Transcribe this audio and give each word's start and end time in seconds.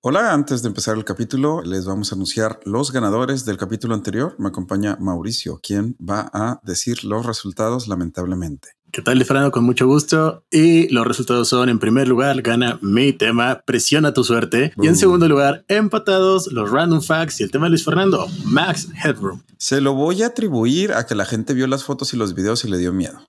Hola, 0.00 0.32
antes 0.32 0.62
de 0.62 0.68
empezar 0.68 0.96
el 0.96 1.04
capítulo, 1.04 1.60
les 1.60 1.84
vamos 1.84 2.12
a 2.12 2.14
anunciar 2.14 2.60
los 2.64 2.92
ganadores 2.92 3.44
del 3.44 3.56
capítulo 3.56 3.96
anterior. 3.96 4.36
Me 4.38 4.46
acompaña 4.46 4.96
Mauricio, 5.00 5.58
quien 5.60 5.96
va 5.96 6.30
a 6.32 6.60
decir 6.62 7.02
los 7.02 7.26
resultados 7.26 7.88
lamentablemente. 7.88 8.68
¿Qué 8.92 9.02
tal, 9.02 9.24
Fernando? 9.24 9.50
Con 9.50 9.64
mucho 9.64 9.88
gusto. 9.88 10.44
Y 10.52 10.86
los 10.94 11.04
resultados 11.04 11.48
son, 11.48 11.68
en 11.68 11.80
primer 11.80 12.06
lugar, 12.06 12.40
gana 12.42 12.78
mi 12.80 13.12
tema, 13.12 13.60
presiona 13.66 14.14
tu 14.14 14.22
suerte. 14.22 14.72
Y 14.80 14.86
en 14.86 14.94
segundo 14.94 15.28
lugar, 15.28 15.64
empatados 15.66 16.52
los 16.52 16.70
random 16.70 17.02
facts 17.02 17.40
y 17.40 17.42
el 17.42 17.50
tema 17.50 17.66
de 17.66 17.70
Luis 17.70 17.84
Fernando, 17.84 18.28
Max 18.44 18.86
Headroom. 19.02 19.42
Se 19.56 19.80
lo 19.80 19.94
voy 19.94 20.22
a 20.22 20.28
atribuir 20.28 20.92
a 20.92 21.06
que 21.06 21.16
la 21.16 21.24
gente 21.24 21.54
vio 21.54 21.66
las 21.66 21.82
fotos 21.82 22.14
y 22.14 22.16
los 22.16 22.36
videos 22.36 22.64
y 22.64 22.70
le 22.70 22.78
dio 22.78 22.92
miedo. 22.92 23.26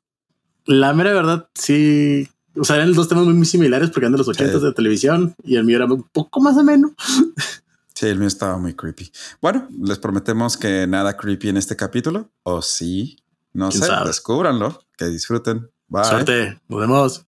La 0.66 0.94
mera 0.94 1.14
verdad, 1.14 1.50
sí. 1.56 2.30
O 2.60 2.64
sea, 2.64 2.76
eran 2.76 2.94
dos 2.94 3.08
temas 3.08 3.26
muy, 3.26 3.34
muy 3.34 3.46
similares 3.46 3.90
porque 3.90 4.06
eran 4.06 4.12
de 4.14 4.18
los 4.18 4.28
80 4.28 4.60
de 4.60 4.74
televisión 4.74 5.36
y 5.44 5.56
el 5.56 5.64
mío 5.64 5.78
era 5.78 5.86
un 5.86 6.04
poco 6.04 6.42
más 6.42 6.58
ameno. 6.58 6.94
Sí, 7.96 8.06
el 8.06 8.18
mío 8.18 8.30
estaba 8.30 8.58
muy 8.58 8.76
creepy. 8.76 9.12
Bueno, 9.42 9.68
les 9.78 10.00
prometemos 10.00 10.56
que 10.56 10.88
nada 10.88 11.18
creepy 11.18 11.50
en 11.50 11.58
este 11.58 11.76
capítulo. 11.76 12.32
O 12.44 12.62
sí, 12.62 13.18
no 13.52 13.72
sé, 13.72 13.86
descúbranlo, 14.06 14.86
que 14.98 15.08
disfruten. 15.08 15.70
Bye. 15.90 16.06
Suerte, 16.06 16.62
nos 16.70 16.80
vemos. 16.80 17.26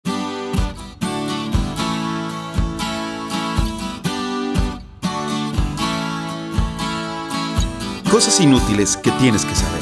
Cosas 8.10 8.40
inútiles 8.40 8.98
que 8.98 9.12
tienes 9.12 9.46
que 9.46 9.54
saber. 9.54 9.82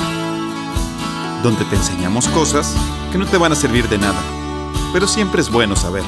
Donde 1.43 1.63
te 1.63 1.77
enseñamos 1.77 2.27
cosas 2.27 2.75
que 3.13 3.17
no 3.17 3.25
te 3.25 3.37
van 3.37 3.51
a 3.51 3.55
servir 3.55 3.87
de 3.89 3.99
nada, 3.99 4.19
pero 4.93 5.07
siempre 5.07 5.41
es 5.41 5.51
bueno 5.51 5.75
saber. 5.75 6.03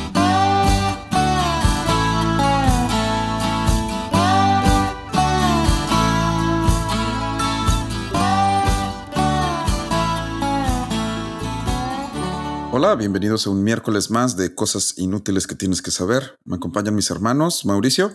Hola, 12.72 12.94
bienvenidos 12.96 13.48
a 13.48 13.50
un 13.50 13.64
miércoles 13.64 14.12
más 14.12 14.38
de 14.38 14.54
cosas 14.54 14.94
inútiles 14.98 15.48
que 15.48 15.56
tienes 15.56 15.82
que 15.82 15.90
saber. 15.90 16.38
Me 16.46 16.58
acompañan 16.58 16.94
mis 16.94 17.10
hermanos, 17.10 17.66
Mauricio. 17.66 18.14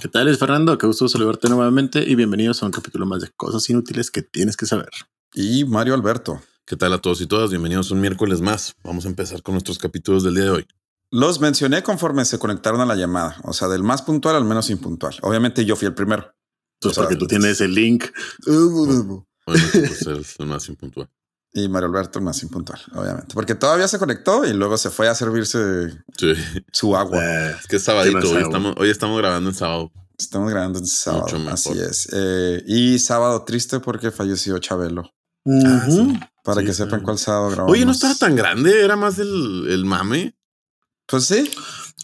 ¿Qué 0.00 0.08
tal, 0.08 0.26
es 0.26 0.38
Fernando? 0.38 0.76
Qué 0.78 0.86
gusto 0.88 1.08
saludarte 1.08 1.48
nuevamente 1.48 2.02
y 2.04 2.16
bienvenidos 2.16 2.62
a 2.62 2.66
un 2.66 2.72
capítulo 2.72 3.06
más 3.06 3.20
de 3.20 3.28
cosas 3.36 3.68
inútiles 3.70 4.10
que 4.10 4.22
tienes 4.22 4.56
que 4.56 4.66
saber. 4.66 4.90
Y 5.32 5.64
Mario 5.64 5.94
Alberto. 5.94 6.40
¿Qué 6.68 6.76
tal 6.76 6.92
a 6.92 6.98
todos 6.98 7.20
y 7.22 7.26
todas? 7.26 7.48
Bienvenidos 7.50 7.90
un 7.90 8.00
miércoles 8.00 8.40
más. 8.42 8.74
Vamos 8.84 9.06
a 9.06 9.08
empezar 9.08 9.42
con 9.42 9.54
nuestros 9.54 9.78
capítulos 9.78 10.22
del 10.22 10.34
día 10.34 10.44
de 10.44 10.50
hoy. 10.50 10.66
Los 11.10 11.40
mencioné 11.40 11.82
conforme 11.82 12.26
se 12.26 12.38
conectaron 12.38 12.82
a 12.82 12.84
la 12.86 12.94
llamada, 12.94 13.36
o 13.44 13.54
sea, 13.54 13.68
del 13.68 13.82
más 13.82 14.02
puntual 14.02 14.36
al 14.36 14.44
menos 14.44 14.68
impuntual. 14.68 15.16
Obviamente 15.22 15.64
yo 15.64 15.76
fui 15.76 15.86
el 15.86 15.94
primero. 15.94 16.30
Pues 16.80 16.94
porque 16.94 17.16
tú 17.16 17.26
tienes 17.26 17.60
el 17.62 17.74
link. 17.74 18.04
Bueno, 18.46 19.26
pues 19.46 20.06
es 20.06 20.34
el 20.38 20.46
más 20.46 20.68
impuntual. 20.68 21.08
Y 21.54 21.66
Mario 21.68 21.88
Alberto 21.88 22.18
el 22.18 22.26
más 22.26 22.42
impuntual, 22.42 22.78
obviamente. 22.94 23.32
Porque 23.34 23.54
todavía 23.54 23.88
se 23.88 23.98
conectó 23.98 24.44
y 24.44 24.52
luego 24.52 24.76
se 24.76 24.90
fue 24.90 25.08
a 25.08 25.14
servirse 25.14 25.88
Sí. 26.18 26.34
su 26.70 26.94
agua. 26.94 27.18
Eh, 27.24 27.56
Es 27.58 27.66
que 27.66 27.76
es 27.76 27.82
sabadito. 27.82 28.18
¿Qué 28.20 28.26
más 28.26 28.34
Hoy 28.34 28.42
estamos, 28.42 28.74
hoy 28.76 28.90
estamos 28.90 29.18
grabando 29.18 29.48
en 29.48 29.56
sábado. 29.56 29.90
Estamos 30.18 30.50
grabando 30.50 30.78
en 30.78 30.86
sábado. 30.86 31.22
Mucho 31.22 31.38
mejor. 31.38 31.54
Así 31.54 31.80
es. 31.80 32.08
Eh, 32.12 32.62
y 32.66 32.98
sábado 32.98 33.42
triste 33.44 33.80
porque 33.80 34.10
falleció 34.10 34.58
Chabelo. 34.58 35.10
Ujú. 35.48 36.18
Para 36.44 36.60
Sí, 36.60 36.66
que 36.66 36.72
sepan 36.72 37.02
cuál 37.02 37.18
sábado 37.18 37.50
grabamos. 37.50 37.72
Oye, 37.72 37.84
no 37.84 37.92
estaba 37.92 38.14
tan 38.14 38.34
grande. 38.36 38.82
Era 38.82 38.96
más 38.96 39.18
el, 39.18 39.66
el 39.68 39.84
mame. 39.84 40.34
Pues 41.06 41.24
sí. 41.24 41.50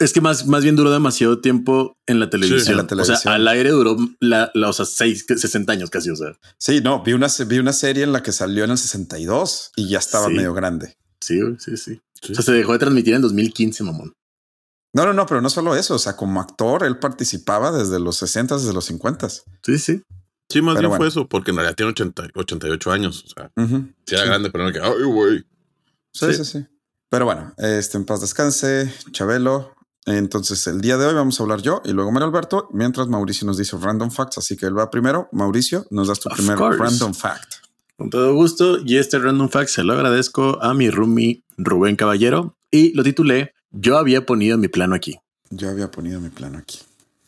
Es 0.01 0.13
que 0.13 0.21
más, 0.21 0.47
más 0.47 0.63
bien 0.65 0.75
duró 0.77 0.91
demasiado 0.91 1.41
tiempo 1.41 1.97
en 2.07 2.19
la 2.21 2.29
televisión. 2.31 2.73
en 2.73 2.77
la 2.79 2.83
O 2.83 2.87
televisión. 2.87 3.19
sea, 3.19 3.35
al 3.35 3.47
aire 3.49 3.71
duró 3.71 3.97
la, 4.21 4.51
la, 4.55 4.69
o 4.69 4.73
sea, 4.73 4.85
seis, 4.87 5.25
60 5.29 5.73
años 5.73 5.89
casi. 5.91 6.11
O 6.11 6.17
sea, 6.17 6.37
Sí, 6.59 6.81
no, 6.83 7.03
vi 7.03 7.13
una, 7.13 7.29
vi 7.47 7.59
una 7.59 7.73
serie 7.73 8.03
en 8.03 8.13
la 8.13 8.23
que 8.23 8.33
salió 8.33 8.65
en 8.65 8.71
el 8.73 8.79
62 8.79 9.71
y 9.77 9.89
ya 9.89 9.99
estaba 9.99 10.27
Sí. 10.29 10.35
medio 10.35 10.53
grande. 10.53 10.97
sí, 11.21 11.41
güey, 11.41 11.55
sí, 11.59 11.77
sí. 11.77 12.01
Sí. 12.21 12.33
O 12.33 12.35
sea, 12.35 12.45
se 12.45 12.53
dejó 12.53 12.73
de 12.73 12.79
transmitir 12.79 13.15
en 13.15 13.23
2015, 13.23 13.85
mamón. 13.85 14.15
No, 14.95 15.05
no, 15.07 15.13
no, 15.13 15.27
pero 15.27 15.41
no 15.43 15.51
solo 15.51 15.75
eso. 15.77 15.95
O 15.95 15.99
sea, 15.99 16.17
como 16.17 16.41
actor, 16.41 16.85
él 16.85 16.99
participaba 16.99 17.71
desde 17.73 17.99
los 18.01 18.17
60, 18.17 18.57
desde 18.57 18.73
los 18.73 18.85
50. 18.87 19.29
Sí, 19.29 19.79
sí. 19.79 20.03
Sí, 20.49 20.61
más 20.63 20.77
Pero 20.77 20.89
bien 20.89 20.99
fue 20.99 21.09
eso, 21.09 21.27
porque 21.29 21.51
en 21.51 21.57
realidad 21.57 21.75
tiene 21.77 21.91
80, 21.91 22.29
88 22.35 22.93
años. 22.93 23.25
O 23.25 23.29
sea, 23.29 23.51
sí 23.57 24.15
era 24.15 24.23
Sí. 24.23 24.29
grande, 24.29 24.51
pero 24.51 24.65
no 24.65 24.73
que, 24.73 24.81
ay, 24.81 25.03
güey. 25.05 25.45
Sí, 26.13 26.33
sí, 26.35 26.45
sí. 26.45 26.67
Pero 27.09 27.25
bueno, 27.25 27.53
este 27.59 27.97
en 27.97 28.05
paz 28.05 28.21
descanse, 28.21 28.93
Chabelo. 29.13 29.73
Entonces, 30.07 30.67
el 30.67 30.81
día 30.83 30.99
de 30.99 31.07
hoy 31.07 31.15
vamos 31.15 31.41
a 31.41 31.43
hablar 31.45 31.63
yo 31.63 31.81
y 31.85 31.93
luego 31.93 32.13
Mario 32.13 32.27
Alberto, 32.29 32.69
mientras 32.73 33.09
Mauricio 33.09 33.47
nos 33.47 33.57
dice 33.57 33.77
random 33.81 34.11
facts. 34.11 34.37
Así 34.39 34.57
que 34.57 34.67
él 34.67 34.77
va 34.79 34.91
primero. 34.91 35.29
Mauricio, 35.33 35.87
nos 35.91 36.09
das 36.09 36.21
tu 36.21 36.29
Of 36.29 36.37
primer 36.37 36.57
course. 36.59 36.79
random 36.79 37.15
fact. 37.15 37.55
Con 37.97 38.11
todo 38.11 38.35
gusto. 38.35 38.79
Y 38.85 38.99
este 38.99 39.19
random 39.19 39.49
fact 39.49 39.69
se 39.71 39.83
lo 39.83 39.95
agradezco 39.95 40.63
a 40.63 40.75
mi 40.75 40.91
roomie 40.91 41.43
Rubén 41.57 41.97
Caballero 41.97 42.57
y 42.71 42.93
lo 42.95 43.03
titulé 43.03 43.55
Yo 43.71 43.97
había 43.97 44.27
ponido 44.27 44.59
mi 44.59 44.69
plano 44.69 44.95
aquí. 44.95 45.17
Yo 45.51 45.71
había 45.71 45.91
ponido 45.91 46.21
mi 46.21 46.29
plano 46.29 46.59
aquí. 46.59 46.81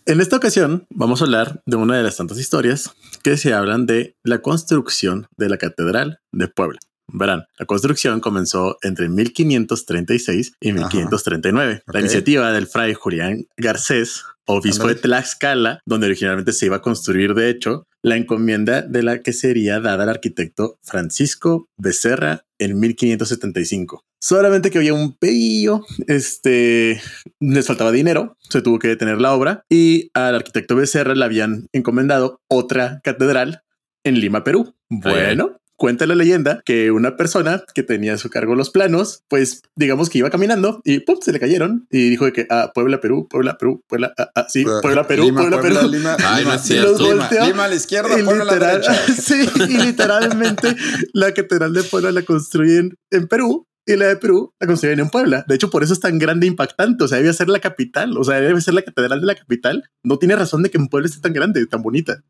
En 0.08 0.20
esta 0.20 0.36
ocasión 0.36 0.86
vamos 0.88 1.20
a 1.20 1.24
hablar 1.24 1.62
de 1.66 1.74
una 1.74 1.96
de 1.96 2.04
las 2.04 2.16
tantas 2.16 2.38
historias 2.38 2.92
que 3.24 3.36
se 3.36 3.52
hablan 3.52 3.86
de 3.86 4.14
la 4.22 4.38
construcción 4.38 5.26
de 5.36 5.48
la 5.48 5.58
Catedral 5.58 6.20
de 6.30 6.46
Puebla. 6.46 6.78
Verán, 7.08 7.46
la 7.58 7.66
construcción 7.66 8.20
comenzó 8.20 8.78
entre 8.82 9.08
1536 9.08 10.52
y 10.60 10.72
1539. 10.72 11.82
Ok. 11.84 11.92
La 11.92 12.00
iniciativa 12.00 12.52
del 12.52 12.68
fray 12.68 12.94
Julián 12.94 13.46
Garcés, 13.56 14.22
obispo 14.44 14.86
de 14.86 14.94
Tlaxcala, 14.94 15.80
donde 15.84 16.06
originalmente 16.06 16.52
se 16.52 16.66
iba 16.66 16.76
a 16.76 16.82
construir, 16.82 17.34
de 17.34 17.50
hecho, 17.50 17.88
la 18.06 18.16
encomienda 18.16 18.82
de 18.82 19.02
la 19.02 19.20
que 19.20 19.32
sería 19.32 19.80
dada 19.80 20.04
al 20.04 20.08
arquitecto 20.08 20.78
Francisco 20.84 21.68
Becerra 21.76 22.44
en 22.56 22.78
1575. 22.78 24.04
Solamente 24.20 24.70
que 24.70 24.78
había 24.78 24.94
un 24.94 25.16
pedillo, 25.16 25.84
este, 26.06 27.00
les 27.40 27.66
faltaba 27.66 27.90
dinero, 27.90 28.36
se 28.48 28.62
tuvo 28.62 28.78
que 28.78 28.86
detener 28.86 29.20
la 29.20 29.34
obra 29.34 29.64
y 29.68 30.08
al 30.14 30.36
arquitecto 30.36 30.76
Becerra 30.76 31.16
le 31.16 31.24
habían 31.24 31.66
encomendado 31.72 32.40
otra 32.46 33.00
catedral 33.02 33.62
en 34.04 34.20
Lima, 34.20 34.44
Perú. 34.44 34.76
Bueno, 34.88 35.58
cuenta 35.76 36.06
la 36.06 36.14
leyenda 36.14 36.62
que 36.64 36.90
una 36.90 37.16
persona 37.16 37.62
que 37.74 37.82
tenía 37.82 38.14
a 38.14 38.18
su 38.18 38.30
cargo 38.30 38.54
los 38.54 38.70
planos, 38.70 39.22
pues 39.28 39.62
digamos 39.76 40.08
que 40.08 40.18
iba 40.18 40.30
caminando 40.30 40.80
y 40.84 41.00
¡pum! 41.00 41.18
se 41.20 41.32
le 41.32 41.38
cayeron 41.40 41.86
y 41.90 42.08
dijo 42.10 42.24
de 42.24 42.32
que 42.32 42.46
ah, 42.50 42.72
Puebla, 42.74 43.00
Perú, 43.00 43.26
Puebla, 43.28 43.58
Perú, 43.58 43.82
Puebla, 43.86 44.14
ah, 44.18 44.30
ah, 44.34 44.46
sí, 44.48 44.64
Puebla, 44.64 45.06
Perú, 45.06 45.24
Lima, 45.24 45.40
Puebla, 45.42 45.60
Perú. 45.60 45.88
Lima, 45.90 46.16
Ay, 46.24 46.44
no 46.44 46.54
es 46.54 46.62
cierto. 46.62 46.98
Lima, 46.98 47.28
Volteó. 47.28 47.46
Lima 47.46 47.64
a 47.64 47.68
la 47.68 47.74
izquierda, 47.74 48.18
Y 48.18 48.22
Puebla 48.22 48.42
a 48.42 48.46
la 48.46 48.52
literal- 48.54 48.80
derecha. 48.80 48.94
sí, 49.22 49.48
y 49.68 49.78
literalmente 49.78 50.74
la 51.12 51.32
catedral 51.34 51.72
de 51.74 51.82
Puebla 51.82 52.10
la 52.12 52.22
construyen 52.22 52.94
en 53.10 53.28
Perú 53.28 53.66
y 53.84 53.96
la 53.96 54.06
de 54.06 54.16
Perú 54.16 54.52
la 54.58 54.66
construyen 54.66 54.98
en 55.00 55.10
Puebla. 55.10 55.44
De 55.46 55.54
hecho, 55.54 55.70
por 55.70 55.84
eso 55.84 55.92
es 55.92 56.00
tan 56.00 56.18
grande 56.18 56.46
e 56.46 56.48
impactante. 56.48 57.04
O 57.04 57.08
sea, 57.08 57.18
debe 57.18 57.32
ser 57.32 57.48
la 57.48 57.60
capital. 57.60 58.16
O 58.18 58.24
sea, 58.24 58.40
debe 58.40 58.60
ser 58.60 58.74
la 58.74 58.82
catedral 58.82 59.20
de 59.20 59.26
la 59.26 59.34
capital. 59.36 59.84
No 60.02 60.18
tiene 60.18 60.34
razón 60.34 60.62
de 60.62 60.70
que 60.70 60.78
en 60.78 60.88
Puebla 60.88 61.06
esté 61.06 61.20
tan 61.20 61.32
grande, 61.32 61.64
tan 61.66 61.82
bonita. 61.82 62.20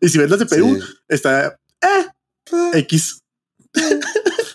Y 0.00 0.08
si 0.10 0.18
ves 0.18 0.28
las 0.28 0.40
de 0.40 0.46
Perú, 0.46 0.76
Sí. 0.78 0.86
está 1.08 1.58
eh, 1.82 2.06
X. 2.74 3.22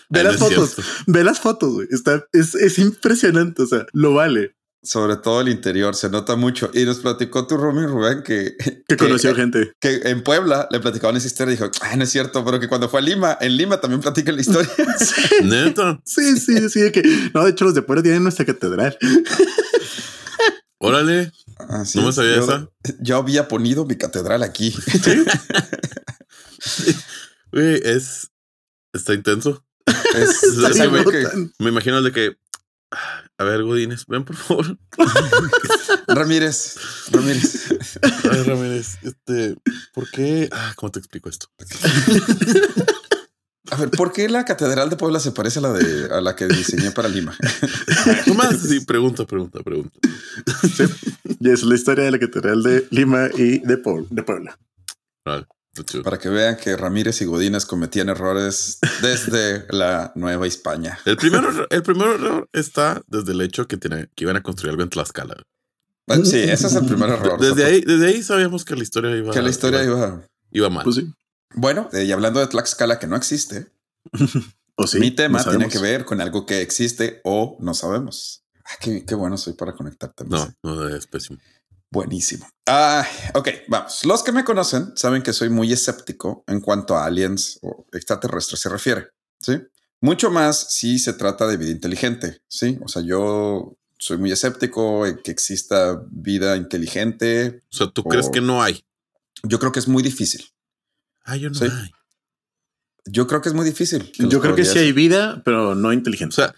ve 0.08 0.20
Ay, 0.20 0.24
las 0.24 0.40
no 0.40 0.46
fotos, 0.46 0.76
ve 1.06 1.24
las 1.24 1.40
fotos, 1.40 1.72
güey. 1.74 1.88
Está, 1.90 2.24
es, 2.32 2.54
es 2.54 2.78
impresionante. 2.78 3.62
O 3.62 3.66
sea, 3.66 3.86
lo 3.92 4.14
vale. 4.14 4.56
Sobre 4.84 5.14
todo 5.14 5.40
el 5.42 5.48
interior, 5.48 5.94
se 5.94 6.10
nota 6.10 6.34
mucho. 6.34 6.68
Y 6.74 6.84
nos 6.84 6.98
platicó 6.98 7.46
tu 7.46 7.56
Rumi 7.56 7.86
Rubén 7.86 8.24
que, 8.24 8.56
Que 8.88 8.96
conoció 8.96 9.32
gente. 9.32 9.72
que 9.78 10.00
en 10.06 10.24
Puebla 10.24 10.66
le 10.72 10.80
platicaban 10.80 11.16
esa 11.16 11.28
historia 11.28 11.52
y 11.52 11.56
dijo, 11.56 11.70
ah, 11.82 11.94
no 11.96 12.02
es 12.02 12.10
cierto, 12.10 12.44
pero 12.44 12.58
que 12.58 12.66
cuando 12.68 12.88
fue 12.88 12.98
a 12.98 13.02
Lima, 13.04 13.38
en 13.40 13.56
Lima 13.56 13.80
también 13.80 14.00
platican 14.00 14.34
la 14.34 14.40
historia. 14.40 14.68
Neta. 15.44 16.00
Sí, 16.04 16.36
sí, 16.36 16.68
sí. 16.68 16.80
de 16.80 16.90
que, 16.90 17.02
no, 17.32 17.44
de 17.44 17.50
hecho, 17.52 17.64
los 17.64 17.74
de 17.74 17.82
Puebla 17.82 18.02
tienen 18.02 18.24
nuestra 18.24 18.44
catedral. 18.44 18.98
Órale. 20.78 21.30
Así 21.68 22.00
No 22.00 22.06
me 22.06 22.12
sabía 22.12 22.34
yo, 22.34 22.42
esa. 22.42 22.68
yo 22.98 23.16
había 23.18 23.46
ponido 23.46 23.84
mi 23.84 23.94
catedral 23.94 24.42
aquí. 24.42 24.74
Güey, 27.52 27.80
es. 27.84 28.30
Está 28.92 29.14
intenso. 29.14 29.64
Es, 30.14 30.42
Está 30.42 30.68
es 30.70 31.32
Me 31.58 31.68
imagino 31.70 31.98
el 31.98 32.04
de 32.04 32.12
que. 32.12 32.36
A 33.38 33.44
ver, 33.44 33.62
Godines, 33.62 34.04
ven 34.06 34.24
por 34.24 34.36
favor. 34.36 34.78
Ramírez, 36.08 36.76
Ramírez. 37.10 37.68
Ay, 38.30 38.42
Ramírez, 38.42 38.98
este, 39.02 39.56
¿por 39.94 40.10
qué? 40.10 40.48
Ah, 40.52 40.72
¿Cómo 40.76 40.92
te 40.92 40.98
explico 40.98 41.30
esto? 41.30 41.46
A 43.70 43.76
ver, 43.76 43.90
¿por 43.90 44.12
qué 44.12 44.28
la 44.28 44.44
catedral 44.44 44.90
de 44.90 44.96
Puebla 44.96 45.20
se 45.20 45.32
parece 45.32 45.60
a 45.60 45.62
la 45.62 45.72
de 45.72 46.14
a 46.14 46.20
la 46.20 46.36
que 46.36 46.46
diseñé 46.46 46.90
para 46.90 47.08
Lima? 47.08 47.34
Nomás, 48.26 48.60
sí, 48.60 48.80
pregunta, 48.80 49.24
pregunta, 49.26 49.60
pregunta. 49.62 49.98
Y 51.40 51.50
es 51.50 51.62
la 51.62 51.74
historia 51.74 52.04
de 52.04 52.10
la 52.10 52.18
catedral 52.18 52.62
de 52.62 52.86
Lima 52.90 53.30
y 53.34 53.60
de, 53.60 53.78
Puebla- 53.78 54.06
de 54.10 54.22
Puebla. 54.22 54.58
Vale, 55.24 55.46
está 55.46 55.46
chido. 55.46 55.61
Para 56.04 56.18
que 56.18 56.28
vean 56.28 56.56
que 56.56 56.76
Ramírez 56.76 57.22
y 57.22 57.24
Godínez 57.24 57.64
cometían 57.64 58.10
errores 58.10 58.78
desde 59.00 59.66
la 59.70 60.12
Nueva 60.14 60.46
España. 60.46 60.98
El 61.06 61.16
primer, 61.16 61.42
error- 61.42 61.66
el 61.70 61.82
primer 61.82 62.08
error 62.08 62.48
está 62.52 63.00
desde 63.06 63.32
el 63.32 63.40
hecho 63.40 63.66
que, 63.66 63.78
tiene, 63.78 64.08
que 64.14 64.24
iban 64.24 64.36
a 64.36 64.42
construir 64.42 64.72
algo 64.72 64.82
en 64.82 64.90
Tlaxcala. 64.90 65.42
Bueno, 66.06 66.24
sí, 66.26 66.38
ese 66.40 66.66
es 66.66 66.74
el 66.74 66.84
primer 66.84 67.08
error. 67.10 67.40
Desde 67.40 67.64
ahí, 67.64 67.80
desde 67.80 68.06
ahí 68.08 68.22
sabíamos 68.22 68.64
que 68.66 68.74
la 68.76 68.82
historia 68.82 69.16
iba, 69.16 69.32
Que 69.32 69.40
la 69.40 69.48
historia 69.48 69.82
iba, 69.82 69.96
iba. 69.96 70.26
iba 70.50 70.68
mal. 70.68 70.84
Pues 70.84 70.96
sí. 70.96 71.10
Bueno, 71.54 71.88
eh, 71.92 72.04
y 72.04 72.12
hablando 72.12 72.40
de 72.40 72.48
Tlaxcala 72.48 72.98
que 72.98 73.06
no 73.06 73.16
existe, 73.16 73.72
O 74.76 74.86
sí. 74.86 74.98
mi 74.98 75.10
tema 75.10 75.42
no 75.42 75.50
tiene 75.50 75.68
que 75.68 75.78
ver 75.78 76.04
con 76.04 76.20
algo 76.20 76.44
que 76.44 76.60
existe 76.60 77.20
o 77.24 77.56
no 77.60 77.72
sabemos. 77.72 78.44
Ah, 78.64 78.76
qué, 78.80 79.04
qué 79.06 79.14
bueno 79.14 79.36
soy 79.38 79.54
para 79.54 79.72
conectar 79.72 80.12
también. 80.12 80.54
No, 80.62 80.74
no 80.76 80.88
es 80.88 81.06
pésimo. 81.06 81.38
Buenísimo. 81.92 82.48
Ah, 82.66 83.06
ok, 83.34 83.48
vamos. 83.68 84.02
Los 84.06 84.22
que 84.22 84.32
me 84.32 84.44
conocen 84.44 84.96
saben 84.96 85.22
que 85.22 85.34
soy 85.34 85.50
muy 85.50 85.70
escéptico 85.74 86.42
en 86.46 86.60
cuanto 86.62 86.96
a 86.96 87.04
aliens 87.04 87.58
o 87.60 87.86
extraterrestres 87.92 88.60
se 88.60 88.70
refiere. 88.70 89.08
Sí. 89.40 89.58
Mucho 90.00 90.30
más 90.30 90.68
si 90.74 90.98
se 90.98 91.12
trata 91.12 91.46
de 91.46 91.58
vida 91.58 91.70
inteligente. 91.70 92.40
Sí. 92.48 92.78
O 92.82 92.88
sea, 92.88 93.02
yo 93.02 93.76
soy 93.98 94.16
muy 94.16 94.32
escéptico 94.32 95.06
en 95.06 95.18
que 95.22 95.30
exista 95.32 96.02
vida 96.10 96.56
inteligente. 96.56 97.62
O 97.70 97.76
sea, 97.76 97.88
¿tú 97.88 98.00
O- 98.00 98.08
crees 98.08 98.30
que 98.30 98.40
no 98.40 98.62
hay? 98.62 98.84
Yo 99.42 99.58
creo 99.58 99.70
que 99.70 99.78
es 99.80 99.86
muy 99.86 100.02
difícil. 100.02 100.46
Ah, 101.24 101.36
yo 101.36 101.50
no 101.50 101.54
Sí. 101.58 101.66
hay. 101.70 101.90
Yo 103.04 103.26
creo 103.26 103.42
que 103.42 103.50
es 103.50 103.54
muy 103.54 103.66
difícil. 103.66 104.10
Yo 104.18 104.40
creo 104.40 104.54
que 104.54 104.64
sí 104.64 104.78
hay 104.78 104.92
vida, 104.92 105.42
pero 105.44 105.74
no 105.74 105.88
O 105.88 105.92
inteligente. 105.92 106.36
sea, 106.36 106.54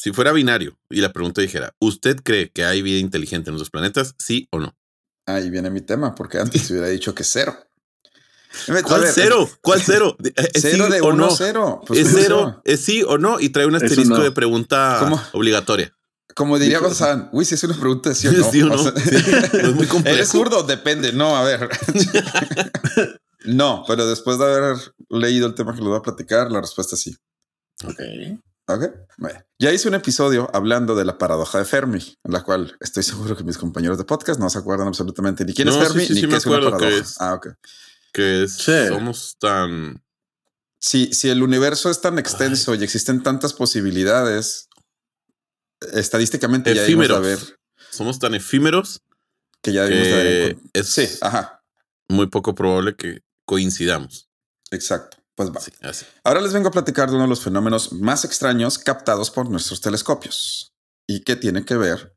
si 0.00 0.12
fuera 0.12 0.32
binario 0.32 0.78
y 0.88 1.02
la 1.02 1.12
pregunta 1.12 1.42
dijera, 1.42 1.74
¿usted 1.78 2.16
cree 2.22 2.50
que 2.50 2.64
hay 2.64 2.80
vida 2.80 2.98
inteligente 2.98 3.50
en 3.50 3.56
otros 3.56 3.68
planetas? 3.68 4.14
¿Sí 4.18 4.48
o 4.50 4.58
no? 4.58 4.74
Ahí 5.26 5.50
viene 5.50 5.68
mi 5.68 5.82
tema, 5.82 6.14
porque 6.14 6.38
antes 6.38 6.66
te 6.66 6.72
hubiera 6.72 6.88
dicho 6.88 7.14
que 7.14 7.22
cero. 7.22 7.54
¿Cuál 8.82 9.02
ver, 9.02 9.10
cero? 9.14 9.50
¿Cuál 9.60 9.82
cero? 9.82 10.16
¿Es 10.54 10.62
Cero 10.62 10.86
sí 10.86 10.92
de 10.94 11.00
o 11.02 11.08
uno 11.08 11.26
no? 11.26 11.30
cero. 11.30 11.82
Pues, 11.86 12.00
¿Es 12.00 12.08
¿cómo 12.08 12.18
cero? 12.22 12.62
¿Es 12.64 12.80
sí 12.80 13.02
o 13.06 13.18
no? 13.18 13.40
Y 13.40 13.50
trae 13.50 13.66
un 13.66 13.74
asterisco 13.74 14.16
no. 14.16 14.22
de 14.22 14.32
pregunta 14.32 14.96
¿Cómo? 15.00 15.22
obligatoria. 15.32 15.94
Como 16.34 16.58
diría 16.58 16.78
Gonzalo, 16.78 17.28
uy, 17.32 17.44
si 17.44 17.56
es 17.56 17.64
una 17.64 17.78
pregunta 17.78 18.08
de 18.08 18.14
sí 18.14 18.26
o 18.28 18.32
no. 18.38 18.50
¿Sí 18.50 18.62
o 18.62 18.66
no? 18.68 18.74
O 18.76 18.78
sea, 18.78 18.92
Sí. 18.92 19.16
Es 19.52 19.74
muy 19.74 19.86
complejo. 19.86 20.16
¿Eres 20.16 20.28
zurdo? 20.30 20.62
Depende. 20.62 21.12
No, 21.12 21.36
a 21.36 21.44
ver. 21.44 21.68
no, 23.44 23.84
pero 23.86 24.06
después 24.06 24.38
de 24.38 24.44
haber 24.46 24.76
leído 25.10 25.46
el 25.46 25.54
tema 25.54 25.72
que 25.74 25.80
les 25.80 25.88
voy 25.88 25.98
a 25.98 26.02
platicar, 26.02 26.50
la 26.50 26.62
respuesta 26.62 26.94
es 26.94 27.02
sí. 27.02 27.14
Ok. 27.84 28.00
Ok. 28.66 28.84
Ya 29.58 29.72
hice 29.72 29.88
un 29.88 29.94
episodio 29.94 30.48
hablando 30.54 30.94
de 30.94 31.04
la 31.04 31.18
paradoja 31.18 31.58
de 31.58 31.64
Fermi, 31.64 31.98
en 32.24 32.32
la 32.32 32.42
cual 32.42 32.76
estoy 32.80 33.02
seguro 33.02 33.36
que 33.36 33.44
mis 33.44 33.58
compañeros 33.58 33.98
de 33.98 34.04
podcast 34.04 34.38
no 34.40 34.48
se 34.50 34.58
acuerdan 34.58 34.86
absolutamente 34.88 35.44
ni 35.44 35.52
quién 35.54 35.66
No, 35.68 35.72
es 35.74 35.78
sí, 35.80 35.84
Fermi 35.86 36.06
sí, 36.06 36.14
ni 36.14 36.20
sí 36.20 36.28
qué 36.28 36.36
es 36.36 36.46
una 36.46 36.56
acuerdo 36.56 36.76
que 36.78 36.84
paradoja. 36.84 37.02
es- 37.02 37.20
Ah, 37.20 37.34
ok. 37.34 37.48
Que 38.12 38.42
es- 38.44 38.54
Sí. 38.54 38.86
somos 38.88 39.36
tan... 39.38 40.02
Si, 40.82 41.12
si 41.12 41.28
el 41.28 41.42
universo 41.42 41.90
es 41.90 42.00
tan 42.00 42.18
extenso 42.18 42.74
y 42.74 42.82
existen 42.82 43.22
tantas 43.22 43.52
posibilidades, 43.52 44.68
estadísticamente 45.92 46.74
ya 46.74 46.82
debimos 46.82 47.08
de 47.08 47.14
haber 47.16 47.38
Somos 47.90 48.18
tan 48.18 48.34
efímeros 48.34 49.02
que 49.62 49.72
ya 49.72 49.84
debimos 49.84 50.06
de 50.08 50.14
haber 50.14 50.56
que 50.56 50.60
es 50.72 50.88
Sí, 50.88 51.06
ajá, 51.20 51.62
muy 52.08 52.26
poco 52.28 52.54
probable 52.54 52.96
que 52.96 53.22
coincidamos. 53.44 54.28
exacto. 54.70 55.18
Pues 55.40 55.52
va. 55.52 55.92
Sí. 55.94 56.04
Ahora 56.22 56.42
les 56.42 56.52
vengo 56.52 56.68
a 56.68 56.70
platicar 56.70 57.08
de 57.08 57.14
uno 57.14 57.24
de 57.24 57.30
los 57.30 57.42
fenómenos 57.42 57.94
más 57.94 58.26
extraños 58.26 58.78
captados 58.78 59.30
por 59.30 59.48
nuestros 59.48 59.80
telescopios 59.80 60.74
y 61.06 61.20
que 61.20 61.34
tiene 61.34 61.64
que 61.64 61.78
ver 61.78 62.14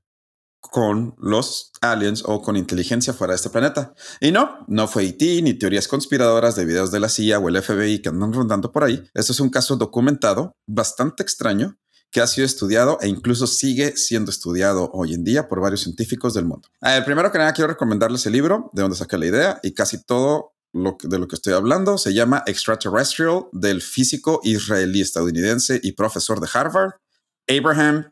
con 0.60 1.16
los 1.18 1.72
aliens 1.80 2.24
o 2.26 2.42
con 2.42 2.58
inteligencia 2.58 3.14
fuera 3.14 3.32
de 3.32 3.38
este 3.38 3.50
planeta. 3.50 3.94
Y 4.20 4.34
no, 4.34 4.66
no 4.68 4.90
fue 4.90 5.06
IT 5.06 5.42
ni 5.42 5.54
teorías 5.54 5.88
conspiradoras 5.88 6.58
de 6.58 6.66
videos 6.66 6.92
de 6.92 7.00
la 7.00 7.08
CIA 7.08 7.40
o 7.40 7.48
el 7.48 7.62
FBI 7.62 8.02
que 8.02 8.10
andan 8.10 8.34
rondando 8.34 8.74
por 8.74 8.84
ahí. 8.84 9.02
Esto 9.14 9.32
es 9.32 9.40
un 9.40 9.50
caso 9.50 9.78
documentado 9.78 10.58
bastante 10.68 11.24
extraño 11.24 11.78
que 12.12 12.20
ha 12.20 12.28
sido 12.28 12.46
estudiado 12.46 12.98
e 13.00 13.08
incluso 13.08 13.48
sigue 13.48 13.96
siendo 13.96 14.32
estudiado 14.32 14.92
hoy 14.94 15.14
en 15.14 15.24
día 15.24 15.48
por 15.48 15.62
varios 15.62 15.82
científicos 15.82 16.34
del 16.34 16.44
mundo. 16.44 16.68
Eh, 16.82 17.02
primero 17.06 17.32
que 17.32 17.38
nada, 17.38 17.54
quiero 17.54 17.70
recomendarles 17.70 18.26
el 18.26 18.34
libro 18.34 18.70
de 18.74 18.82
donde 18.82 18.98
saqué 18.98 19.18
la 19.18 19.26
idea 19.26 19.60
y 19.64 19.74
casi 19.74 20.04
todo 20.04 20.53
de 20.74 21.20
lo 21.20 21.28
que 21.28 21.36
estoy 21.36 21.54
hablando 21.54 21.98
se 21.98 22.14
llama 22.14 22.44
Extraterrestrial 22.48 23.46
del 23.52 23.82
físico 23.82 24.42
israelí 24.44 25.02
estadounidense 25.02 25.80
y 25.84 25.92
profesor 25.92 26.40
de 26.40 26.50
Harvard, 26.52 26.94
Abraham 27.48 28.12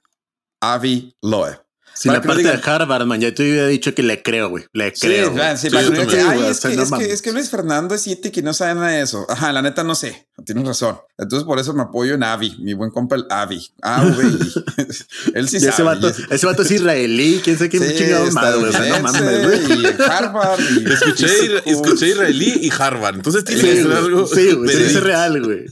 Avi 0.61 1.15
Loeb. 1.21 1.70
Si 1.93 2.07
Para 2.07 2.17
la 2.17 2.21
que 2.21 2.27
parte 2.29 2.43
digan- 2.43 2.61
de 2.61 2.71
Harvard, 2.71 3.05
man, 3.05 3.19
ya 3.19 3.33
te 3.33 3.43
hubiera 3.43 3.67
dicho 3.67 3.93
que 3.93 4.01
le 4.01 4.23
creo, 4.23 4.49
güey. 4.49 4.65
Le 4.73 4.91
Sí, 4.95 5.07
creo. 5.07 5.33
sí, 5.57 5.69
Sí, 5.69 5.69
que 5.69 6.07
que, 6.07 6.19
"Ay, 6.21 6.37
güey, 6.39 6.49
es, 6.49 6.59
que, 6.61 6.73
es, 6.73 6.91
que, 6.91 7.11
es 7.13 7.21
que 7.21 7.31
Luis 7.33 7.49
Fernando 7.49 7.93
es 7.93 8.07
IT 8.07 8.31
y 8.37 8.41
no 8.41 8.53
sabe 8.53 8.75
nada 8.75 8.87
de 8.87 9.01
eso. 9.01 9.25
Ajá, 9.29 9.51
la 9.51 9.61
neta 9.61 9.83
no 9.83 9.93
sé. 9.95 10.27
Tienes 10.45 10.65
razón. 10.65 10.97
Entonces 11.17 11.45
por 11.45 11.59
eso 11.59 11.73
me 11.73 11.83
apoyo 11.83 12.15
en 12.15 12.23
Avi, 12.23 12.57
mi 12.61 12.73
buen 12.73 12.89
compa 12.89 13.15
el 13.15 13.25
Avi. 13.29 13.71
A-V-I. 13.83 14.53
Él 15.35 15.47
sí 15.49 15.59
sabe. 15.59 15.71
ese, 15.73 15.83
vato, 15.83 16.07
es- 16.07 16.17
ese 16.31 16.45
vato 16.45 16.61
es 16.63 16.71
israelí, 16.71 17.41
quién 17.43 17.57
sabe 17.57 17.69
qué 17.69 17.77
Sí, 17.79 17.95
chingados 17.97 18.33
más, 18.33 18.55
güey. 18.55 18.69
O 18.69 18.71
sea, 18.71 18.99
no 18.99 19.03
mames. 19.03 19.69
Y 19.69 20.01
Harvard. 20.01 20.59
Y 20.59 20.91
Escuché, 21.71 22.07
israelí 22.09 22.59
y 22.63 22.71
Harvard. 22.71 23.15
Entonces 23.15 23.43
tiene 23.43 23.61
Sí, 23.61 23.67
que 23.87 23.93
algo. 23.93 24.25
Sí, 24.27 24.51
güey. 24.53 24.67
Que 24.69 24.75
verídico. 24.75 24.89
ser 24.93 25.03
real, 25.03 25.43
güey. 25.43 25.65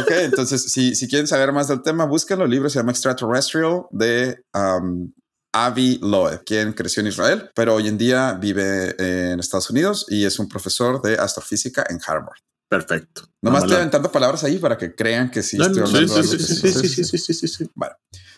Ok, 0.00 0.10
entonces 0.22 0.62
si, 0.72 0.94
si 0.94 1.08
quieren 1.08 1.26
saber 1.26 1.52
más 1.52 1.68
del 1.68 1.82
tema, 1.82 2.04
búsquenlo. 2.06 2.44
El 2.46 2.50
libro 2.52 2.70
se 2.70 2.78
llama 2.78 2.92
Extraterrestrial 2.92 3.82
de 3.90 4.38
um, 4.54 5.12
Avi 5.52 5.98
Loeb, 6.02 6.44
quien 6.44 6.72
creció 6.72 7.00
en 7.00 7.08
Israel, 7.08 7.50
pero 7.54 7.74
hoy 7.74 7.88
en 7.88 7.98
día 7.98 8.34
vive 8.34 8.94
en 8.98 9.40
Estados 9.40 9.70
Unidos 9.70 10.06
y 10.08 10.24
es 10.24 10.38
un 10.38 10.48
profesor 10.48 11.02
de 11.02 11.14
astrofísica 11.14 11.84
en 11.88 11.98
Harvard. 12.06 12.38
Perfecto. 12.68 13.22
Nomás 13.42 13.64
estoy 13.64 13.78
aventando 13.78 14.12
palabras 14.12 14.44
ahí 14.44 14.58
para 14.58 14.78
que 14.78 14.94
crean 14.94 15.28
que 15.28 15.42
sí 15.42 15.56
No, 15.56 15.66
estoy 15.66 15.82
hablando 15.82 16.22
sí, 16.22 16.38
sí, 16.38 16.38
Sí, 16.38 16.54
sí, 16.54 16.72
sí. 16.72 16.88
sí, 16.88 17.04
sí, 17.04 17.18
sí, 17.18 17.34
sí, 17.34 17.48
sí. 17.48 17.70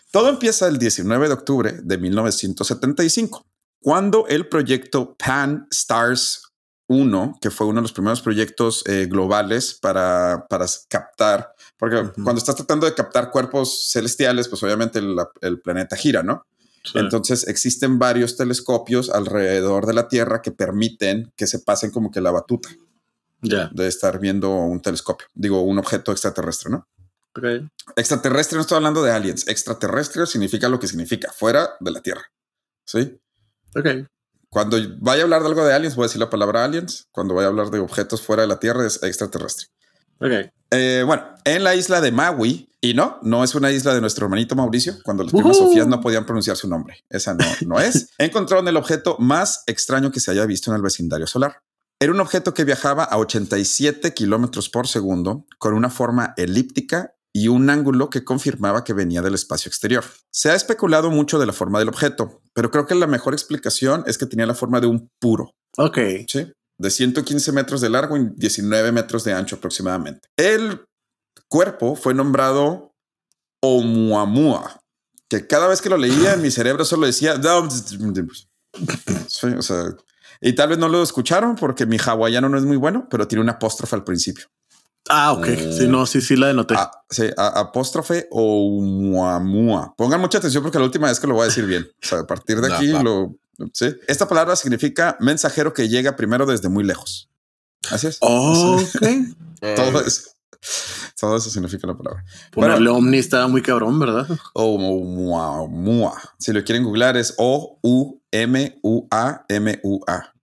Todo 0.09 0.29
empieza 0.29 0.67
el 0.67 0.79
19 0.79 1.27
de 1.27 1.33
octubre 1.33 1.79
de 1.83 1.97
1975, 1.99 3.45
cuando 3.79 4.25
el 4.27 4.47
proyecto 4.47 5.15
Pan 5.15 5.67
Stars 5.69 6.53
1, 6.87 7.37
que 7.41 7.51
fue 7.51 7.67
uno 7.67 7.77
de 7.77 7.83
los 7.83 7.93
primeros 7.93 8.21
proyectos 8.21 8.83
eh, 8.87 9.05
globales 9.05 9.77
para, 9.79 10.47
para 10.49 10.65
captar, 10.89 11.53
porque 11.77 12.11
cuando 12.15 12.39
estás 12.39 12.55
tratando 12.55 12.85
de 12.85 12.93
captar 12.93 13.29
cuerpos 13.29 13.89
celestiales, 13.91 14.47
pues 14.47 14.63
obviamente 14.63 14.99
el, 14.99 15.15
el 15.41 15.61
planeta 15.61 15.95
gira, 15.95 16.23
¿no? 16.23 16.45
Sí. 16.83 16.99
Entonces 16.99 17.47
existen 17.47 17.97
varios 17.97 18.35
telescopios 18.35 19.09
alrededor 19.09 19.85
de 19.85 19.93
la 19.93 20.07
Tierra 20.07 20.41
que 20.41 20.51
permiten 20.51 21.31
que 21.37 21.47
se 21.47 21.59
pasen 21.59 21.91
como 21.91 22.11
que 22.11 22.21
la 22.21 22.31
batuta 22.31 22.69
de 23.41 23.87
estar 23.87 24.19
viendo 24.19 24.49
un 24.49 24.81
telescopio, 24.81 25.27
digo, 25.33 25.61
un 25.61 25.77
objeto 25.77 26.11
extraterrestre, 26.11 26.71
¿no? 26.71 26.87
Ok. 27.35 27.43
Extraterrestre, 27.95 28.55
no 28.55 28.61
estoy 28.61 28.77
hablando 28.77 29.03
de 29.03 29.11
aliens. 29.11 29.47
Extraterrestre 29.47 30.25
significa 30.27 30.69
lo 30.69 30.79
que 30.79 30.87
significa, 30.87 31.31
fuera 31.31 31.71
de 31.79 31.91
la 31.91 32.01
Tierra. 32.01 32.31
¿Sí? 32.85 33.19
Ok. 33.75 34.07
Cuando 34.49 34.77
vaya 34.99 35.21
a 35.21 35.23
hablar 35.23 35.41
de 35.41 35.47
algo 35.47 35.65
de 35.65 35.73
aliens, 35.73 35.95
voy 35.95 36.03
a 36.03 36.07
decir 36.07 36.19
la 36.19 36.29
palabra 36.29 36.63
aliens. 36.63 37.07
Cuando 37.11 37.33
vaya 37.33 37.47
a 37.47 37.49
hablar 37.49 37.71
de 37.71 37.79
objetos 37.79 38.21
fuera 38.21 38.43
de 38.43 38.47
la 38.47 38.59
Tierra, 38.59 38.85
es 38.85 39.01
extraterrestre. 39.01 39.67
Ok. 40.19 40.51
Eh, 40.71 41.03
bueno, 41.05 41.23
en 41.45 41.63
la 41.63 41.75
isla 41.75 42.01
de 42.01 42.11
Maui, 42.11 42.69
y 42.81 42.93
no, 42.93 43.19
no 43.21 43.43
es 43.43 43.55
una 43.55 43.71
isla 43.71 43.93
de 43.93 44.01
nuestro 44.01 44.25
hermanito 44.25 44.55
Mauricio, 44.55 44.95
cuando 45.03 45.23
las 45.23 45.31
primas 45.31 45.55
Ujú. 45.55 45.67
Sofías 45.67 45.87
no 45.87 46.01
podían 46.01 46.25
pronunciar 46.25 46.57
su 46.57 46.67
nombre. 46.67 46.97
Esa 47.09 47.33
no, 47.33 47.45
no 47.65 47.79
es. 47.79 48.09
Encontraron 48.17 48.67
el 48.67 48.75
objeto 48.75 49.15
más 49.19 49.63
extraño 49.67 50.11
que 50.11 50.19
se 50.19 50.31
haya 50.31 50.45
visto 50.45 50.69
en 50.71 50.75
el 50.75 50.81
vecindario 50.81 51.25
solar. 51.25 51.61
Era 51.99 52.11
un 52.11 52.19
objeto 52.19 52.53
que 52.53 52.65
viajaba 52.65 53.05
a 53.05 53.17
87 53.17 54.13
kilómetros 54.13 54.67
por 54.69 54.87
segundo 54.87 55.45
con 55.59 55.73
una 55.73 55.89
forma 55.89 56.33
elíptica 56.35 57.13
y 57.31 57.47
un 57.47 57.69
ángulo 57.69 58.09
que 58.09 58.25
confirmaba 58.25 58.83
que 58.83 58.91
venía 58.91 59.21
del 59.21 59.35
espacio 59.35 59.69
exterior. 59.69 60.03
Se 60.29 60.51
ha 60.51 60.55
especulado 60.55 61.09
mucho 61.09 61.39
de 61.39 61.45
la 61.45 61.53
forma 61.53 61.79
del 61.79 61.87
objeto, 61.87 62.41
pero 62.53 62.69
creo 62.69 62.85
que 62.85 62.95
la 62.95 63.07
mejor 63.07 63.33
explicación 63.33 64.03
es 64.07 64.17
que 64.17 64.25
tenía 64.25 64.45
la 64.45 64.55
forma 64.55 64.81
de 64.81 64.87
un 64.87 65.09
puro. 65.19 65.55
Ok. 65.77 65.97
¿sí? 66.27 66.51
De 66.77 66.89
115 66.89 67.51
metros 67.51 67.81
de 67.81 67.89
largo 67.89 68.17
y 68.17 68.29
19 68.35 68.91
metros 68.91 69.23
de 69.23 69.33
ancho 69.33 69.57
aproximadamente. 69.57 70.27
El 70.35 70.85
cuerpo 71.47 71.95
fue 71.95 72.13
nombrado 72.13 72.93
Oumuamua, 73.61 74.81
que 75.29 75.47
cada 75.47 75.67
vez 75.67 75.81
que 75.81 75.89
lo 75.89 75.97
leía 75.97 76.33
en 76.33 76.41
mi 76.41 76.51
cerebro 76.51 76.83
solo 76.85 77.05
decía... 77.05 77.35
Sí, 79.27 79.47
o 79.47 79.61
sea, 79.61 79.85
y 80.41 80.53
tal 80.53 80.69
vez 80.69 80.77
no 80.77 80.89
lo 80.89 81.01
escucharon 81.03 81.55
porque 81.55 81.85
mi 81.85 81.97
hawaiano 81.97 82.49
no 82.49 82.57
es 82.57 82.65
muy 82.65 82.77
bueno, 82.77 83.07
pero 83.09 83.27
tiene 83.27 83.41
una 83.41 83.53
apóstrofe 83.53 83.95
al 83.95 84.03
principio. 84.03 84.47
Ah, 85.09 85.33
ok. 85.33 85.45
Sí, 85.45 85.87
no, 85.87 86.05
sí, 86.05 86.21
sí 86.21 86.35
la 86.35 86.47
denoté. 86.47 86.75
Ah, 86.77 86.89
sí, 87.09 87.23
a- 87.37 87.59
apóstrofe 87.59 88.27
Oumuamua. 88.31 89.93
Pongan 89.95 90.19
mucha 90.21 90.37
atención 90.39 90.63
porque 90.63 90.79
la 90.79 90.85
última 90.85 91.07
vez 91.07 91.19
que 91.19 91.27
lo 91.27 91.33
voy 91.35 91.43
a 91.43 91.45
decir 91.45 91.65
bien. 91.65 91.83
O 92.01 92.05
sea, 92.07 92.19
a 92.19 92.27
partir 92.27 92.59
de 92.61 92.67
aquí 92.73 92.87
lo... 92.87 93.35
Sí. 93.73 93.95
Esta 94.07 94.27
palabra 94.27 94.55
significa 94.55 95.15
mensajero 95.19 95.73
que 95.73 95.87
llega 95.89 96.15
primero 96.15 96.45
desde 96.45 96.69
muy 96.69 96.83
lejos. 96.83 97.29
Así 97.91 98.07
es. 98.07 98.17
ok. 98.21 98.81
Todo 99.75 100.01
eso. 100.01 100.29
Todo 101.19 101.37
eso 101.37 101.49
significa 101.49 101.85
la 101.87 101.97
palabra. 101.97 102.23
Ponerle 102.51 102.89
Omni 102.89 103.17
estaba 103.17 103.47
muy 103.47 103.61
cabrón, 103.61 103.99
¿verdad? 103.99 104.27
Oumuamua. 104.53 106.21
Si 106.39 106.53
lo 106.53 106.63
quieren 106.63 106.83
googlar 106.83 107.17
es 107.17 107.33
O-U-M-U-A-M-U-A. 109.07 110.33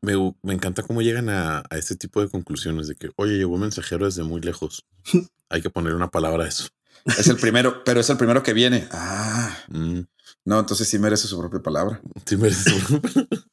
Me, 0.00 0.14
me 0.42 0.54
encanta 0.54 0.84
cómo 0.84 1.02
llegan 1.02 1.28
a, 1.28 1.58
a 1.68 1.76
este 1.76 1.96
tipo 1.96 2.20
de 2.20 2.28
conclusiones 2.28 2.86
de 2.86 2.94
que, 2.94 3.10
oye, 3.16 3.32
llegó 3.36 3.54
un 3.54 3.62
mensajero 3.62 4.06
desde 4.06 4.22
muy 4.22 4.40
lejos. 4.40 4.84
Hay 5.50 5.60
que 5.60 5.70
poner 5.70 5.94
una 5.94 6.08
palabra 6.08 6.44
a 6.44 6.48
eso. 6.48 6.68
Es 7.06 7.26
el 7.26 7.36
primero, 7.36 7.82
pero 7.84 7.98
es 8.00 8.08
el 8.10 8.16
primero 8.16 8.42
que 8.42 8.52
viene. 8.52 8.86
Ah, 8.92 9.56
Mm. 9.68 10.00
No, 10.48 10.58
entonces 10.60 10.88
sí 10.88 10.98
merece 10.98 11.28
su 11.28 11.38
propia 11.38 11.60
palabra. 11.60 12.00
Sí 12.24 12.38
merece 12.38 12.70
su- 12.70 13.00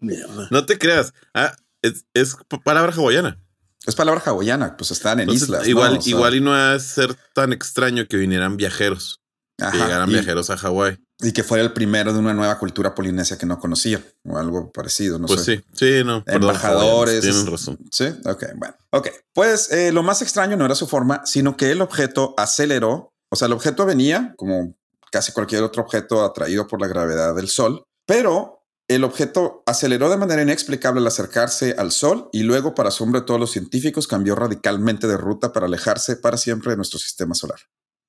Mierda. 0.00 0.48
no 0.50 0.64
te 0.64 0.78
creas. 0.78 1.12
Ah, 1.34 1.54
es, 1.82 2.06
es 2.14 2.36
palabra 2.64 2.90
hawaiana. 2.92 3.38
Es 3.86 3.94
palabra 3.94 4.22
hawaiana, 4.24 4.76
pues 4.78 4.90
están 4.92 5.18
en 5.20 5.24
Entonces, 5.28 5.42
islas. 5.48 5.62
¿no? 5.64 5.68
igual, 5.68 5.98
O 5.98 6.00
sea, 6.00 6.10
igual 6.10 6.34
y 6.34 6.40
no 6.40 6.50
va 6.52 6.72
a 6.72 6.78
ser 6.78 7.14
tan 7.34 7.52
extraño 7.52 8.06
que 8.08 8.16
vinieran 8.16 8.56
viajeros, 8.56 9.20
que 9.58 9.70
llegaran 9.76 10.08
y- 10.08 10.14
viajeros 10.14 10.48
a 10.48 10.56
Hawái. 10.56 10.98
Y 11.20 11.32
que 11.32 11.42
fuera 11.44 11.62
el 11.64 11.72
primero 11.74 12.12
de 12.14 12.18
una 12.18 12.32
nueva 12.34 12.58
cultura 12.58 12.94
polinesia 12.94 13.36
que 13.38 13.44
no 13.46 13.58
conocía 13.58 14.02
o 14.24 14.38
algo 14.38 14.70
parecido, 14.72 15.18
no 15.18 15.26
Pues 15.26 15.44
sé. 15.44 15.56
sí, 15.58 15.64
sí, 15.98 16.04
no. 16.04 16.22
Embajadores. 16.26 17.20
Tienen 17.22 17.46
razón. 17.46 17.78
Sí, 17.90 18.06
ok, 18.24 18.44
bueno. 18.56 18.74
Ok, 18.90 19.08
pues 19.34 19.70
eh, 19.70 19.92
lo 19.92 20.02
más 20.02 20.20
extraño 20.22 20.56
no 20.56 20.64
era 20.66 20.74
su 20.74 20.86
forma, 20.86 21.24
sino 21.26 21.56
que 21.56 21.70
el 21.70 21.80
objeto 21.82 22.34
aceleró. 22.38 23.12
O 23.30 23.36
sea, 23.36 23.46
el 23.46 23.52
objeto 23.52 23.84
venía 23.86 24.34
como 24.36 24.76
casi 25.10 25.32
cualquier 25.32 25.62
otro 25.62 25.82
objeto 25.82 26.24
atraído 26.24 26.66
por 26.66 26.80
la 26.80 26.86
gravedad 26.86 27.34
del 27.34 27.48
Sol, 27.48 27.84
pero 28.06 28.56
el 28.88 29.02
objeto 29.02 29.62
aceleró 29.66 30.08
de 30.10 30.16
manera 30.16 30.42
inexplicable 30.42 31.00
al 31.00 31.06
acercarse 31.06 31.74
al 31.76 31.90
Sol 31.90 32.28
y 32.32 32.44
luego, 32.44 32.74
para 32.74 32.90
asombro 32.90 33.20
de 33.20 33.26
todos 33.26 33.40
los 33.40 33.50
científicos, 33.50 34.06
cambió 34.06 34.34
radicalmente 34.36 35.06
de 35.06 35.16
ruta 35.16 35.52
para 35.52 35.66
alejarse 35.66 36.16
para 36.16 36.36
siempre 36.36 36.70
de 36.70 36.76
nuestro 36.76 36.98
sistema 36.98 37.34
solar. 37.34 37.58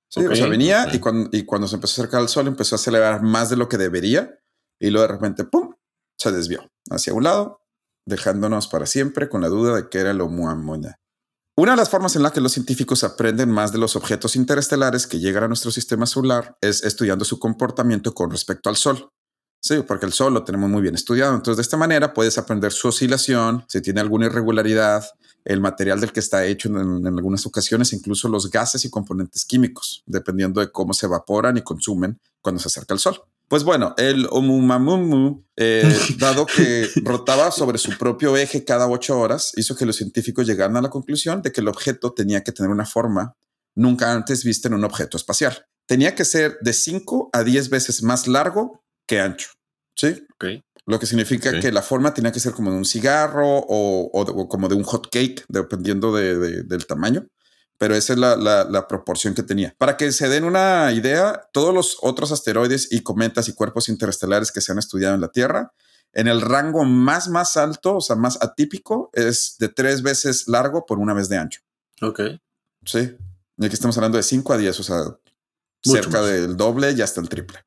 Sí, 0.10 0.26
o 0.26 0.36
sea, 0.36 0.48
venía 0.48 0.88
y, 0.94 1.00
cuando, 1.00 1.30
y 1.36 1.44
cuando 1.44 1.68
se 1.68 1.76
empezó 1.76 1.94
a 1.94 2.04
acercar 2.04 2.22
al 2.22 2.30
Sol 2.30 2.48
empezó 2.48 2.76
a 2.76 2.78
acelerar 2.78 3.24
más 3.24 3.50
de 3.50 3.58
lo 3.58 3.68
que 3.68 3.78
debería 3.78 4.40
y 4.80 4.90
luego 4.90 5.08
de 5.08 5.14
repente, 5.14 5.44
¡pum!, 5.44 5.74
se 6.18 6.32
desvió 6.32 6.70
hacia 6.90 7.14
un 7.14 7.24
lado, 7.24 7.62
dejándonos 8.06 8.68
para 8.68 8.86
siempre 8.86 9.30
con 9.30 9.42
la 9.42 9.50
duda 9.50 9.76
de 9.76 9.90
que 9.90 10.00
era 10.00 10.12
el 10.12 10.22
Oumuamua. 10.22 11.00
Una 11.60 11.72
de 11.72 11.78
las 11.78 11.90
formas 11.90 12.16
en 12.16 12.22
la 12.22 12.30
que 12.30 12.40
los 12.40 12.52
científicos 12.52 13.04
aprenden 13.04 13.50
más 13.50 13.72
de 13.72 13.80
los 13.80 13.96
objetos 13.96 14.36
interestelares 14.36 15.08
que 15.08 15.18
llegan 15.18 15.44
a 15.44 15.48
nuestro 15.48 15.72
sistema 15.72 16.06
solar 16.06 16.56
es 16.62 16.84
estudiando 16.84 17.26
su 17.26 17.40
comportamiento 17.40 18.14
con 18.14 18.30
respecto 18.30 18.70
al 18.70 18.76
Sol. 18.76 19.10
Sí, 19.60 19.82
porque 19.88 20.06
el 20.06 20.14
Sol 20.14 20.36
lo 20.36 20.44
tenemos 20.44 20.70
muy 20.70 20.84
bien 20.84 20.94
estudiado. 20.94 21.34
Entonces, 21.34 21.58
de 21.58 21.62
esta 21.64 21.76
manera 21.76 22.14
puedes 22.14 22.38
aprender 22.38 22.72
su 22.72 22.90
oscilación, 22.90 23.66
si 23.68 23.82
tiene 23.82 24.02
alguna 24.02 24.28
irregularidad, 24.28 25.04
el 25.46 25.60
material 25.60 26.00
del 26.00 26.12
que 26.12 26.20
está 26.20 26.46
hecho 26.46 26.70
en, 26.70 27.08
en 27.08 27.08
algunas 27.08 27.48
ocasiones, 27.48 27.92
incluso 27.92 28.30
los 28.30 28.52
gases 28.52 28.86
y 28.86 28.92
componentes 28.92 29.44
químicos, 29.44 30.04
dependiendo 30.06 30.62
de 30.62 30.72
cómo 30.72 30.94
se 30.94 31.08
evaporan 31.08 31.58
y 31.58 31.64
consumen 31.64 32.20
cuando 32.40 32.62
se 32.62 32.68
acerca 32.68 32.94
al 32.94 33.00
Sol. 33.00 33.20
Pues 33.50 33.64
bueno, 33.64 33.94
el 33.98 34.28
Oumuamua, 34.30 35.40
eh, 35.56 35.84
dado 36.20 36.46
que 36.46 36.90
rotaba 37.04 37.52
sobre 37.52 37.78
su 37.78 37.98
propio 37.98 38.36
eje 38.38 38.66
cada 38.66 38.88
ocho 38.88 39.18
horas, 39.20 39.52
hizo 39.56 39.76
que 39.76 39.86
los 39.86 39.96
científicos 39.96 40.48
llegaran 40.48 40.76
a 40.78 40.82
la 40.82 40.90
conclusión 40.90 41.42
de 41.42 41.52
que 41.52 41.62
el 41.62 41.68
objeto 41.68 42.14
tenía 42.14 42.44
que 42.44 42.52
tener 42.52 42.70
una 42.72 42.86
forma 42.86 43.34
nunca 43.76 44.12
antes 44.12 44.44
vista 44.44 44.68
en 44.68 44.74
un 44.74 44.84
objeto 44.84 45.18
espacial. 45.18 45.66
Tenía 45.88 46.16
que 46.16 46.26
ser 46.26 46.58
de 46.62 46.74
5 46.74 47.30
a 47.32 47.44
10 47.44 47.70
veces 47.70 48.04
más 48.04 48.28
largo 48.28 48.84
que 49.08 49.20
ancho. 49.22 49.50
¿Sí? 49.96 50.26
Ok. 50.36 50.46
Lo 50.86 51.00
que 51.00 51.06
significa 51.06 51.52
que 51.62 51.72
la 51.72 51.82
forma 51.82 52.14
tenía 52.14 52.32
que 52.32 52.40
ser 52.40 52.54
como 52.54 52.72
de 52.72 52.78
un 52.78 52.86
cigarro 52.86 53.46
o, 53.60 54.10
o 54.14 54.26
de- 54.26 54.32
o 54.36 54.48
como 54.48 54.68
de 54.68 54.76
un 54.76 54.84
hot 54.84 55.08
cake, 55.12 55.44
dependiendo 55.50 56.14
de- 56.16 56.38
de- 56.38 56.64
del 56.64 56.86
tamaño. 56.86 57.26
Pero 57.80 57.96
esa 57.96 58.14
es 58.14 58.20
la, 58.20 58.36
la- 58.36 58.64
la 58.64 58.88
proporción 58.88 59.34
que 59.34 59.44
tenía. 59.44 59.76
Para 59.78 59.98
que 59.98 60.12
se 60.12 60.28
den 60.30 60.44
una 60.46 60.92
idea, 60.94 61.48
todos 61.54 61.74
los 61.74 61.98
otros 62.02 62.32
asteroides 62.32 62.88
y 62.92 63.02
cometas 63.04 63.48
y 63.50 63.54
cuerpos 63.54 63.88
interestelares 63.90 64.52
que 64.52 64.62
se 64.62 64.72
han 64.72 64.80
estudiado 64.80 65.14
en 65.16 65.22
la 65.22 65.30
Tierra, 65.30 65.74
en 66.14 66.28
el 66.28 66.42
rango 66.42 66.86
más, 66.86 67.28
más 67.28 67.56
alto, 67.58 67.98
o 67.98 68.02
sea, 68.02 68.16
más 68.16 68.40
atípico, 68.42 69.10
es 69.14 69.58
de 69.60 69.70
tres 69.70 70.02
veces 70.02 70.48
largo 70.48 70.86
por 70.86 70.98
una 70.98 71.14
vez 71.14 71.30
de 71.30 71.38
ancho. 71.38 71.62
Ok. 72.02 72.20
Sí. 72.86 73.16
Y 73.58 73.66
aquí 73.66 73.74
estamos 73.76 73.98
hablando 73.98 74.18
de 74.18 74.24
5 74.24 74.54
a 74.54 74.58
10, 74.58 74.80
o 74.80 74.84
sea, 74.84 74.98
Mucho 75.86 76.02
cerca 76.04 76.22
más. 76.22 76.30
del 76.32 76.58
doble 76.58 76.92
y 76.94 77.02
hasta 77.02 77.22
el 77.22 77.30
triple. 77.30 77.60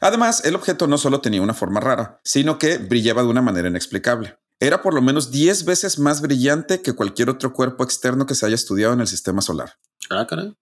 Además, 0.00 0.44
el 0.44 0.54
objeto 0.54 0.86
no 0.86 0.98
solo 0.98 1.20
tenía 1.20 1.42
una 1.42 1.54
forma 1.54 1.80
rara, 1.80 2.20
sino 2.22 2.58
que 2.58 2.78
brillaba 2.78 3.22
de 3.22 3.28
una 3.28 3.42
manera 3.42 3.68
inexplicable. 3.68 4.38
Era 4.60 4.82
por 4.82 4.92
lo 4.94 5.00
menos 5.02 5.30
10 5.30 5.64
veces 5.64 5.98
más 5.98 6.20
brillante 6.20 6.82
que 6.82 6.92
cualquier 6.92 7.30
otro 7.30 7.52
cuerpo 7.52 7.84
externo 7.84 8.26
que 8.26 8.34
se 8.34 8.44
haya 8.46 8.54
estudiado 8.56 8.92
en 8.92 9.00
el 9.00 9.06
sistema 9.06 9.40
solar. 9.40 9.74
Ah, 10.10 10.26
caray. 10.28 10.52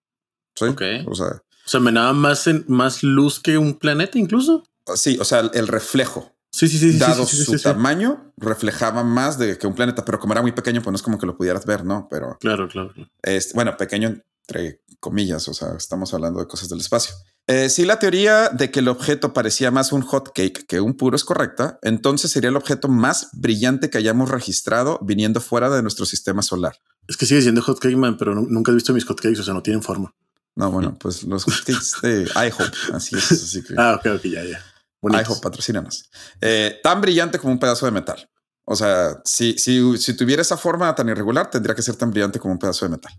¿Sí? 0.55 0.67
Ok. 0.67 0.83
O 1.07 1.15
sea, 1.15 1.26
O 1.26 1.69
sea, 1.69 1.81
me 1.81 1.93
daba 1.93 2.12
más, 2.12 2.47
en- 2.47 2.65
más 2.69 3.03
luz 3.03 3.41
que 3.41 3.57
un 3.59 3.79
planeta 3.79 4.19
incluso. 4.19 4.65
sí, 4.95 5.19
o 5.21 5.25
sea, 5.25 5.41
el 5.53 5.67
reflejo, 5.69 6.33
Sí, 6.53 6.69
sí, 6.69 6.79
sí. 6.79 6.99
dado 6.99 7.26
sí, 7.26 7.37
sí, 7.37 7.45
su 7.45 7.53
sí, 7.53 7.59
sí. 7.59 7.65
tamaño, 7.65 8.33
reflejaba 8.37 9.03
más 9.03 9.37
de 9.38 9.59
que 9.59 9.67
un 9.67 9.75
planeta, 9.75 10.05
pero 10.05 10.19
como 10.19 10.33
era 10.33 10.41
muy 10.43 10.53
pequeño, 10.53 10.81
pues 10.83 10.93
no 10.93 10.97
es 10.97 11.03
como 11.03 11.19
que 11.19 11.26
lo 11.26 11.37
pudieras 11.37 11.67
ver, 11.67 11.85
¿no? 11.85 12.07
Pero 12.11 12.37
Claro, 12.41 12.69
claro. 12.69 12.93
claro. 12.95 13.11
Es, 13.23 13.53
bueno, 13.53 13.76
pequeño 13.76 14.09
entre 14.49 14.81
comillas, 15.00 15.49
o 15.49 15.55
sea, 15.55 15.75
estamos 15.76 16.15
hablando 16.15 16.38
de 16.41 16.47
cosas 16.47 16.69
del 16.69 16.79
espacio. 16.81 17.15
Eh, 17.49 17.69
si 17.69 17.85
la 17.85 17.99
teoría 18.00 18.49
de 18.49 18.71
que 18.73 18.81
el 18.81 18.88
objeto 18.88 19.33
parecía 19.33 19.71
más 19.71 19.93
un 19.93 20.03
hot 20.03 20.33
cake 20.35 20.67
que 20.67 20.81
un 20.81 20.97
puro 20.97 21.15
es 21.15 21.23
correcta, 21.25 21.79
entonces 21.83 22.31
sería 22.33 22.50
el 22.50 22.57
objeto 22.57 22.88
más 22.88 23.29
brillante 23.35 23.88
que 23.88 23.99
hayamos 23.99 24.31
registrado 24.31 24.99
viniendo 25.03 25.41
fuera 25.41 25.71
de 25.71 25.81
nuestro 25.83 26.07
sistema 26.07 26.43
solar. 26.43 26.76
Es 27.07 27.17
que 27.17 27.25
sigue 27.25 27.43
siendo 27.43 27.62
hotcake 27.62 27.97
man, 27.97 28.17
pero 28.17 28.35
nu- 28.35 28.49
nunca 28.50 28.73
he 28.73 28.75
visto 28.75 28.93
mis 28.93 29.05
hotcakes, 29.05 29.38
o 29.38 29.45
sea, 29.45 29.55
no 29.55 29.62
tienen 29.62 29.83
forma. 29.83 30.12
No, 30.57 30.73
bueno, 30.73 30.97
pues 30.99 31.23
los 31.23 31.45
hotcakes 31.45 32.00
de 32.03 32.23
IHOP, 32.25 32.95
así 32.95 33.15
es. 33.17 33.31
Así 33.31 33.62
que 33.62 33.75
Ah, 33.79 33.95
ok, 34.00 34.07
ok, 34.17 34.23
ya, 34.25 34.43
ya. 34.43 34.61
IHOP, 35.03 35.41
patrocínanos. 35.41 36.11
Eh, 36.41 36.81
tan 36.83 37.00
brillante 37.00 37.38
como 37.38 37.53
un 37.53 37.61
pedazo 37.61 37.87
de 37.87 37.93
metal. 37.93 38.29
O 38.65 38.75
sea, 38.75 39.21
si, 39.25 39.57
si, 39.57 39.97
si 39.99 40.15
tuviera 40.17 40.43
esa 40.43 40.57
forma 40.57 40.93
tan 40.97 41.09
irregular, 41.09 41.49
tendría 41.49 41.76
que 41.76 41.83
ser 41.83 41.95
tan 41.95 42.11
brillante 42.11 42.41
como 42.41 42.55
un 42.55 42.59
pedazo 42.59 42.87
de 42.87 42.91
metal. 42.91 43.12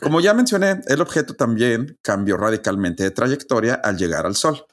Como 0.00 0.20
ya 0.20 0.34
mencioné, 0.34 0.80
el 0.86 1.00
objeto 1.00 1.34
también 1.34 1.98
cambió 2.02 2.36
radicalmente 2.36 3.02
de 3.02 3.10
trayectoria 3.10 3.74
al 3.74 3.96
llegar 3.96 4.26
al 4.26 4.36
Sol. 4.36 4.64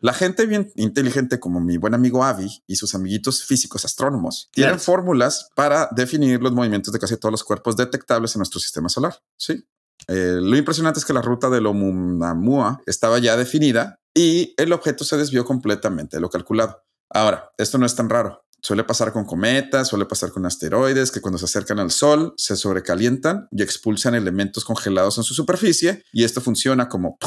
La 0.00 0.12
gente 0.12 0.46
bien 0.46 0.70
inteligente 0.76 1.40
como 1.40 1.60
mi 1.60 1.76
buen 1.76 1.92
amigo 1.92 2.22
Avi 2.22 2.62
y 2.68 2.76
sus 2.76 2.94
amiguitos 2.94 3.44
físicos 3.44 3.84
astrónomos 3.84 4.48
tienen 4.52 4.78
fórmulas 4.78 5.48
para 5.56 5.88
definir 5.90 6.40
los 6.40 6.52
movimientos 6.52 6.92
de 6.92 7.00
casi 7.00 7.16
todos 7.16 7.32
los 7.32 7.42
cuerpos 7.42 7.76
detectables 7.76 8.34
en 8.36 8.40
nuestro 8.40 8.60
sistema 8.60 8.88
solar. 8.88 9.16
Sí. 9.36 9.64
Eh, 10.06 10.38
lo 10.40 10.56
impresionante 10.56 11.00
es 11.00 11.04
que 11.04 11.12
la 11.12 11.22
ruta 11.22 11.50
del 11.50 11.66
Oumuamua 11.66 12.80
estaba 12.86 13.18
ya 13.18 13.36
definida 13.36 13.98
y 14.14 14.54
el 14.56 14.72
objeto 14.72 15.04
se 15.04 15.16
desvió 15.16 15.44
completamente 15.44 16.16
de 16.16 16.20
lo 16.20 16.30
calculado. 16.30 16.84
Ahora, 17.10 17.50
esto 17.58 17.78
no 17.78 17.86
es 17.86 17.96
tan 17.96 18.08
raro. 18.08 18.44
Suele 18.60 18.84
pasar 18.84 19.12
con 19.12 19.24
cometas, 19.24 19.88
suele 19.88 20.04
pasar 20.04 20.32
con 20.32 20.44
asteroides 20.44 21.10
que 21.10 21.20
cuando 21.20 21.38
se 21.38 21.44
acercan 21.44 21.78
al 21.78 21.90
Sol 21.90 22.34
se 22.36 22.56
sobrecalientan 22.56 23.48
y 23.52 23.62
expulsan 23.62 24.14
elementos 24.14 24.64
congelados 24.64 25.16
en 25.18 25.24
su 25.24 25.34
superficie 25.34 26.04
y 26.12 26.24
esto 26.24 26.40
funciona 26.40 26.88
como, 26.88 27.18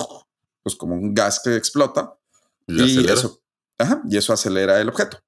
pues 0.62 0.76
como 0.76 0.96
un 0.96 1.14
gas 1.14 1.40
que 1.44 1.56
explota 1.56 2.18
Y 2.68 3.02
y 3.02 3.06
eso, 3.06 3.42
ajá, 3.78 4.02
y 4.10 4.18
eso 4.18 4.34
acelera 4.34 4.80
el 4.82 4.90
objeto. 4.90 5.20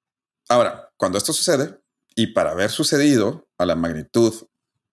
Ahora, 0.48 0.90
cuando 0.96 1.16
esto 1.16 1.32
sucede, 1.32 1.80
y 2.14 2.28
para 2.28 2.52
haber 2.52 2.70
sucedido 2.70 3.48
a 3.58 3.66
la 3.66 3.74
magnitud 3.74 4.32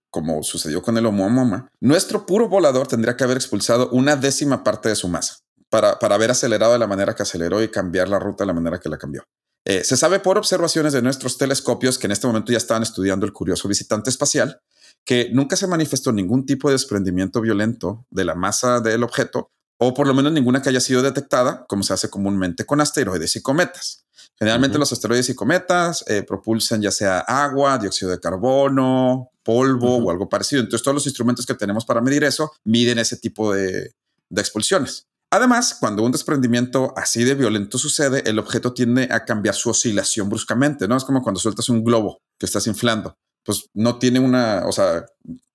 como 0.10 0.44
sucedió 0.44 0.82
con 0.82 0.98
el 0.98 1.06
Oumuamua, 1.06 1.70
nuestro 1.80 2.26
puro 2.26 2.50
volador 2.50 2.88
tendría 2.88 3.16
que 3.16 3.24
haber 3.24 3.38
expulsado 3.38 3.90
una 3.92 4.16
décima 4.18 4.64
parte 4.64 4.90
de 4.90 4.96
su 4.96 5.08
masa 5.08 5.38
para, 5.70 6.00
para 6.00 6.16
haber 6.16 6.32
acelerado 6.32 6.74
de 6.74 6.80
la 6.80 6.88
manera 6.88 7.16
que 7.16 7.24
aceleró 7.24 7.64
y 7.64 7.70
cambiar 7.70 8.10
la 8.10 8.20
ruta 8.20 8.44
de 8.44 8.48
la 8.48 8.54
manera 8.54 8.80
que 8.80 8.90
la 8.90 8.98
cambió. 8.98 9.24
Eh, 9.66 9.84
se 9.84 9.96
sabe 9.96 10.20
por 10.20 10.38
observaciones 10.38 10.94
de 10.94 11.02
nuestros 11.02 11.38
telescopios 11.38 12.00
que 12.00 12.08
en 12.08 12.12
este 12.12 12.28
momento 12.28 12.52
ya 12.52 12.58
estaban 12.58 12.84
estudiando 12.84 13.26
el 13.26 13.34
curioso 13.34 13.68
visitante 13.68 14.10
espacial, 14.10 14.62
que 15.06 15.30
nunca 15.32 15.56
se 15.56 15.68
manifestó 15.68 16.12
ningún 16.12 16.46
tipo 16.46 16.70
de 16.70 16.74
desprendimiento 16.74 17.42
violento 17.42 18.06
de 18.10 18.26
la 18.26 18.36
masa 18.36 18.80
del 18.80 19.04
objeto, 19.04 19.52
o 19.78 19.94
por 19.94 20.08
lo 20.08 20.14
menos 20.14 20.32
ninguna 20.32 20.62
que 20.62 20.70
haya 20.70 20.80
sido 20.80 21.02
detectada, 21.02 21.66
como 21.68 21.84
se 21.84 21.94
hace 21.94 22.10
comúnmente 22.10 22.66
con 22.66 22.82
asteroides 22.82 23.36
y 23.36 23.42
cometas. 23.42 24.06
Generalmente 24.38 24.80
los 24.80 24.92
asteroides 24.92 25.30
y 25.30 25.36
cometas 25.36 26.04
eh, 26.08 26.24
propulsan 26.24 26.82
ya 26.82 26.92
sea 26.92 27.20
agua, 27.20 27.78
dióxido 27.78 28.10
de 28.10 28.20
carbono, 28.20 29.30
polvo 29.44 29.98
o 29.98 30.12
algo 30.12 30.30
parecido. 30.30 30.62
Entonces 30.62 30.84
todos 30.84 30.96
los 30.96 31.06
instrumentos 31.06 31.46
que 31.46 31.54
tenemos 31.54 31.86
para 31.86 32.02
medir 32.02 32.24
eso 32.24 32.52
miden 32.64 32.98
ese 32.98 33.18
tipo 33.18 33.54
de, 33.54 33.94
de 34.30 34.42
expulsiones. 34.42 35.08
Además, 35.34 35.78
cuando 35.80 36.04
un 36.04 36.12
desprendimiento 36.12 36.94
así 36.98 37.24
de 37.24 37.36
violento 37.36 37.78
sucede, 37.78 38.22
el 38.30 38.38
objeto 38.38 38.74
tiende 38.74 39.08
a 39.12 39.24
cambiar 39.24 39.56
su 39.56 39.70
oscilación 39.70 40.28
bruscamente, 40.28 40.90
¿no? 40.90 40.98
Es 40.98 41.06
como 41.06 41.22
cuando 41.22 41.40
sueltas 41.40 41.70
un 41.70 41.84
globo 41.86 42.22
que 42.38 42.46
estás 42.46 42.68
inflando. 42.68 43.16
Pues 43.44 43.70
no 43.74 43.98
tiene 43.98 44.20
una, 44.20 44.66
o 44.68 44.72
sea, 44.74 45.06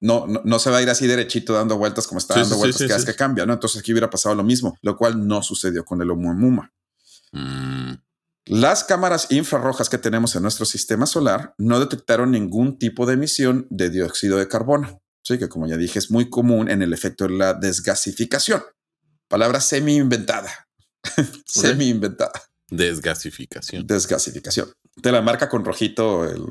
no, 0.00 0.26
no, 0.26 0.40
no 0.44 0.58
se 0.58 0.70
va 0.70 0.78
a 0.78 0.82
ir 0.82 0.88
así 0.88 1.06
derechito 1.06 1.52
dando 1.52 1.76
vueltas 1.76 2.06
como 2.06 2.18
está 2.18 2.34
Sí, 2.34 2.40
dando 2.40 2.54
sí, 2.54 2.58
vueltas 2.58 2.78
sí, 2.80 2.86
cada 2.88 2.98
vez 2.98 3.06
que 3.06 3.14
cambia, 3.14 3.44
¿no? 3.44 3.52
Entonces 3.52 3.78
aquí 3.78 3.92
hubiera 3.92 4.08
pasado 4.10 4.34
lo 4.34 4.42
mismo, 4.42 4.76
lo 4.80 4.96
cual 4.96 5.26
no 5.28 5.42
sucedió 5.42 5.84
con 5.84 6.00
el 6.00 6.10
Oumuamua. 6.10 6.72
Mm, 7.32 7.92
Las 8.46 8.82
cámaras 8.82 9.26
infrarrojas 9.30 9.88
que 9.90 9.98
tenemos 9.98 10.34
en 10.36 10.42
nuestro 10.42 10.64
sistema 10.64 11.04
solar 11.06 11.54
no 11.58 11.78
detectaron 11.80 12.30
ningún 12.30 12.78
tipo 12.78 13.04
de 13.04 13.14
emisión 13.14 13.66
de 13.70 13.90
dióxido 13.90 14.38
de 14.38 14.48
carbono. 14.48 15.02
Sí, 15.22 15.38
que 15.38 15.48
como 15.48 15.66
ya 15.66 15.76
dije, 15.76 15.98
es 15.98 16.10
muy 16.10 16.30
común 16.30 16.70
en 16.70 16.80
el 16.82 16.92
efecto 16.92 17.26
de 17.26 17.34
la 17.34 17.52
desgasificación. 17.54 18.62
Palabra 19.28 19.60
semi 19.60 19.96
inventada. 19.96 20.50
semi 21.46 21.88
inventada. 21.88 22.42
desgasificación. 22.70 23.86
Desgasificación. 23.86 24.72
Te 25.02 25.12
la 25.12 25.22
marca 25.22 25.48
con 25.48 25.64
rojito 25.64 26.24
el, 26.24 26.44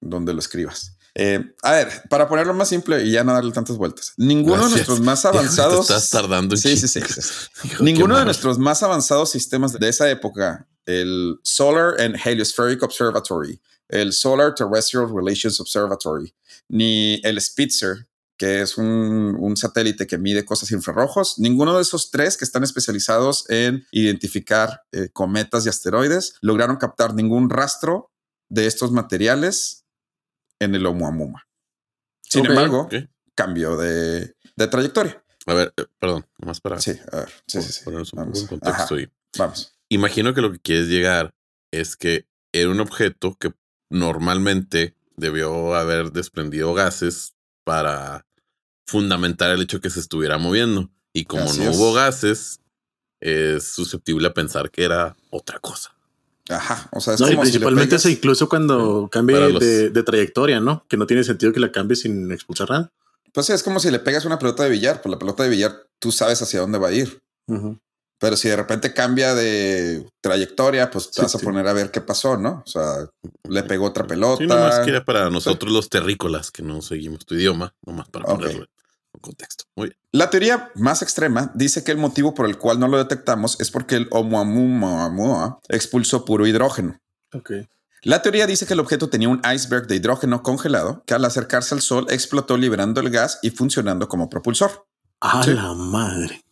donde 0.00 0.32
lo 0.32 0.38
escribas. 0.40 0.96
Eh, 1.14 1.54
a 1.62 1.72
ver, 1.72 2.02
para 2.08 2.28
ponerlo 2.28 2.54
más 2.54 2.68
simple 2.68 3.02
y 3.02 3.12
ya 3.12 3.24
no 3.24 3.32
darle 3.32 3.52
tantas 3.52 3.76
vueltas. 3.76 4.12
Ninguno 4.16 4.64
de 4.64 4.70
nuestros 4.70 5.00
más 5.00 5.20
Hijo, 5.24 5.32
te 5.32 5.38
avanzados. 5.38 5.80
estás 5.90 6.08
tardando 6.10 6.56
Sí, 6.56 6.76
sí, 6.76 6.86
sí. 6.86 7.00
Hijo, 7.64 7.82
Ninguno 7.82 8.18
de 8.18 8.24
nuestros 8.24 8.58
más 8.58 8.82
avanzados 8.82 9.30
sistemas 9.30 9.72
de 9.72 9.88
esa 9.88 10.08
época, 10.08 10.68
el 10.86 11.38
Solar 11.42 12.00
and 12.00 12.16
Heliospheric 12.24 12.82
Observatory, 12.82 13.60
el 13.88 14.12
Solar 14.12 14.54
Terrestrial 14.54 15.08
Relations 15.12 15.58
Observatory, 15.60 16.32
ni 16.68 17.20
el 17.24 17.40
Spitzer, 17.40 18.06
que 18.40 18.62
es 18.62 18.78
un, 18.78 19.36
un 19.38 19.54
satélite 19.58 20.06
que 20.06 20.16
mide 20.16 20.46
cosas 20.46 20.70
infrarrojos, 20.70 21.38
ninguno 21.38 21.76
de 21.76 21.82
esos 21.82 22.10
tres 22.10 22.38
que 22.38 22.46
están 22.46 22.64
especializados 22.64 23.44
en 23.50 23.84
identificar 23.92 24.80
eh, 24.92 25.10
cometas 25.12 25.66
y 25.66 25.68
asteroides 25.68 26.36
lograron 26.40 26.76
captar 26.76 27.12
ningún 27.12 27.50
rastro 27.50 28.10
de 28.48 28.66
estos 28.66 28.92
materiales 28.92 29.84
en 30.58 30.74
el 30.74 30.86
Oumuamua. 30.86 31.46
Sin 32.22 32.46
embargo, 32.46 32.84
Ok. 32.84 32.94
cambio 33.34 33.76
de, 33.76 34.34
de 34.56 34.66
trayectoria. 34.68 35.22
A 35.44 35.52
ver, 35.52 35.74
eh, 35.76 35.84
perdón, 35.98 36.26
nomás 36.38 36.62
para 36.62 36.80
Sí, 36.80 36.92
a 37.12 37.16
ver, 37.16 37.28
sí, 37.46 37.60
sí, 37.60 37.72
sí. 37.72 37.84
ponernos 37.84 38.10
un 38.14 38.20
Vamos. 38.20 38.44
contexto. 38.44 38.94
Ajá. 38.94 39.00
y- 39.02 39.10
Vamos. 39.36 39.74
Imagino 39.90 40.32
que 40.32 40.40
lo 40.40 40.50
que 40.50 40.60
quieres 40.60 40.88
llegar 40.88 41.34
es 41.72 41.94
que 41.94 42.26
era 42.52 42.70
un 42.70 42.80
objeto 42.80 43.36
que 43.38 43.52
normalmente 43.90 44.96
debió 45.16 45.74
haber 45.74 46.12
desprendido 46.12 46.72
gases 46.72 47.34
para 47.64 48.26
fundamentar 48.90 49.50
el 49.50 49.62
hecho 49.62 49.80
que 49.80 49.90
se 49.90 50.00
estuviera 50.00 50.38
moviendo. 50.38 50.90
Y 51.12 51.24
como 51.24 51.44
Así 51.44 51.60
no 51.60 51.70
es. 51.70 51.76
hubo 51.76 51.92
gases, 51.92 52.60
es 53.20 53.64
susceptible 53.72 54.28
a 54.28 54.34
pensar 54.34 54.70
que 54.70 54.84
era 54.84 55.16
otra 55.30 55.58
cosa. 55.58 55.94
Ajá. 56.48 56.88
O 56.92 57.00
sea, 57.00 57.14
es 57.14 57.20
No, 57.20 57.28
y 57.28 57.32
como 57.32 57.44
si 57.44 57.52
le 57.52 57.58
principalmente 57.58 57.90
pegas- 57.96 58.00
eso 58.06 58.08
incluso 58.08 58.48
cuando 58.48 59.08
cambie 59.10 59.38
los- 59.50 59.60
de, 59.60 59.90
de 59.90 60.02
trayectoria, 60.02 60.60
¿no? 60.60 60.84
Que 60.88 60.96
no 60.96 61.06
tiene 61.06 61.22
sentido 61.24 61.52
que 61.52 61.60
la 61.60 61.70
cambie 61.70 61.96
sin 61.96 62.30
expulsar 62.32 62.70
nada. 62.70 62.90
Pues 63.32 63.46
sí, 63.46 63.52
es 63.52 63.62
como 63.62 63.78
si 63.78 63.90
le 63.90 64.00
pegas 64.00 64.24
una 64.24 64.38
pelota 64.38 64.64
de 64.64 64.70
billar. 64.70 65.00
Pues 65.02 65.10
la 65.12 65.18
pelota 65.18 65.44
de 65.44 65.50
billar, 65.50 65.86
tú 66.00 66.10
sabes 66.10 66.42
hacia 66.42 66.60
dónde 66.60 66.78
va 66.78 66.88
a 66.88 66.92
ir. 66.92 67.20
Pero 68.18 68.36
si 68.36 68.48
de 68.48 68.56
repente 68.56 68.92
cambia 68.92 69.34
de 69.34 70.06
trayectoria, 70.20 70.90
pues 70.90 71.06
te 71.10 71.14
Sí, 71.16 71.22
vas 71.22 71.34
a 71.34 71.38
sí. 71.38 71.44
poner 71.44 71.66
a 71.68 71.72
ver 71.72 71.90
qué 71.90 72.00
pasó, 72.00 72.36
¿no? 72.36 72.62
O 72.66 72.68
sea, 72.68 73.08
le 73.48 73.62
pegó 73.62 73.86
otra 73.86 74.06
pelota. 74.06 74.38
Sí, 74.42 74.46
nomás 74.46 74.80
que 74.80 74.90
era 74.90 75.04
para 75.04 75.30
nosotros 75.30 75.72
los 75.72 75.88
terrícolas 75.88 76.50
que 76.50 76.62
no 76.62 76.82
seguimos 76.82 77.24
tu 77.24 77.34
idioma, 77.34 77.72
nomás 77.86 78.08
para 78.08 78.26
ponerlo 78.26 78.66
contexto. 79.20 79.64
Muy 79.76 79.88
bien. 79.88 79.98
La 80.12 80.30
teoría 80.30 80.70
más 80.74 81.02
extrema 81.02 81.52
dice 81.54 81.84
que 81.84 81.92
el 81.92 81.98
motivo 81.98 82.34
por 82.34 82.46
el 82.46 82.58
cual 82.58 82.78
no 82.80 82.88
lo 82.88 82.98
detectamos 82.98 83.60
es 83.60 83.70
porque 83.70 83.96
el 83.96 84.08
Oumuamua 84.10 85.60
expulsó 85.68 86.24
puro 86.24 86.46
hidrógeno. 86.46 87.00
Ok. 87.32 87.52
La 88.02 88.22
teoría 88.22 88.46
dice 88.46 88.66
que 88.66 88.72
el 88.72 88.80
objeto 88.80 89.10
tenía 89.10 89.28
un 89.28 89.42
iceberg 89.54 89.86
de 89.86 89.96
hidrógeno 89.96 90.42
congelado 90.42 91.02
que 91.06 91.14
al 91.14 91.24
acercarse 91.24 91.74
al 91.74 91.82
Sol 91.82 92.06
explotó 92.08 92.56
liberando 92.56 93.00
el 93.00 93.10
gas 93.10 93.38
y 93.42 93.50
funcionando 93.50 94.08
como 94.08 94.28
propulsor. 94.30 94.86
A 95.20 95.42
Sí. 95.42 95.52
la 95.52 95.74
madre. 95.74 96.42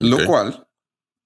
Lo 0.00 0.26
cual, 0.26 0.66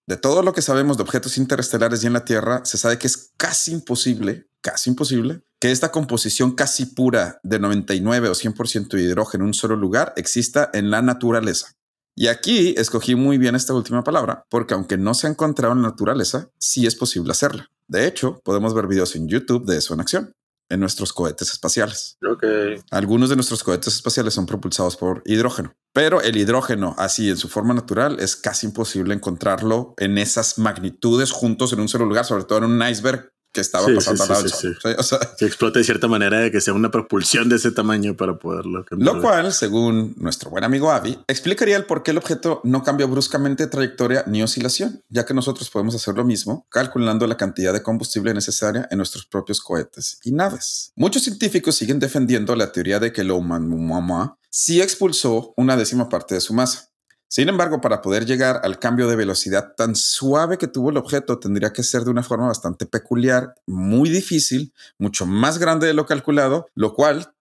de 0.06 0.16
todo 0.16 0.42
lo 0.42 0.52
que 0.52 0.62
sabemos 0.62 0.96
de 0.96 1.02
objetos 1.02 1.36
interestelares 1.36 2.04
y 2.04 2.06
en 2.06 2.12
la 2.12 2.24
Tierra, 2.24 2.64
se 2.64 2.78
sabe 2.78 2.98
que 2.98 3.08
es 3.08 3.32
casi 3.36 3.72
imposible, 3.72 4.46
casi 4.60 4.90
imposible, 4.90 5.42
que 5.60 5.72
esta 5.72 5.90
composición 5.90 6.52
casi 6.52 6.86
pura 6.86 7.40
de 7.42 7.58
99 7.58 8.28
o 8.28 8.32
100% 8.32 8.88
de 8.88 9.02
hidrógeno 9.02 9.44
en 9.44 9.48
un 9.48 9.54
solo 9.54 9.74
lugar 9.76 10.12
exista 10.16 10.70
en 10.72 10.90
la 10.90 11.02
naturaleza. 11.02 11.72
Y 12.14 12.28
aquí 12.28 12.74
escogí 12.78 13.14
muy 13.14 13.36
bien 13.36 13.54
esta 13.54 13.74
última 13.74 14.02
palabra, 14.02 14.44
porque 14.48 14.74
aunque 14.74 14.96
no 14.96 15.12
se 15.12 15.26
ha 15.26 15.30
encontrado 15.30 15.74
en 15.74 15.82
la 15.82 15.88
naturaleza, 15.88 16.50
sí 16.58 16.86
es 16.86 16.94
posible 16.94 17.32
hacerla. 17.32 17.70
De 17.88 18.06
hecho, 18.06 18.40
podemos 18.42 18.74
ver 18.74 18.86
videos 18.86 19.14
en 19.16 19.28
YouTube 19.28 19.66
de 19.66 19.78
eso 19.78 19.92
en 19.92 20.00
acción, 20.00 20.32
en 20.68 20.80
nuestros 20.80 21.12
cohetes 21.12 21.50
espaciales. 21.52 22.18
Ok. 22.28 22.44
Algunos 22.90 23.28
de 23.28 23.36
nuestros 23.36 23.62
cohetes 23.62 23.94
espaciales 23.94 24.34
son 24.34 24.46
propulsados 24.46 24.96
por 24.96 25.22
hidrógeno, 25.24 25.74
pero 25.92 26.20
el 26.20 26.36
hidrógeno 26.36 26.94
así 26.98 27.30
en 27.30 27.36
su 27.36 27.48
forma 27.48 27.74
natural 27.74 28.18
es 28.20 28.36
casi 28.36 28.66
imposible 28.66 29.14
encontrarlo 29.14 29.94
en 29.98 30.18
esas 30.18 30.58
magnitudes 30.58 31.30
juntos 31.30 31.72
en 31.72 31.80
un 31.80 31.88
solo 31.88 32.06
lugar, 32.06 32.24
sobre 32.24 32.44
todo 32.44 32.58
en 32.58 32.64
un 32.64 32.88
iceberg 32.88 33.30
que 33.56 33.62
estaba 33.62 33.86
Sí, 33.86 33.94
pasando 33.94 34.48
sí, 34.48 34.68
o 34.98 35.02
sea, 35.02 35.18
Que 35.38 35.46
explote 35.46 35.78
de 35.80 35.84
cierta 35.84 36.06
manera 36.06 36.38
de 36.40 36.52
que 36.52 36.60
sea 36.60 36.74
una 36.74 36.90
propulsión 36.90 37.48
de 37.48 37.56
ese 37.56 37.72
tamaño 37.72 38.14
para 38.16 38.38
poderlo 38.38 38.84
cambiar. 38.84 39.14
lo 39.16 39.20
cual, 39.22 39.52
según 39.52 40.14
nuestro 40.18 40.50
buen 40.50 40.62
amigo 40.62 40.92
Avi, 40.92 41.18
explicaría 41.26 41.76
el 41.76 41.86
por 41.86 42.02
qué 42.02 42.10
el 42.12 42.18
objeto 42.18 42.60
no 42.64 42.82
cambia 42.84 43.06
bruscamente 43.06 43.64
de 43.64 43.70
trayectoria 43.70 44.22
ni 44.26 44.42
oscilación, 44.42 45.02
ya 45.08 45.24
que 45.24 45.34
nosotros 45.34 45.70
podemos 45.70 45.94
hacer 45.94 46.14
lo 46.14 46.24
mismo 46.24 46.66
calculando 46.70 47.26
la 47.26 47.36
cantidad 47.36 47.72
de 47.72 47.82
combustible 47.82 48.34
necesaria 48.34 48.86
en 48.90 48.98
nuestros 48.98 49.24
propios 49.26 49.60
cohetes 49.60 50.20
y 50.22 50.32
naves. 50.32 50.92
Muchos 50.94 51.22
científicos 51.22 51.74
siguen 51.76 51.98
defendiendo 51.98 52.54
la 52.54 52.70
teoría 52.72 53.00
de 53.00 53.12
que 53.12 53.22
el 53.22 53.30
Oumuamua 53.30 54.38
sí 54.50 54.80
expulsó 54.80 55.54
una 55.56 55.76
décima 55.76 56.08
parte 56.08 56.34
de 56.34 56.40
su 56.40 56.52
masa. 56.54 56.90
Sin 57.28 57.48
embargo, 57.48 57.80
para 57.80 58.02
poder 58.02 58.24
llegar 58.24 58.60
al 58.62 58.78
cambio 58.78 59.08
de 59.08 59.16
velocidad 59.16 59.74
tan 59.76 59.96
suave 59.96 60.58
que 60.58 60.68
tuvo 60.68 60.90
el 60.90 60.96
objeto, 60.96 61.38
tendría 61.38 61.72
que 61.72 61.82
ser 61.82 62.02
de 62.02 62.10
una 62.10 62.22
forma 62.22 62.46
bastante 62.46 62.86
peculiar, 62.86 63.54
muy 63.66 64.08
difícil, 64.08 64.72
mucho 64.98 65.26
más 65.26 65.58
grande 65.58 65.86
de 65.86 65.94
lo 65.94 66.06
calculado, 66.06 66.66
lo 66.74 66.94
cual 66.94 67.34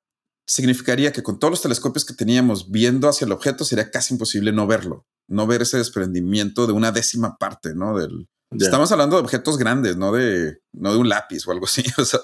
significaría 0.48 1.12
que 1.12 1.24
con 1.24 1.39
todos 1.39 1.52
los 1.52 1.62
telescopios 1.62 2.06
que 2.06 2.13
teníamos 2.13 2.71
viendo 2.71 3.08
hacia 3.08 3.26
el 3.26 3.32
objeto 3.32 3.63
sería 3.63 3.91
casi 3.91 4.13
imposible 4.13 4.52
no 4.52 4.67
verlo, 4.67 5.06
no 5.28 5.48
ver 5.48 5.62
ese 5.62 5.78
desprendimiento 5.78 6.67
de 6.67 6.74
una 6.74 6.91
décima 6.91 7.38
parte, 7.38 7.74
¿no? 7.76 7.98
Del, 7.98 8.28
Estamos 8.52 8.91
hablando 8.91 9.17
de 9.17 9.24
objetos 9.24 9.58
grandes, 9.58 9.98
no 9.98 10.12
de, 10.12 10.60
no 10.74 10.93
de 10.93 11.00
un 11.00 11.10
lápiz 11.10 11.48
o 11.48 11.52
algo 11.52 11.65
así. 11.65 11.84
O 11.98 12.06
sea, 12.06 12.19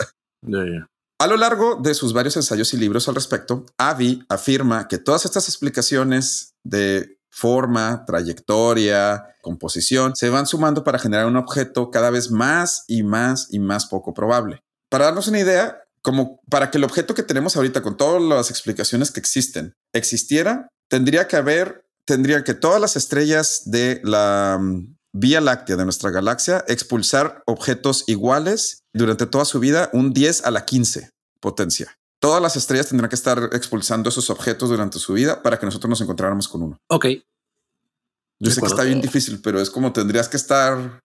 a 1.19 1.27
lo 1.27 1.37
largo 1.37 1.75
de 1.75 1.93
sus 1.93 2.13
varios 2.13 2.35
ensayos 2.35 2.73
y 2.73 2.77
libros 2.77 3.07
al 3.07 3.15
respecto, 3.15 3.65
Avi 3.77 4.23
afirma 4.29 4.87
que 4.87 4.97
todas 4.97 5.25
estas 5.25 5.47
explicaciones 5.47 6.55
de 6.63 7.19
forma, 7.31 8.03
trayectoria, 8.05 9.35
composición, 9.41 10.15
se 10.15 10.29
van 10.29 10.45
sumando 10.45 10.83
para 10.83 10.99
generar 10.99 11.25
un 11.25 11.37
objeto 11.37 11.89
cada 11.89 12.09
vez 12.11 12.29
más 12.29 12.83
y 12.87 13.03
más 13.03 13.47
y 13.49 13.59
más 13.59 13.87
poco 13.87 14.13
probable. 14.13 14.61
Para 14.89 15.05
darnos 15.05 15.27
una 15.27 15.39
idea, 15.39 15.81
como 16.01 16.41
para 16.49 16.69
que 16.69 16.77
el 16.77 16.83
objeto 16.83 17.15
que 17.15 17.23
tenemos 17.23 17.55
ahorita 17.55 17.81
con 17.81 17.97
todas 17.97 18.21
las 18.21 18.49
explicaciones 18.49 19.11
que 19.11 19.19
existen 19.19 19.73
existiera, 19.93 20.67
tendría 20.89 21.27
que 21.27 21.37
haber, 21.37 21.85
tendría 22.05 22.43
que 22.43 22.53
todas 22.53 22.81
las 22.81 22.95
estrellas 22.95 23.63
de 23.65 24.01
la 24.03 24.57
mm, 24.59 24.97
Vía 25.13 25.41
Láctea 25.41 25.75
de 25.75 25.83
nuestra 25.83 26.09
galaxia 26.09 26.63
expulsar 26.67 27.43
objetos 27.45 28.05
iguales 28.07 28.83
durante 28.93 29.25
toda 29.25 29.45
su 29.45 29.59
vida, 29.59 29.89
un 29.93 30.13
10 30.13 30.45
a 30.45 30.51
la 30.51 30.65
15 30.65 31.09
potencia. 31.39 31.97
Todas 32.21 32.39
las 32.39 32.55
estrellas 32.55 32.87
tendrán 32.87 33.09
que 33.09 33.15
estar 33.15 33.49
expulsando 33.51 34.09
esos 34.09 34.29
objetos 34.29 34.69
durante 34.69 34.99
su 34.99 35.13
vida 35.13 35.41
para 35.41 35.57
que 35.57 35.65
nosotros 35.65 35.89
nos 35.89 36.01
encontráramos 36.01 36.47
con 36.47 36.61
uno. 36.61 36.77
Ok. 36.87 37.05
Yo 37.05 37.21
De 38.49 38.51
sé 38.51 38.61
que 38.61 38.67
está 38.67 38.83
bien 38.83 39.01
difícil, 39.01 39.41
pero 39.41 39.59
es 39.59 39.71
como 39.71 39.91
tendrías 39.91 40.29
que 40.29 40.37
estar. 40.37 41.01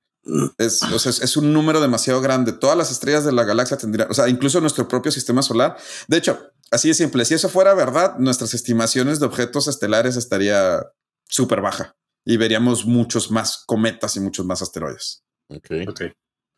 Es, 0.59 0.83
o 0.83 0.99
sea, 0.99 1.09
es, 1.09 1.23
es 1.23 1.37
un 1.39 1.55
número 1.55 1.81
demasiado 1.81 2.21
grande. 2.21 2.53
Todas 2.53 2.77
las 2.77 2.91
estrellas 2.91 3.25
de 3.25 3.33
la 3.33 3.45
galaxia 3.45 3.79
tendrían, 3.79 4.11
o 4.11 4.15
sea, 4.15 4.29
incluso 4.29 4.61
nuestro 4.61 4.87
propio 4.89 5.11
sistema 5.11 5.41
solar. 5.41 5.79
De 6.07 6.19
hecho, 6.19 6.51
así 6.71 6.89
de 6.89 6.95
simple. 6.95 7.25
Si 7.25 7.33
eso 7.33 7.49
fuera 7.49 7.73
verdad, 7.73 8.19
nuestras 8.19 8.53
estimaciones 8.53 9.19
de 9.19 9.25
objetos 9.25 9.69
estelares 9.69 10.17
estaría 10.17 10.83
súper 11.25 11.63
baja 11.63 11.97
y 12.27 12.37
veríamos 12.37 12.85
muchos 12.85 13.31
más 13.31 13.65
cometas 13.65 14.17
y 14.17 14.21
muchos 14.21 14.45
más 14.45 14.61
asteroides. 14.61 15.23
Ok. 15.49 15.71
Ok. 15.89 16.03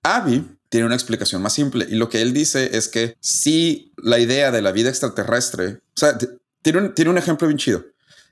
Avi 0.03 0.59
tiene 0.69 0.87
una 0.87 0.95
explicación 0.95 1.43
más 1.43 1.53
simple 1.53 1.87
y 1.89 1.95
lo 1.95 2.09
que 2.09 2.21
él 2.21 2.33
dice 2.33 2.77
es 2.77 2.89
que 2.89 3.17
si 3.21 3.93
la 3.97 4.19
idea 4.19 4.51
de 4.51 4.63
la 4.63 4.73
vida 4.73 4.91
extraterrestre, 4.91 5.81
o 5.97 5.99
sea, 5.99 6.19
tiene 6.63 6.79
un, 6.79 6.95
tiene 6.95 7.11
un 7.11 7.19
ejemplo 7.19 7.49
bien 7.49 7.59
chido. 7.59 7.85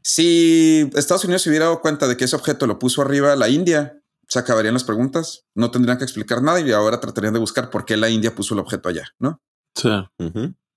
Si 0.02 0.88
Estados 0.94 1.24
Unidos 1.24 1.42
se 1.42 1.48
hubiera 1.48 1.64
dado 1.64 1.80
cuenta 1.80 2.06
de 2.06 2.16
que 2.16 2.26
ese 2.26 2.36
objeto 2.36 2.66
lo 2.66 2.78
puso 2.78 3.02
arriba 3.02 3.34
la 3.34 3.48
India, 3.48 3.98
se 4.28 4.38
acabarían 4.38 4.74
las 4.74 4.84
preguntas, 4.84 5.44
no 5.54 5.70
tendrían 5.70 5.98
que 5.98 6.04
explicar 6.04 6.42
nada 6.42 6.60
y 6.60 6.70
ahora 6.72 7.00
tratarían 7.00 7.32
de 7.34 7.40
buscar 7.40 7.70
por 7.70 7.84
qué 7.84 7.96
la 7.96 8.08
India 8.08 8.34
puso 8.34 8.54
el 8.54 8.60
objeto 8.60 8.88
allá, 8.88 9.08
¿no? 9.18 9.40
Sí. 9.74 9.90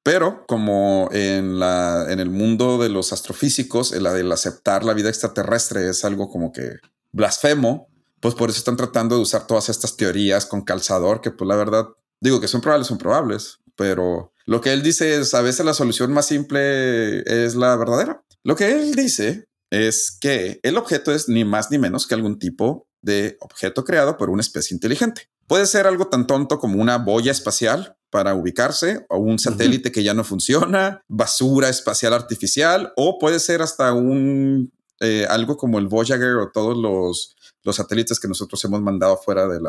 Pero 0.03 0.45
como 0.47 1.09
en, 1.11 1.59
la, 1.59 2.07
en 2.09 2.19
el 2.19 2.29
mundo 2.29 2.77
de 2.77 2.89
los 2.89 3.11
astrofísicos, 3.11 3.91
el, 3.91 4.05
el 4.05 4.31
aceptar 4.31 4.83
la 4.83 4.93
vida 4.93 5.09
extraterrestre 5.09 5.89
es 5.89 6.05
algo 6.05 6.29
como 6.29 6.51
que 6.51 6.77
blasfemo, 7.11 7.88
pues 8.19 8.35
por 8.35 8.49
eso 8.49 8.59
están 8.59 8.77
tratando 8.77 9.15
de 9.15 9.21
usar 9.21 9.47
todas 9.47 9.69
estas 9.69 9.95
teorías 9.95 10.45
con 10.45 10.61
calzador, 10.61 11.21
que 11.21 11.31
pues 11.31 11.47
la 11.47 11.55
verdad, 11.55 11.87
digo 12.19 12.39
que 12.39 12.47
son 12.47 12.61
probables, 12.61 12.87
son 12.87 12.97
probables, 12.97 13.59
pero 13.75 14.33
lo 14.45 14.61
que 14.61 14.73
él 14.73 14.81
dice 14.81 15.19
es 15.19 15.33
a 15.33 15.41
veces 15.41 15.65
la 15.65 15.73
solución 15.73 16.11
más 16.11 16.25
simple 16.27 17.19
es 17.21 17.55
la 17.55 17.75
verdadera. 17.75 18.23
Lo 18.43 18.55
que 18.55 18.71
él 18.71 18.95
dice 18.95 19.47
es 19.69 20.17
que 20.19 20.59
el 20.63 20.77
objeto 20.77 21.13
es 21.13 21.29
ni 21.29 21.45
más 21.45 21.71
ni 21.71 21.77
menos 21.77 22.07
que 22.07 22.15
algún 22.15 22.39
tipo 22.39 22.87
de 23.01 23.37
objeto 23.39 23.83
creado 23.85 24.17
por 24.17 24.29
una 24.29 24.41
especie 24.41 24.75
inteligente. 24.75 25.29
Puede 25.47 25.65
ser 25.65 25.87
algo 25.87 26.07
tan 26.07 26.27
tonto 26.27 26.59
como 26.59 26.81
una 26.81 26.97
boya 26.97 27.31
espacial 27.31 27.95
para 28.09 28.33
ubicarse 28.33 29.05
o 29.09 29.17
un 29.17 29.39
satélite 29.39 29.91
que 29.91 30.03
ya 30.03 30.13
no 30.13 30.23
funciona, 30.23 31.03
basura 31.07 31.69
espacial 31.69 32.13
artificial 32.13 32.91
o 32.97 33.19
puede 33.19 33.39
ser 33.39 33.61
hasta 33.61 33.93
un 33.93 34.71
eh, 34.99 35.25
algo 35.29 35.55
como 35.55 35.79
el 35.79 35.87
Voyager 35.87 36.35
o 36.35 36.51
todos 36.51 36.77
los, 36.77 37.35
los 37.63 37.75
satélites 37.75 38.19
que 38.19 38.27
nosotros 38.27 38.63
hemos 38.65 38.81
mandado 38.81 39.17
fuera 39.17 39.47
del, 39.47 39.63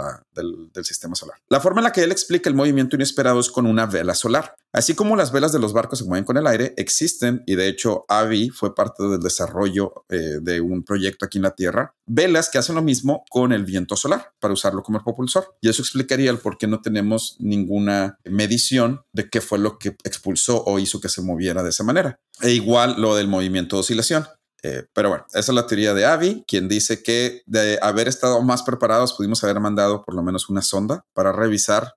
sistema 0.84 1.14
solar. 1.14 1.36
La 1.48 1.60
forma 1.60 1.80
en 1.80 1.84
la 1.84 1.92
que 1.92 2.02
él 2.02 2.12
explica 2.12 2.48
el 2.48 2.54
movimiento 2.54 2.96
inesperado 2.96 3.40
es 3.40 3.50
con 3.50 3.66
una 3.66 3.86
vela 3.86 4.14
solar. 4.14 4.54
Así 4.72 4.94
como 4.94 5.16
las 5.16 5.32
velas 5.32 5.52
de 5.52 5.58
los 5.58 5.72
barcos 5.72 5.98
se 5.98 6.04
mueven 6.04 6.24
con 6.24 6.36
el 6.36 6.46
aire, 6.46 6.74
existen, 6.76 7.42
y 7.46 7.56
de 7.56 7.68
hecho 7.68 8.04
Avi 8.08 8.50
fue 8.50 8.74
parte 8.74 9.02
del 9.04 9.20
desarrollo 9.20 10.04
eh, 10.08 10.38
de 10.40 10.60
un 10.60 10.84
proyecto 10.84 11.26
aquí 11.26 11.38
en 11.38 11.42
la 11.42 11.54
Tierra, 11.54 11.94
velas 12.06 12.48
que 12.48 12.58
hacen 12.58 12.76
lo 12.76 12.82
mismo 12.82 13.24
con 13.30 13.52
el 13.52 13.64
viento 13.64 13.96
solar 13.96 14.32
para 14.38 14.54
usarlo 14.54 14.82
como 14.82 15.02
propulsor. 15.02 15.56
Y 15.60 15.68
eso 15.68 15.82
explicaría 15.82 16.30
el 16.30 16.38
por 16.38 16.56
qué 16.56 16.66
no 16.66 16.80
tenemos 16.80 17.36
ninguna 17.40 18.18
medición 18.24 19.02
de 19.12 19.28
qué 19.28 19.40
fue 19.40 19.58
lo 19.58 19.78
que 19.78 19.96
expulsó 20.04 20.62
o 20.64 20.78
hizo 20.78 21.00
que 21.00 21.08
se 21.08 21.22
moviera 21.22 21.62
de 21.62 21.70
esa 21.70 21.84
manera. 21.84 22.20
E 22.40 22.52
igual 22.52 23.00
lo 23.00 23.16
del 23.16 23.28
movimiento 23.28 23.76
de 23.76 23.80
oscilación. 23.80 24.26
Eh, 24.62 24.84
pero 24.92 25.08
bueno, 25.08 25.26
esa 25.30 25.52
es 25.52 25.54
la 25.54 25.66
teoría 25.66 25.94
de 25.94 26.04
Avi, 26.04 26.44
quien 26.46 26.68
dice 26.68 27.02
que 27.02 27.42
de 27.46 27.78
haber 27.80 28.08
estado 28.08 28.42
más 28.42 28.62
preparados 28.62 29.14
pudimos 29.14 29.42
haber 29.42 29.58
mandado 29.60 30.04
por 30.04 30.14
lo 30.14 30.22
menos 30.22 30.50
una 30.50 30.60
sonda 30.60 31.04
para 31.14 31.32
revisar 31.32 31.94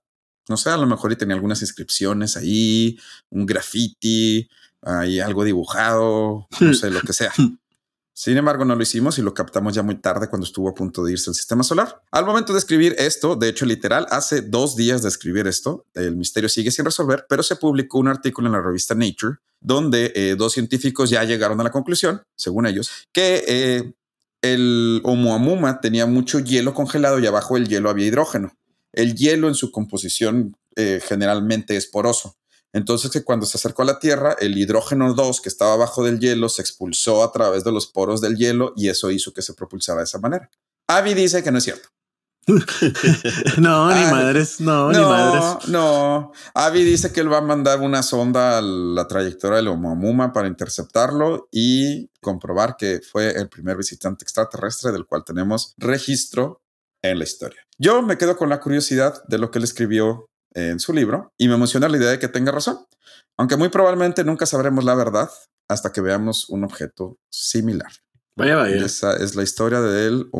no 0.49 0.57
sé, 0.57 0.69
a 0.69 0.77
lo 0.77 0.85
mejor 0.85 1.11
y 1.11 1.15
tenía 1.15 1.35
algunas 1.35 1.61
inscripciones 1.61 2.35
ahí, 2.37 2.97
un 3.29 3.45
graffiti, 3.45 4.49
ahí 4.81 5.19
algo 5.19 5.43
dibujado, 5.43 6.47
no 6.59 6.73
sé, 6.73 6.89
lo 6.89 7.01
que 7.01 7.13
sea. 7.13 7.31
Sin 8.15 8.37
embargo, 8.37 8.63
no 8.63 8.75
lo 8.75 8.83
hicimos 8.83 9.17
y 9.17 9.23
lo 9.23 9.33
captamos 9.33 9.73
ya 9.73 9.81
muy 9.81 9.95
tarde 9.95 10.29
cuando 10.29 10.45
estuvo 10.45 10.69
a 10.69 10.75
punto 10.75 11.03
de 11.03 11.13
irse 11.13 11.31
el 11.31 11.35
sistema 11.35 11.63
solar. 11.63 12.03
Al 12.11 12.25
momento 12.25 12.53
de 12.53 12.59
escribir 12.59 12.95
esto, 12.99 13.35
de 13.35 13.49
hecho, 13.49 13.65
literal, 13.65 14.05
hace 14.11 14.41
dos 14.41 14.75
días 14.75 15.01
de 15.01 15.09
escribir 15.09 15.47
esto, 15.47 15.87
el 15.95 16.15
misterio 16.15 16.47
sigue 16.47 16.69
sin 16.69 16.85
resolver, 16.85 17.25
pero 17.27 17.41
se 17.41 17.55
publicó 17.55 17.97
un 17.97 18.09
artículo 18.09 18.47
en 18.47 18.53
la 18.53 18.61
revista 18.61 18.93
Nature 18.93 19.37
donde 19.63 20.11
eh, 20.13 20.35
dos 20.37 20.53
científicos 20.53 21.09
ya 21.09 21.23
llegaron 21.23 21.59
a 21.59 21.63
la 21.63 21.71
conclusión, 21.71 22.21
según 22.35 22.67
ellos, 22.67 22.91
que 23.11 23.43
eh, 23.47 23.93
el 24.41 25.01
Oumuamua 25.05 25.79
tenía 25.79 26.05
mucho 26.05 26.39
hielo 26.39 26.73
congelado 26.73 27.17
y 27.19 27.25
abajo 27.25 27.55
del 27.55 27.67
hielo 27.67 27.89
había 27.89 28.07
hidrógeno. 28.07 28.55
El 28.91 29.15
hielo 29.15 29.47
en 29.47 29.55
su 29.55 29.71
composición 29.71 30.55
eh, 30.75 31.01
generalmente 31.03 31.77
es 31.77 31.87
poroso. 31.87 32.35
Entonces 32.73 33.09
que 33.11 33.23
cuando 33.23 33.45
se 33.45 33.57
acercó 33.57 33.83
a 33.83 33.85
la 33.85 33.99
Tierra, 33.99 34.35
el 34.39 34.57
hidrógeno 34.57 35.13
2 35.13 35.41
que 35.41 35.49
estaba 35.49 35.73
abajo 35.73 36.03
del 36.03 36.19
hielo 36.19 36.49
se 36.49 36.61
expulsó 36.61 37.23
a 37.23 37.31
través 37.31 37.63
de 37.63 37.71
los 37.71 37.87
poros 37.87 38.19
del 38.19 38.35
hielo 38.35 38.73
y 38.75 38.89
eso 38.89 39.11
hizo 39.11 39.31
que 39.31 39.41
se 39.41 39.53
propulsara 39.53 39.99
de 39.99 40.05
esa 40.05 40.19
manera. 40.19 40.49
Avi 40.87 41.13
dice 41.13 41.41
que 41.43 41.51
no 41.51 41.59
es 41.59 41.63
cierto. 41.63 41.89
no, 43.57 43.95
ni 43.95 44.11
madres, 44.11 44.59
no, 44.59 44.91
ni 44.91 44.99
madres. 44.99 45.69
No, 45.69 46.31
Avi 46.53 46.83
dice 46.83 47.13
que 47.13 47.21
él 47.21 47.31
va 47.31 47.37
a 47.37 47.41
mandar 47.41 47.79
una 47.79 48.03
sonda 48.03 48.57
a 48.57 48.61
la 48.61 49.07
trayectoria 49.07 49.57
del 49.57 49.69
Oumuamua 49.69 50.33
para 50.33 50.49
interceptarlo 50.49 51.47
y 51.51 52.09
comprobar 52.19 52.75
que 52.77 52.99
fue 52.99 53.31
el 53.31 53.47
primer 53.47 53.77
visitante 53.77 54.23
extraterrestre 54.23 54.91
del 54.91 55.05
cual 55.05 55.23
tenemos 55.25 55.73
registro 55.77 56.61
en 57.01 57.19
la 57.19 57.23
historia. 57.23 57.61
Yo 57.77 58.01
me 58.01 58.17
quedo 58.17 58.35
con 58.35 58.49
la 58.49 58.59
curiosidad 58.59 59.23
de 59.27 59.37
lo 59.37 59.49
que 59.49 59.59
él 59.59 59.63
escribió 59.63 60.29
en 60.53 60.79
su 60.79 60.91
libro 60.91 61.31
y 61.37 61.47
me 61.47 61.55
emociona 61.55 61.87
la 61.87 61.97
idea 61.97 62.09
de 62.09 62.19
que 62.19 62.27
tenga 62.27 62.51
razón, 62.51 62.79
aunque 63.37 63.55
muy 63.55 63.69
probablemente 63.69 64.23
nunca 64.25 64.45
sabremos 64.45 64.83
la 64.83 64.95
verdad 64.95 65.29
hasta 65.69 65.91
que 65.91 66.01
veamos 66.01 66.49
un 66.49 66.65
objeto 66.65 67.17
similar. 67.31 67.91
Vaya, 68.35 68.55
vaya. 68.55 68.83
esa 68.83 69.15
es 69.15 69.35
la 69.35 69.43
historia 69.43 69.79
de 69.79 70.07
él 70.07 70.29
o 70.31 70.39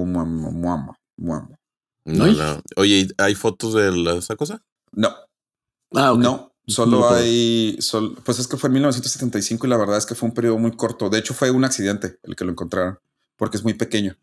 No, 2.06 2.28
no. 2.28 2.62
Oye, 2.76 3.08
¿hay 3.18 3.36
fotos 3.36 3.74
de 3.74 4.18
esa 4.18 4.36
cosa? 4.36 4.62
No. 4.92 5.14
Ah, 5.94 6.14
No, 6.18 6.54
Solo 6.66 7.10
hay, 7.10 7.78
pues 8.24 8.40
es 8.40 8.48
que 8.48 8.56
fue 8.56 8.70
en 8.70 8.76
1975 8.76 9.68
y 9.68 9.70
la 9.70 9.76
verdad 9.76 9.98
es 9.98 10.06
que 10.06 10.16
fue 10.16 10.30
un 10.30 10.36
periodo 10.36 10.58
muy 10.58 10.72
corto. 10.76 11.10
De 11.10 11.20
hecho, 11.20 11.34
fue 11.34 11.52
un 11.52 11.66
accidente 11.66 12.20
el 12.24 12.38
que 12.38 12.46
lo 12.46 12.52
encontraron, 12.52 13.00
porque 13.36 13.58
es 13.58 13.64
muy 13.64 13.74
pequeño 13.74 14.18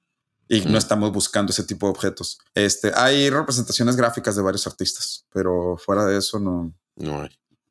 y 0.48 0.62
no 0.62 0.78
estamos 0.78 1.12
buscando 1.12 1.52
ese 1.52 1.64
tipo 1.64 1.86
de 1.86 1.90
objetos. 1.90 2.38
Este, 2.54 2.92
hay 2.96 3.30
representaciones 3.30 3.94
gráficas 3.94 4.34
de 4.34 4.42
varios 4.42 4.66
artistas, 4.66 5.26
pero 5.32 5.76
fuera 5.76 6.06
de 6.06 6.18
eso 6.18 6.40
no. 6.40 6.74
No 6.96 7.22
hay. 7.22 7.28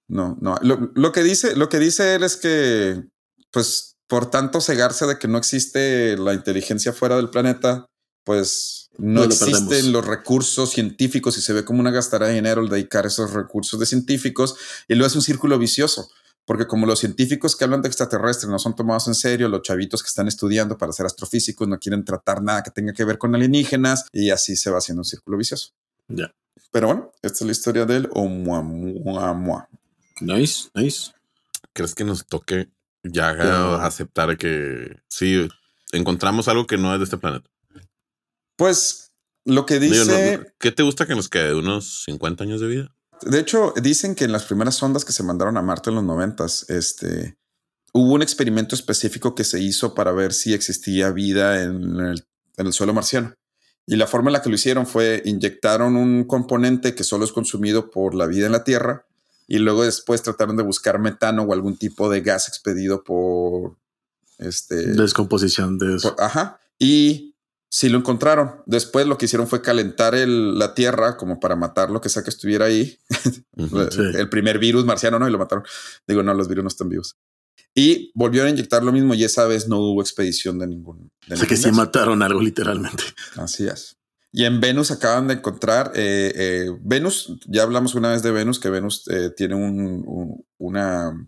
No, 0.07 0.37
no. 0.39 0.55
Lo, 0.61 0.91
lo, 0.95 1.11
que 1.11 1.23
dice, 1.23 1.55
lo 1.55 1.67
que 1.67 1.77
dice 1.77 2.15
él 2.15 2.23
es 2.23 2.37
que, 2.37 3.03
pues, 3.51 3.97
por 4.07 4.29
tanto 4.29 4.61
cegarse 4.61 5.05
de 5.07 5.19
que 5.19 5.27
no 5.27 5.37
existe 5.37 6.17
la 6.17 6.33
inteligencia 6.33 6.93
fuera 6.93 7.17
del 7.17 7.29
planeta, 7.29 7.85
pues 8.29 8.91
no, 8.99 9.23
existen 9.23 9.91
los 9.91 10.05
recursos 10.05 10.69
científicos 10.69 11.35
y 11.39 11.41
se 11.41 11.51
ve 11.51 11.65
como 11.65 11.79
una 11.79 11.89
gastará 11.89 12.27
de 12.27 12.35
dinero 12.35 12.61
el 12.61 12.69
dedicar 12.69 13.07
esos 13.07 13.33
recursos 13.33 13.79
de 13.79 13.87
científicos 13.87 14.55
y 14.87 14.93
luego 14.93 15.07
es 15.07 15.15
un 15.15 15.23
círculo 15.23 15.57
vicioso 15.57 16.11
porque 16.45 16.67
como 16.67 16.85
los 16.85 16.99
científicos 16.99 17.55
que 17.55 17.63
hablan 17.63 17.81
de 17.81 17.87
extraterrestres 17.87 18.47
no 18.47 18.59
son 18.59 18.75
tomados 18.75 19.07
en 19.07 19.15
serio, 19.15 19.49
los 19.49 19.63
chavitos 19.63 20.03
que 20.03 20.09
están 20.09 20.27
estudiando 20.27 20.77
para 20.77 20.91
ser 20.91 21.07
astrofísicos 21.07 21.67
no 21.67 21.79
quieren 21.79 22.05
tratar 22.05 22.43
nada 22.43 22.61
que 22.61 22.69
tenga 22.69 22.93
que 22.93 23.03
ver 23.03 23.17
con 23.17 23.33
alienígenas 23.33 24.05
y 24.13 24.29
así 24.29 24.55
se 24.55 24.69
va 24.69 24.77
haciendo 24.77 25.01
un 25.01 25.05
círculo 25.05 25.35
vicioso. 25.35 25.71
Ya. 26.07 26.31
Pero 26.71 26.85
bueno, 26.85 27.11
esta 27.23 27.37
es 27.39 27.45
la 27.47 27.51
historia 27.51 27.87
del 27.87 28.09
Oumuamua. 28.13 29.69
Nice, 30.21 30.69
nice. 30.75 31.13
¿Crees 31.73 31.95
que 31.95 32.03
nos 32.03 32.27
toque 32.27 32.69
ya 33.03 33.83
aceptar 33.83 34.37
que 34.37 35.01
sí 35.07 35.49
encontramos 35.93 36.47
algo 36.47 36.67
que 36.67 36.77
no 36.77 36.93
es 36.93 36.99
de 36.99 37.05
este 37.05 37.17
planeta? 37.17 37.49
Pues 38.59 39.13
lo 39.45 39.65
que 39.65 39.79
dice. 39.79 40.51
¿Qué 40.59 40.73
te 40.73 40.83
gusta 40.83 41.07
que 41.07 41.15
nos 41.15 41.29
quede? 41.29 41.55
¿Unos 41.55 42.03
50 42.03 42.43
años 42.43 42.59
de 42.59 42.67
vida? 42.67 42.95
De 43.21 43.39
hecho, 43.39 43.73
dicen 43.81 44.15
que 44.15 44.25
en 44.25 44.33
las 44.33 44.43
primeras 44.43 44.75
sondas 44.75 45.05
que 45.05 45.13
se 45.13 45.23
mandaron 45.23 45.55
a 45.55 45.61
Marte 45.61 45.91
en 45.91 45.95
los 45.95 46.03
noventas, 46.03 46.69
este, 46.69 47.37
hubo 47.93 48.13
un 48.13 48.21
experimento 48.21 48.75
específico 48.75 49.33
que 49.33 49.45
se 49.45 49.61
hizo 49.61 49.95
para 49.95 50.11
ver 50.11 50.33
si 50.33 50.53
existía 50.53 51.09
vida 51.11 51.63
en 51.63 52.01
el, 52.57 52.73
suelo 52.73 52.93
marciano. 52.93 53.33
Y 53.87 53.95
la 53.95 54.07
forma 54.07 54.27
en 54.29 54.33
la 54.33 54.41
que 54.41 54.49
lo 54.49 54.55
hicieron 54.55 54.85
fue 54.85 55.21
inyectaron 55.23 55.95
un 55.95 56.25
componente 56.25 56.95
que 56.95 57.05
solo 57.05 57.23
es 57.23 57.31
consumido 57.31 57.89
por 57.89 58.13
la 58.13 58.27
vida 58.27 58.45
en 58.45 58.51
la 58.51 58.65
Tierra 58.65 59.05
y 59.47 59.59
luego 59.59 59.85
después 59.85 60.21
trataron 60.21 60.57
de 60.57 60.63
buscar 60.63 60.99
metano 60.99 61.43
o 61.43 61.53
algún 61.53 61.77
tipo 61.77 62.09
de 62.09 62.19
gas 62.19 62.49
expedido 62.49 63.05
por 63.05 63.77
este 64.37 64.75
descomposición 64.75 65.77
de 65.77 65.95
eso. 65.95 66.13
ajá. 66.19 66.59
Y 66.77 67.28
Sí 67.71 67.87
lo 67.87 67.99
encontraron. 67.99 68.63
Después 68.65 69.05
lo 69.05 69.17
que 69.17 69.25
hicieron 69.25 69.47
fue 69.47 69.61
calentar 69.61 70.15
la 70.15 70.73
tierra 70.73 71.17
como 71.17 71.39
para 71.39 71.55
matar 71.55 71.91
lo 71.91 72.01
que 72.01 72.09
sea 72.09 72.23
que 72.23 72.31
estuviera 72.31 72.65
ahí. 72.65 72.97
El 74.15 74.29
primer 74.29 74.57
virus 74.57 74.85
marciano, 74.85 75.19
¿no? 75.19 75.27
Y 75.27 75.31
lo 75.31 75.37
mataron. 75.37 75.63
Digo, 76.07 76.23
no, 76.23 76.33
los 76.33 76.47
virus 76.47 76.63
no 76.63 76.67
están 76.67 76.89
vivos. 76.89 77.17
Y 77.75 78.11
volvieron 78.15 78.47
a 78.47 78.51
inyectar 78.51 78.83
lo 78.83 78.91
mismo 78.91 79.13
y 79.13 79.23
esa 79.23 79.45
vez 79.45 79.67
no 79.67 79.77
hubo 79.79 80.01
expedición 80.01 80.57
de 80.57 80.67
ningún. 80.67 81.11
o 81.29 81.35
sea 81.35 81.47
que 81.47 81.55
sí 81.55 81.71
mataron 81.71 82.23
algo 82.23 82.41
literalmente. 82.41 83.03
Así 83.35 83.67
es. 83.67 83.95
Y 84.31 84.45
en 84.45 84.59
Venus 84.59 84.91
acaban 84.91 85.27
de 85.27 85.35
encontrar 85.35 85.91
eh, 85.95 86.31
eh, 86.35 86.77
Venus. 86.81 87.37
Ya 87.47 87.63
hablamos 87.63 87.95
una 87.95 88.09
vez 88.09 88.21
de 88.21 88.31
Venus, 88.31 88.59
que 88.59 88.69
Venus 88.69 89.07
eh, 89.09 89.31
tiene 89.35 89.55
un, 89.55 90.43
una 90.57 91.27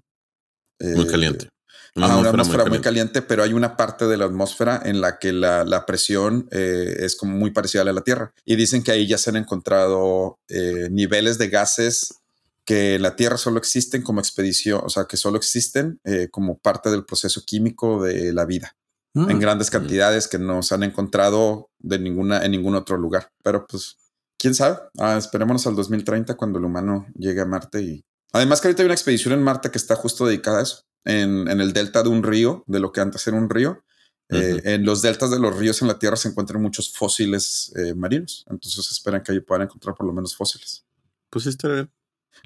muy 0.80 1.08
caliente. 1.08 1.49
Una, 1.95 2.30
atmósfera, 2.30 2.65
muy, 2.65 2.80
caliente. 2.80 3.21
pero 3.21 3.43
hay 3.43 3.51
una 3.51 3.75
parte 3.75 4.08
de 4.08 4.15
la 4.15 4.25
atmósfera 4.25 4.82
en 4.86 5.01
la 5.01 5.19
que 5.19 5.34
la, 5.34 5.86
presión 5.86 6.47
eh, 6.51 6.95
es 6.99 7.17
como 7.17 7.36
muy 7.38 7.51
parecida 7.51 7.82
a 7.82 7.86
la 7.86 7.91
de 7.91 7.95
la 7.95 8.04
Tierra. 8.04 8.34
Y 8.45 8.56
dicen 8.56 8.82
que 8.82 8.91
ahí 8.91 9.08
ya 9.08 9.17
se 9.17 9.30
han 9.30 9.36
encontrado 9.36 10.39
eh, 10.47 10.88
niveles 10.89 11.38
de 11.38 11.49
gases 11.49 12.15
que 12.63 12.95
en 12.95 13.01
la 13.01 13.15
Tierra 13.15 13.38
solo 13.38 13.58
existen 13.58 14.04
como 14.04 14.21
expedición, 14.21 14.82
o 14.86 14.89
sea, 14.89 15.06
que 15.06 15.17
solo 15.17 15.38
existen 15.38 15.99
eh, 16.06 16.30
como 16.32 16.58
parte 16.58 16.89
del 16.89 17.04
proceso 17.04 17.43
químico 17.45 18.01
de 18.04 18.32
la 18.32 18.45
vida. 18.45 18.75
en 19.13 19.23
mm. 19.23 19.39
grandes 19.39 19.69
mm. 19.69 19.73
cantidades 19.73 20.27
que 20.30 20.39
no 20.39 20.63
se 20.63 20.75
han 20.75 20.84
encontrado 20.84 21.69
de 21.80 21.99
ninguna, 21.99 22.45
en 22.45 22.51
ningún 22.51 22.75
otro 22.75 22.95
lugar. 22.95 23.32
Pero 23.43 23.67
pues, 23.67 23.97
quién 24.38 24.56
sabe. 24.56 24.77
Ah, 24.97 25.17
esperémonos 25.17 25.67
al 25.67 25.75
2030 25.75 26.36
cuando 26.38 26.60
el 26.60 26.65
humano 26.65 27.08
llegue 27.15 27.41
a 27.41 27.45
Marte 27.45 27.82
y 27.82 28.06
además 28.32 28.62
que 28.62 28.69
ahorita 28.69 28.84
hay 28.84 28.86
una 28.86 28.95
expedición 28.95 29.34
en 29.34 29.43
Marte 29.43 29.69
que 29.69 29.77
está 29.77 29.97
justo 29.97 30.25
dedicada 30.25 30.60
a 30.60 30.63
eso 30.63 30.86
en, 31.05 31.47
el 31.47 31.73
delta 31.73 32.03
de 32.03 32.09
un 32.09 32.23
río, 32.23 32.63
de 32.67 32.79
lo 32.79 32.91
que 32.91 33.01
antes 33.01 33.25
era 33.27 33.37
un 33.37 33.49
río. 33.49 33.83
Eh, 34.29 34.61
en 34.63 34.85
los 34.85 35.01
deltas 35.01 35.29
de 35.29 35.39
los 35.39 35.57
ríos 35.57 35.81
en 35.81 35.89
la 35.89 35.99
Tierra 35.99 36.15
se 36.15 36.29
encuentran 36.29 36.61
muchos 36.61 36.93
fósiles 36.93 37.73
eh, 37.75 37.93
marinos. 37.93 38.45
Entonces 38.49 38.89
esperan 38.89 39.23
que 39.23 39.33
ahí 39.33 39.41
puedan 39.41 39.63
encontrar 39.63 39.95
por 39.95 40.05
lo 40.05 40.13
menos 40.13 40.35
fósiles. 40.35 40.85
Pues 41.29 41.45
está 41.47 41.67
bien. 41.67 41.91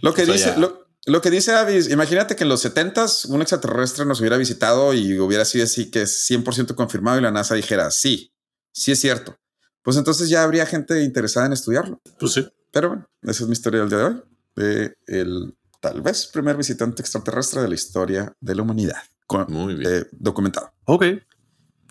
Lo 0.02 0.14
que 0.14 0.26
dice, 0.26 0.56
lo, 0.58 1.22
que 1.22 1.30
dice 1.30 1.54
Avis, 1.54 1.90
imagínate 1.90 2.36
que 2.36 2.44
en 2.44 2.50
los 2.50 2.62
70 2.62 3.06
un 3.30 3.42
extraterrestre 3.42 4.06
nos 4.06 4.20
hubiera 4.20 4.38
visitado 4.38 4.94
y 4.94 5.20
hubiera 5.20 5.46
sido 5.46 5.64
así 5.64 5.92
que 5.92 6.02
es 6.02 6.30
100% 6.30 6.74
confirmado 6.74 7.20
y 7.20 7.22
la 7.22 7.32
NASA 7.32 7.54
dijera, 7.54 7.92
sí, 7.92 8.34
sí 8.72 8.92
es 8.92 9.00
cierto. 9.00 9.38
Pues 9.84 9.98
entonces 9.98 10.30
ya 10.30 10.42
habría 10.42 10.66
gente 10.66 11.04
interesada 11.04 11.46
en 11.46 11.54
estudiarlo. 11.54 12.02
Pues 12.20 12.34
sí. 12.34 12.48
Pero 12.72 12.90
bueno, 12.90 13.10
esa 13.22 13.44
es 13.44 13.48
mi 13.48 13.54
historia 13.54 13.82
del 13.82 13.90
día 13.90 13.98
de 14.00 14.04
hoy. 14.06 14.24
De 14.56 14.98
el 15.06 15.56
tal 15.80 16.02
vez 16.02 16.28
primer 16.28 16.58
visitante 16.58 17.02
extraterrestre 17.02 17.62
de 17.62 17.68
la 17.68 17.76
historia 17.76 18.34
de 18.40 18.56
la 18.56 18.62
humanidad. 18.62 19.02
Muy 19.48 19.76
bien. 19.76 19.92
Eh, 19.92 20.06
documentado. 20.12 20.72
Ok. 20.86 21.04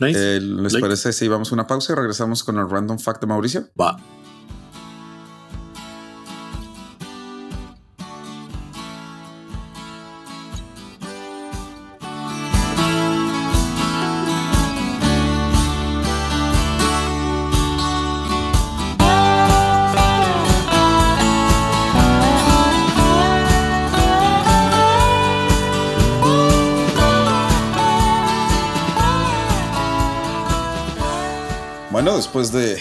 Nice. 0.00 0.36
Eh, 0.36 0.40
¿Les 0.40 0.76
parece 0.76 1.12
si 1.12 1.28
vamos 1.28 1.52
a 1.52 1.54
una 1.54 1.66
pausa 1.66 1.92
y 1.92 1.96
regresamos 1.96 2.42
con 2.42 2.58
el 2.58 2.68
random 2.68 2.98
fact 2.98 3.20
de 3.20 3.26
Mauricio? 3.26 3.68
Va. 3.80 3.96
Bueno, 31.94 32.16
después 32.16 32.50
de 32.50 32.76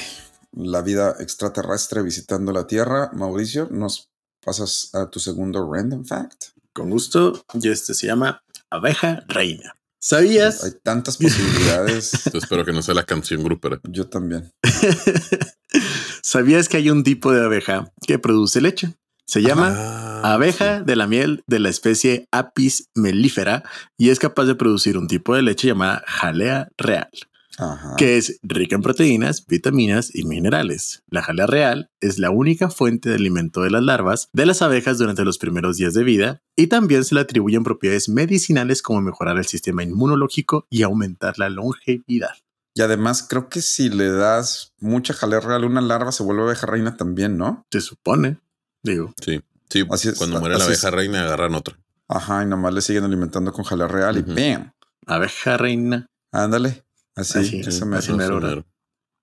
la 0.54 0.82
vida 0.82 1.15
extraterrestre 1.19 2.02
visitando 2.02 2.52
la 2.52 2.65
Tierra, 2.65 3.12
Mauricio, 3.13 3.67
¿nos 3.69 4.10
pasas 4.43 4.89
a 4.95 5.12
tu 5.12 5.19
segundo 5.19 5.71
random 5.71 6.04
fact? 6.04 6.45
Con 6.73 6.89
gusto. 6.89 7.45
Y 7.54 7.69
este 7.69 7.93
se 7.93 8.08
llama 8.08 8.43
abeja 8.71 9.23
reina. 9.28 9.76
¿Sabías? 10.02 10.63
Hay 10.63 10.71
tantas 10.82 11.17
posibilidades. 11.17 12.23
Yo 12.34 12.39
espero 12.39 12.65
que 12.65 12.73
no 12.73 12.82
sea 12.82 12.95
la 12.95 13.04
canción 13.04 13.43
grupera. 13.43 13.80
Yo 13.84 14.10
también. 14.10 14.52
¿Sabías 16.23 16.67
que 16.67 16.78
hay 16.78 16.89
un 16.89 17.04
tipo 17.04 17.32
de 17.32 17.45
abeja 17.45 17.93
que 18.08 18.17
produce 18.17 18.62
leche? 18.62 18.95
Se 19.28 19.43
llama 19.43 19.76
Ah, 19.78 20.34
abeja 20.34 20.82
de 20.82 20.95
la 20.95 21.06
miel 21.06 21.43
de 21.45 21.60
la 21.60 21.69
especie 21.69 22.28
Apis 22.32 22.89
mellifera 22.95 23.63
y 23.95 24.10
es 24.10 24.17
capaz 24.17 24.45
de 24.45 24.56
producir 24.56 24.97
un 24.97 25.08
tipo 25.08 25.36
de 25.36 25.43
leche 25.43 25.67
llamada 25.67 26.04
jalea 26.08 26.69
real, 26.78 27.12
Ajá. 27.58 27.96
que 27.98 28.18
es 28.18 28.39
rica 28.42 28.76
en 28.76 28.82
proteínas, 28.82 29.46
vitaminas 29.46 30.13
y 30.16 30.26
minerales. 30.26 31.04
La 31.10 31.22
jalea 31.22 31.46
real 31.46 31.89
es 32.02 32.18
la 32.18 32.32
única 32.32 32.70
fuente 32.70 33.10
de 33.10 33.16
alimento 33.16 33.62
de 33.62 33.70
las 33.70 33.84
larvas 33.84 34.30
de 34.34 34.46
las 34.46 34.62
abejas 34.62 34.98
durante 34.98 35.24
los 35.24 35.38
primeros 35.38 35.78
días 35.78 35.94
de 35.94 36.04
vida 36.04 36.42
y 36.56 36.68
también 36.68 37.04
se 37.04 37.13
le 37.16 37.22
atribuyen 37.22 37.63
propiedades 37.63 38.10
medicinales 38.10 38.82
como 38.82 39.02
mejorar 39.02 39.38
el 39.38 39.46
sistema 39.46 39.84
inmunológico 39.84 40.66
y 40.70 40.82
aumentar 40.84 41.38
la 41.38 41.50
longevidad. 41.50 42.32
Y 42.76 42.82
además, 42.82 43.22
creo 43.30 43.50
que 43.50 43.62
si 43.62 43.89
le 43.89 44.10
das 44.10 44.74
mucha 44.80 45.13
jalea 45.13 45.39
real 45.39 45.63
a 45.63 45.68
una 45.68 45.82
larva, 45.82 46.12
se 46.12 46.24
vuelve 46.24 46.42
abeja 46.42 46.66
reina 46.66 46.98
también, 46.98 47.38
¿no? 47.38 47.63
Se 47.72 47.82
supone, 47.82 48.39
digo. 48.82 49.13
Sí, 49.24 49.42
sí. 49.70 49.86
Así 49.92 50.10
es, 50.10 50.18
cuando 50.18 50.39
muere 50.39 50.56
la 50.58 50.62
es. 50.63 50.68
abeja 50.68 50.89
reina, 50.89 51.22
agarran 51.22 51.54
otra. 51.54 51.78
Ajá, 52.08 52.42
y 52.42 52.48
nomás 52.48 52.74
le 52.74 52.82
siguen 52.82 53.04
alimentando 53.04 53.54
con 53.54 53.63
jalea 53.63 53.88
real 53.88 54.18
y 54.18 54.22
¡bam! 54.24 54.72
Abeja 55.06 55.58
reina. 55.58 56.08
Ándale. 56.32 56.84
Así, 57.15 57.39
Así, 57.39 57.60
eso 57.60 57.86
así 57.93 58.13
mero. 58.13 58.39
mero. 58.39 58.65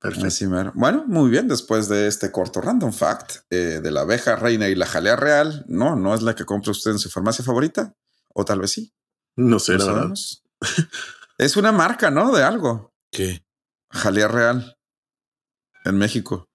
Perfecto. 0.00 0.28
Así 0.28 0.46
mero. 0.46 0.72
Bueno, 0.74 1.04
muy 1.06 1.30
bien. 1.30 1.48
Después 1.48 1.88
de 1.88 2.06
este 2.06 2.30
corto 2.30 2.60
random 2.60 2.92
fact 2.92 3.38
eh, 3.50 3.80
de 3.82 3.90
la 3.90 4.02
abeja 4.02 4.36
reina 4.36 4.68
y 4.68 4.74
la 4.74 4.86
jalea 4.86 5.16
real, 5.16 5.64
no, 5.68 5.96
no 5.96 6.14
es 6.14 6.22
la 6.22 6.34
que 6.34 6.44
compra 6.44 6.70
usted 6.70 6.92
en 6.92 6.98
su 6.98 7.10
farmacia 7.10 7.44
favorita. 7.44 7.94
O 8.32 8.44
tal 8.44 8.60
vez 8.60 8.70
sí. 8.70 8.94
No 9.36 9.58
sé, 9.58 9.76
no 9.76 9.86
la 9.86 9.92
verdad. 9.92 10.14
es 11.38 11.56
una 11.56 11.72
marca, 11.72 12.10
¿no? 12.10 12.32
De 12.32 12.42
algo. 12.42 12.94
¿Qué? 13.10 13.44
Jalea 13.90 14.28
real 14.28 14.78
en 15.84 15.98
México. 15.98 16.48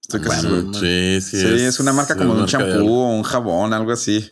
Estoy 0.00 0.20
casi 0.20 0.46
Bueno. 0.46 0.74
Sí, 0.74 1.20
sí. 1.20 1.40
Sí, 1.40 1.64
es, 1.64 1.80
una 1.80 1.92
marca 1.92 2.16
como 2.16 2.34
de 2.34 2.42
un 2.42 2.46
champú 2.46 2.92
o 2.92 3.16
un 3.16 3.22
jabón, 3.22 3.72
algo 3.72 3.92
así. 3.92 4.30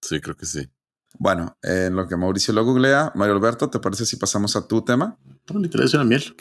Sí, 0.00 0.20
creo 0.20 0.36
que 0.36 0.46
sí. 0.46 0.70
Bueno, 1.18 1.58
en 1.62 1.96
lo 1.96 2.06
que 2.06 2.16
Mauricio 2.16 2.54
lo 2.54 2.64
googlea, 2.64 3.10
Mario 3.16 3.34
Alberto, 3.34 3.68
¿te 3.68 3.80
parece 3.80 4.06
si 4.06 4.16
pasamos 4.16 4.54
a 4.54 4.68
tu 4.68 4.84
tema? 4.84 5.18
No, 5.52 5.60
literal 5.60 5.86
es 5.86 5.94
una 5.94 6.04
miel. 6.04 6.34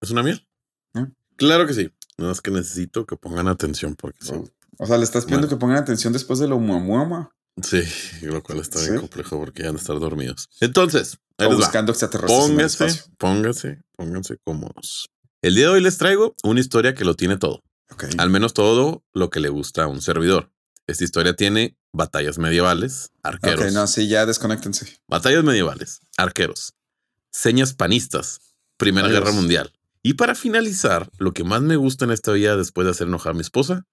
¿Es 0.00 0.10
una 0.10 0.22
miel? 0.22 0.46
¿Eh? 0.94 1.06
Claro 1.36 1.66
que 1.66 1.74
sí. 1.74 1.90
No 2.16 2.30
es 2.30 2.40
que 2.40 2.50
necesito 2.50 3.06
que 3.06 3.16
pongan 3.16 3.48
atención 3.48 3.96
porque 3.96 4.24
son- 4.24 4.50
O 4.78 4.86
sea, 4.86 4.98
le 4.98 5.04
estás 5.04 5.24
pidiendo 5.24 5.46
Bueno. 5.46 5.56
que 5.56 5.60
pongan 5.60 5.78
atención 5.78 6.12
después 6.12 6.38
de 6.38 6.48
lo 6.48 6.58
muamuama 6.58 7.30
Sí, 7.62 7.82
lo 8.22 8.42
cual 8.42 8.58
está 8.58 8.80
bien 8.80 8.94
Sí. 8.94 8.98
complejo 9.00 9.38
porque 9.38 9.62
ya 9.62 9.68
van 9.68 9.76
a 9.76 9.80
estar 9.80 9.98
dormidos. 10.00 10.48
Entonces, 10.60 11.18
ahí 11.38 11.46
o 11.46 11.56
buscando 11.56 11.92
extraterrestres 11.92 12.36
en 12.38 12.44
el 12.44 12.50
pónganse, 12.56 12.86
espacio. 12.86 13.12
pónganse, 13.18 13.82
pónganse 13.96 14.36
cómodos. 14.44 15.08
El 15.42 15.54
día 15.54 15.66
de 15.66 15.70
hoy 15.74 15.80
les 15.80 15.98
traigo 15.98 16.34
una 16.42 16.58
historia 16.60 16.94
que 16.94 17.04
lo 17.04 17.14
tiene 17.14 17.36
todo. 17.36 17.62
Ok. 17.92 18.04
Al 18.18 18.30
menos 18.30 18.54
todo 18.54 19.04
lo 19.12 19.30
que 19.30 19.38
le 19.40 19.50
gusta 19.50 19.84
a 19.84 19.86
un 19.86 20.00
servidor. 20.02 20.50
Esta 20.88 21.04
historia 21.04 21.36
tiene 21.36 21.76
batallas 21.92 22.38
medievales, 22.38 23.10
arqueros. 23.22 23.60
Ok, 23.66 23.70
no, 23.72 23.86
sí, 23.86 24.08
ya 24.08 24.26
desconéctense. 24.26 24.98
Batallas 25.08 25.44
medievales, 25.44 26.00
arqueros, 26.16 26.74
señas 27.34 27.74
panistas, 27.74 28.40
Primera 28.76 29.08
Adiós. 29.08 29.20
Guerra 29.20 29.32
Mundial. 29.32 29.72
Y 30.02 30.14
para 30.14 30.34
finalizar, 30.34 31.10
lo 31.18 31.32
que 31.32 31.44
más 31.44 31.62
me 31.62 31.76
gusta 31.76 32.04
en 32.04 32.12
esta 32.12 32.32
vida 32.32 32.56
después 32.56 32.84
de 32.84 32.92
hacer 32.92 33.08
enojar 33.08 33.32
a 33.32 33.34
mi 33.34 33.40
esposa, 33.40 33.86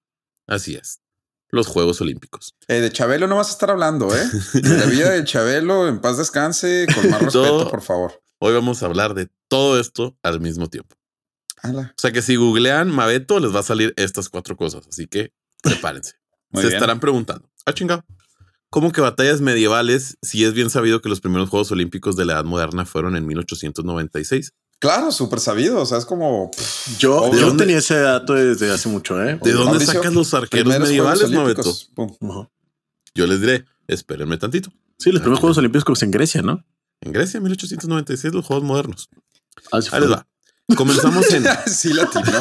así 0.46 0.74
es, 0.76 1.00
los 1.48 1.66
Juegos 1.66 2.00
Olímpicos. 2.00 2.54
Eh, 2.68 2.80
de 2.80 2.92
Chabelo 2.92 3.26
no 3.26 3.36
vas 3.36 3.48
a 3.48 3.52
estar 3.52 3.70
hablando, 3.70 4.14
¿eh? 4.14 4.24
De 4.54 4.78
la 4.78 4.86
vida 4.86 5.10
de 5.10 5.24
Chabelo, 5.24 5.88
en 5.88 6.00
paz 6.00 6.18
descanse, 6.18 6.86
con 6.94 7.10
más 7.10 7.20
respeto, 7.22 7.42
Todo. 7.44 7.70
por 7.70 7.82
favor. 7.82 8.22
Hoy 8.38 8.52
vamos 8.54 8.82
a 8.82 8.86
hablar 8.86 9.14
de 9.14 9.28
todo 9.48 9.78
esto 9.80 10.16
al 10.22 10.40
mismo 10.40 10.68
tiempo. 10.68 10.96
Ala. 11.62 11.94
O 11.96 12.00
sea 12.00 12.12
que 12.12 12.22
si 12.22 12.36
googlean 12.36 12.90
Mabeto, 12.90 13.38
les 13.40 13.54
va 13.54 13.60
a 13.60 13.64
salir 13.64 13.92
estas 13.96 14.28
cuatro 14.28 14.56
cosas. 14.56 14.86
Así 14.88 15.06
que 15.06 15.32
prepárense. 15.62 16.14
Muy 16.50 16.62
Se 16.62 16.68
bien. 16.68 16.76
estarán 16.76 17.00
preguntando, 17.00 17.48
ah, 17.64 17.72
chingado. 17.72 18.04
¿Cómo 18.72 18.90
que 18.90 19.02
batallas 19.02 19.42
medievales 19.42 20.16
si 20.22 20.46
es 20.46 20.54
bien 20.54 20.70
sabido 20.70 21.02
que 21.02 21.10
los 21.10 21.20
primeros 21.20 21.50
Juegos 21.50 21.70
Olímpicos 21.72 22.16
de 22.16 22.24
la 22.24 22.32
Edad 22.32 22.44
Moderna 22.46 22.86
fueron 22.86 23.16
en 23.16 23.26
1896? 23.26 24.54
Claro, 24.78 25.12
súper 25.12 25.40
sabido. 25.40 25.78
O 25.78 25.84
sea, 25.84 25.98
es 25.98 26.06
como 26.06 26.50
pff, 26.50 26.98
Yo, 26.98 27.28
¿De 27.28 27.38
yo 27.38 27.54
tenía 27.54 27.76
ese 27.76 27.96
dato 27.96 28.32
desde 28.32 28.70
hace 28.70 28.88
mucho, 28.88 29.22
¿eh? 29.22 29.38
¿De 29.42 29.52
dónde 29.52 29.72
Mauricio, 29.72 29.92
sacas 29.92 30.14
los 30.14 30.32
arqueros 30.32 30.78
medievales. 30.78 31.30
Ujú. 31.94 32.48
Yo 33.14 33.26
les 33.26 33.42
diré, 33.42 33.66
espérenme 33.88 34.38
tantito. 34.38 34.72
Sí, 34.98 35.12
los 35.12 35.20
primeros 35.20 35.40
Juegos 35.40 35.58
Olímpicos 35.58 36.02
en 36.02 36.10
Grecia, 36.10 36.40
¿no? 36.40 36.64
En 37.02 37.12
Grecia, 37.12 37.42
1896, 37.42 38.32
los 38.32 38.46
Juegos 38.46 38.64
Modernos. 38.64 39.10
Ah, 39.70 39.76
Ahí 39.76 39.80
les 39.82 39.90
fue. 39.90 40.06
va. 40.08 40.26
Comenzamos 40.76 41.30
en... 41.32 41.44
sí, 41.66 41.92
la 41.92 42.04
atinó. 42.04 42.38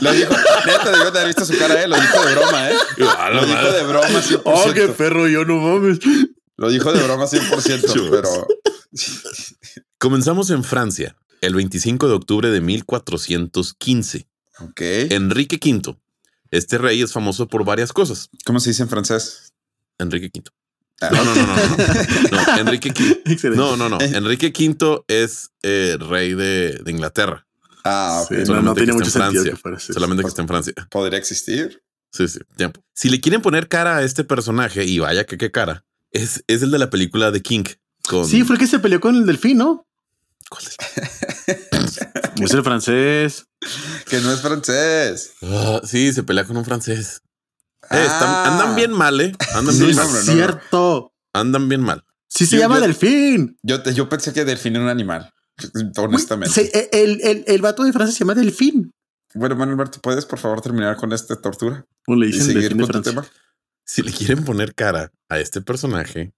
Lo 0.00 0.12
dijo. 0.12 0.34
Neta, 0.66 0.90
debió 0.90 1.10
de 1.10 1.18
haber 1.20 1.26
visto 1.26 1.44
su 1.44 1.56
cara, 1.58 1.82
¿eh? 1.82 1.88
Lo 1.88 1.96
dijo 2.00 2.24
de 2.24 2.34
broma, 2.34 2.70
¿eh? 2.70 2.74
Lo 2.96 3.46
dijo 3.46 3.72
de 3.72 3.82
broma 3.84 4.08
100%. 4.08 4.42
Oh, 4.44 4.72
qué 4.72 4.88
perro, 4.88 5.28
yo 5.28 5.44
no 5.44 5.58
mames. 5.58 5.98
Lo 6.56 6.70
dijo 6.70 6.92
de 6.92 7.02
broma 7.02 7.24
100%, 7.26 7.92
Chus. 7.92 8.08
pero 8.10 8.46
Comenzamos 9.98 10.50
en 10.50 10.64
Francia, 10.64 11.16
el 11.40 11.54
25 11.54 12.08
de 12.08 12.14
octubre 12.14 12.50
de 12.50 12.60
1415. 12.60 14.28
ok. 14.60 14.80
Enrique 15.10 15.58
V. 15.62 15.96
Este 16.50 16.76
rey 16.76 17.00
es 17.00 17.12
famoso 17.12 17.48
por 17.48 17.64
varias 17.64 17.92
cosas. 17.92 18.28
¿Cómo 18.44 18.60
se 18.60 18.70
dice 18.70 18.82
en 18.82 18.88
francés? 18.90 19.54
Enrique 19.98 20.30
V. 20.34 20.50
Ah. 21.00 21.08
No, 21.10 21.24
no, 21.24 21.34
no, 21.34 21.46
no, 21.46 21.56
no. 21.56 22.46
No, 22.54 22.58
Enrique 22.58 22.90
V. 22.90 23.50
No, 23.56 23.76
no, 23.76 23.88
no. 23.88 23.98
Enrique 24.00 24.52
V 24.54 25.02
es 25.08 25.50
eh, 25.62 25.96
rey 25.98 26.34
de, 26.34 26.78
de 26.84 26.90
Inglaterra. 26.90 27.46
Ah, 27.84 28.24
Sí, 28.28 28.34
no, 28.46 28.74
tiene 28.74 28.92
mucho 28.92 29.06
en 29.06 29.10
sentido 29.10 29.32
Francia. 29.32 29.50
que 29.52 29.56
fuera 29.56 29.76
así. 29.76 29.92
Solamente 29.92 30.22
que 30.22 30.28
está 30.28 30.42
en 30.42 30.48
Francia. 30.48 30.72
¿Podría 30.90 31.18
existir? 31.18 31.82
Sí, 32.12 32.28
sí, 32.28 32.38
tiempo. 32.56 32.84
Si 32.94 33.08
le 33.08 33.20
quieren 33.20 33.40
poner 33.42 33.68
cara 33.68 33.96
a 33.98 34.02
este 34.02 34.22
personaje, 34.24 34.84
y 34.84 34.98
vaya 34.98 35.24
que 35.24 35.38
qué 35.38 35.50
cara, 35.50 35.84
es, 36.10 36.44
es 36.46 36.62
el 36.62 36.70
de 36.70 36.78
la 36.78 36.90
película 36.90 37.32
The 37.32 37.40
King. 37.42 37.64
Con... 38.06 38.26
Sí, 38.28 38.44
fue 38.44 38.56
el 38.56 38.60
que 38.60 38.66
se 38.66 38.78
peleó 38.78 39.00
con 39.00 39.14
el 39.16 39.24
delfín, 39.26 39.58
¿no? 39.58 39.86
¿Cuál 40.48 40.64
es? 40.64 40.76
Es 42.42 42.52
el 42.54 42.62
francés. 42.64 43.46
Que 44.08 44.20
no 44.20 44.32
es 44.32 44.40
francés. 44.40 45.32
Ah, 45.42 45.80
sí, 45.84 46.12
se 46.12 46.22
pelea 46.24 46.44
con 46.44 46.56
un 46.56 46.64
francés. 46.64 47.22
Eh, 47.90 48.02
están- 48.02 48.28
Ah. 48.28 48.44
andan 48.52 48.74
bien 48.74 48.90
mal, 48.92 49.20
¿eh? 49.20 49.32
Andan 49.54 49.78
bien 49.78 49.94
no, 49.94 50.08
mal. 50.08 50.22
cierto. 50.22 51.12
Andan 51.32 51.68
bien 51.68 51.82
mal. 51.82 52.04
Sí 52.28 52.46
se 52.46 52.56
Yo- 52.56 52.62
llama 52.62 52.76
yo- 52.76 52.82
delfín. 52.82 53.58
Yo, 53.62 53.82
te- 53.82 53.94
yo 53.94 54.08
pensé 54.08 54.32
que 54.32 54.44
delfín 54.44 54.74
era 54.76 54.84
un 54.84 54.90
animal. 54.90 55.32
Honestamente. 55.96 56.52
Se- 56.54 56.70
e, 56.92 57.02
el, 57.04 57.20
el, 57.22 57.44
el 57.46 57.62
vato 57.62 57.82
de 57.84 57.92
Francia 57.92 58.12
se 58.14 58.20
llama 58.20 58.34
delfín. 58.34 58.92
Bueno, 59.34 59.56
Manuel 59.56 59.78
Alberto, 59.78 59.98
¿puedes 60.02 60.26
por 60.26 60.38
favor 60.38 60.60
terminar 60.60 60.96
con 60.96 61.12
esta 61.12 61.34
tortura 61.40 61.86
O 62.06 62.14
le 62.14 62.26
y 62.28 62.32
dicen 62.32 62.46
seguir 62.48 62.74
de 62.76 62.82
con 62.82 62.92
tu 62.92 63.02
tema? 63.02 63.26
Si 63.84 64.02
le 64.02 64.12
quieren 64.12 64.44
poner 64.44 64.74
cara 64.74 65.10
a 65.28 65.38
este 65.38 65.60
personaje, 65.60 66.32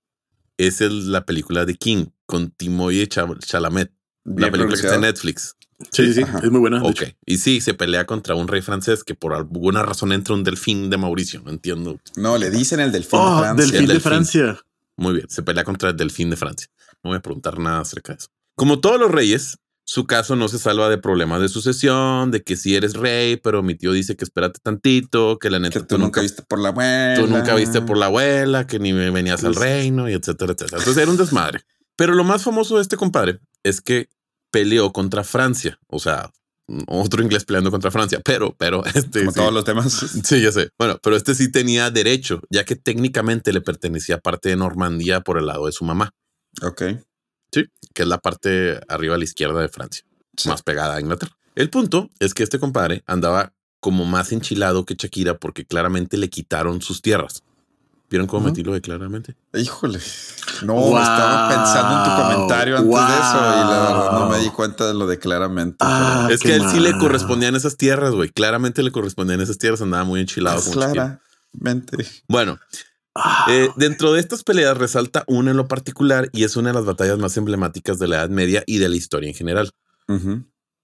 es 0.58 0.80
el- 0.80 1.10
la 1.12 1.24
película 1.26 1.64
de 1.64 1.74
King 1.74 2.06
con 2.26 2.54
Cha- 2.56 3.26
Chalamet. 3.40 3.92
La 4.24 4.50
película 4.50 4.76
que 4.76 4.82
está 4.82 4.94
en. 4.94 5.00
Netflix. 5.02 5.56
Sí, 5.92 6.14
sí. 6.14 6.22
Es 6.42 6.50
muy 6.50 6.60
buena. 6.60 6.78
de 6.80 6.88
Ok. 6.88 7.02
Y 7.26 7.38
sí, 7.38 7.60
se 7.60 7.74
pelea 7.74 8.06
contra 8.06 8.36
un 8.36 8.46
rey 8.48 8.62
francés 8.62 9.02
que 9.04 9.14
por 9.16 9.34
alguna 9.34 9.82
razón 9.82 10.12
entra 10.12 10.32
un 10.34 10.44
delfín 10.44 10.88
de 10.88 10.96
Mauricio. 10.96 11.42
No 11.44 11.50
entiendo. 11.50 12.00
No, 12.16 12.38
le 12.38 12.50
dicen 12.50 12.78
el 12.80 12.92
delfín 12.92 13.18
Oh, 13.20 13.34
de 13.34 13.40
Francia. 13.42 13.66
delfín 13.66 13.86
de 13.88 13.92
delfín. 13.94 14.10
Francia. 14.10 14.60
Muy 14.96 15.14
bien. 15.14 15.28
Se 15.28 15.42
pelea 15.42 15.64
contra 15.64 15.90
el 15.90 15.96
delfín 15.96 16.30
de 16.30 16.36
Francia. 16.36 16.68
No 17.02 17.10
voy 17.10 17.18
a 17.18 17.20
preguntar 17.20 17.58
nada 17.58 17.80
acerca 17.80 18.12
de 18.14 18.18
eso. 18.20 18.28
Como 18.56 18.80
todos 18.80 19.00
los 19.00 19.10
reyes, 19.10 19.58
su 19.86 20.06
caso 20.06 20.36
no 20.36 20.48
se 20.48 20.58
salva 20.58 20.88
de 20.88 20.98
problemas 20.98 21.40
de 21.40 21.48
sucesión, 21.48 22.30
de 22.30 22.42
que 22.42 22.56
si 22.56 22.74
eres 22.74 22.94
rey, 22.94 23.36
pero 23.36 23.62
mi 23.62 23.74
tío 23.74 23.92
dice 23.92 24.16
que 24.16 24.24
espérate 24.24 24.60
tantito, 24.62 25.38
que 25.38 25.50
la 25.50 25.58
neta 25.58 25.80
Que 25.80 25.86
tú 25.86 25.98
nunca 25.98 26.20
viste 26.20 26.42
por 26.42 26.58
la 26.60 26.68
abuela. 26.68 27.14
Tú 27.20 27.26
nunca 27.26 27.54
viste 27.54 27.82
por 27.82 27.96
la 27.98 28.06
abuela, 28.06 28.66
que 28.66 28.78
ni 28.78 28.92
me 28.92 29.10
venías 29.10 29.44
al 29.44 29.54
Pues- 29.54 29.64
reino, 29.64 30.08
y 30.08 30.12
etcétera, 30.14 30.52
etcétera. 30.52 30.78
Entonces 30.78 31.02
era 31.02 31.10
un 31.10 31.16
desmadre. 31.16 31.60
Pero 31.96 32.14
lo 32.14 32.24
más 32.24 32.42
famoso 32.42 32.76
de 32.76 32.82
este 32.82 32.96
compadre 32.96 33.40
es 33.62 33.80
que 33.80 34.08
peleó 34.50 34.92
contra 34.92 35.22
Francia. 35.22 35.78
O 35.88 35.98
sea, 35.98 36.30
otro 36.86 37.22
inglés 37.22 37.44
peleando 37.44 37.70
contra 37.70 37.90
Francia, 37.90 38.20
pero, 38.24 38.54
pero 38.56 38.82
este. 38.94 39.20
Como 39.20 39.32
sí. 39.32 39.36
todos 39.40 39.52
los 39.52 39.64
temas. 39.64 39.92
Sí, 40.24 40.40
ya 40.40 40.50
sé. 40.50 40.70
Bueno, 40.78 40.98
pero 41.02 41.14
este 41.16 41.34
sí 41.34 41.52
tenía 41.52 41.90
derecho, 41.90 42.40
ya 42.50 42.64
que 42.64 42.74
técnicamente 42.76 43.52
le 43.52 43.60
pertenecía 43.60 44.18
parte 44.18 44.48
de 44.48 44.56
Normandía 44.56 45.20
por 45.20 45.38
el 45.38 45.46
lado 45.46 45.66
de 45.66 45.72
su 45.72 45.84
mamá, 45.84 46.10
ok. 46.62 46.82
Que 47.94 48.02
es 48.02 48.08
la 48.08 48.18
parte 48.18 48.80
arriba 48.88 49.14
a 49.14 49.18
la 49.18 49.24
izquierda 49.24 49.60
de 49.60 49.68
Francia, 49.68 50.04
Sí. 50.36 50.48
más 50.48 50.62
pegada 50.62 50.96
a 50.96 51.00
Inglaterra. 51.00 51.32
El 51.54 51.70
punto 51.70 52.10
es 52.18 52.34
que 52.34 52.42
este 52.42 52.58
compadre 52.58 53.02
andaba 53.06 53.52
como 53.80 54.04
más 54.04 54.32
enchilado 54.32 54.84
que 54.84 54.94
Shakira 54.98 55.38
porque 55.38 55.64
claramente 55.64 56.16
le 56.16 56.28
quitaron 56.28 56.82
sus 56.82 57.00
tierras. 57.02 57.42
¿Vieron 58.10 58.26
cómo 58.26 58.46
metí 58.46 58.62
lo 58.62 58.72
de 58.74 58.80
claramente? 58.80 59.34
Híjole. 59.54 59.98
No, 60.62 60.74
Wow, 60.74 60.98
estaba 60.98 61.48
pensando 61.48 61.98
en 61.98 62.04
tu 62.04 62.22
comentario 62.22 62.76
antes 62.76 62.90
de 62.92 62.96
eso 62.96 63.38
y 63.38 63.70
la 63.70 63.80
verdad 63.80 64.12
no 64.12 64.28
me 64.28 64.38
di 64.38 64.50
cuenta 64.50 64.86
de 64.86 64.94
lo 64.94 65.06
de 65.06 65.18
claramente. 65.18 65.76
Ah, 65.80 66.28
es 66.30 66.40
que 66.40 66.52
a 66.52 66.56
él 66.56 66.62
sí 66.70 66.80
le 66.80 66.96
correspondían 66.98 67.56
esas 67.56 67.76
tierras, 67.76 68.12
güey. 68.12 68.28
Claramente 68.28 68.82
le 68.82 68.92
correspondían 68.92 69.40
esas 69.40 69.58
tierras. 69.58 69.80
Andaba 69.82 70.04
muy 70.04 70.20
enchilado. 70.20 70.60
chiquillo. 70.60 70.92
claramente. 70.92 72.06
Bueno, 72.28 72.58
Ah, 73.14 73.46
eh, 73.48 73.68
dentro 73.76 74.12
de 74.12 74.20
estas 74.20 74.42
peleas 74.42 74.76
resalta 74.76 75.22
una 75.28 75.52
en 75.52 75.56
lo 75.56 75.68
particular 75.68 76.28
y 76.32 76.42
es 76.44 76.56
una 76.56 76.70
de 76.70 76.74
las 76.74 76.84
batallas 76.84 77.18
más 77.18 77.36
emblemáticas 77.36 77.98
de 78.00 78.08
la 78.08 78.16
Edad 78.16 78.28
Media 78.30 78.64
y 78.66 78.78
de 78.78 78.88
la 78.88 78.96
historia 78.96 79.28
en 79.28 79.34
general, 79.36 79.70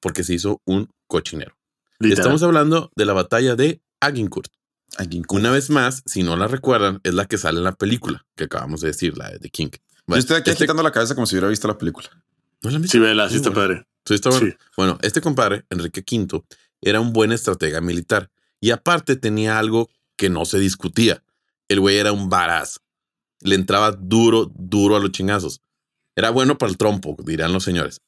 porque 0.00 0.24
se 0.24 0.34
hizo 0.34 0.60
un 0.64 0.88
cochinero. 1.06 1.56
literal. 1.98 2.20
Estamos 2.20 2.42
hablando 2.42 2.90
de 2.96 3.04
la 3.04 3.12
batalla 3.12 3.56
de 3.56 3.82
Agincourt. 4.00 4.50
Agincourt. 4.96 5.40
Una 5.40 5.50
vez 5.50 5.70
más, 5.70 6.02
si 6.06 6.22
no 6.22 6.36
la 6.36 6.46
recuerdan, 6.48 7.00
es 7.04 7.14
la 7.14 7.26
que 7.26 7.36
sale 7.36 7.58
en 7.58 7.64
la 7.64 7.72
película 7.74 8.24
que 8.36 8.44
acabamos 8.44 8.80
de 8.80 8.88
decir, 8.88 9.18
la 9.18 9.30
de 9.30 9.38
The 9.38 9.50
King. 9.50 9.68
Yo 9.72 9.78
Bueno, 10.06 10.20
estoy 10.20 10.36
aquí 10.36 10.50
este- 10.50 10.64
agitando 10.64 10.82
la 10.82 10.92
cabeza 10.92 11.14
como 11.14 11.26
si 11.26 11.34
hubiera 11.34 11.48
visto 11.48 11.68
la 11.68 11.76
película. 11.78 12.08
¿No 12.62 12.70
la 12.70 12.76
han 12.76 12.82
visto? 12.82 12.96
Sí, 12.96 13.00
vela, 13.00 13.28
sí 13.28 13.36
está 13.36 13.52
padre. 13.52 13.86
Sí, 14.04 14.14
está 14.14 14.30
bueno. 14.30 14.46
Sí. 14.46 14.56
Bueno, 14.76 14.98
este 15.02 15.20
compadre, 15.20 15.64
Enrique 15.68 16.02
V, 16.10 16.42
era 16.80 17.00
un 17.00 17.12
buen 17.12 17.32
estratega 17.32 17.80
militar 17.80 18.30
y 18.60 18.70
aparte 18.70 19.16
tenía 19.16 19.58
algo 19.58 19.90
que 20.16 20.30
no 20.30 20.44
se 20.44 20.58
discutía. 20.58 21.22
El 21.70 21.78
güey 21.78 21.98
era 21.98 22.10
un 22.10 22.28
varaz. 22.28 22.80
Le 23.42 23.54
entraba 23.54 23.92
duro, 23.92 24.50
duro 24.56 24.96
a 24.96 25.00
los 25.00 25.12
chingazos. 25.12 25.62
Era 26.16 26.30
bueno 26.30 26.58
para 26.58 26.68
el 26.68 26.76
trompo, 26.76 27.16
dirán 27.24 27.52
los 27.52 27.62
señores. 27.62 28.00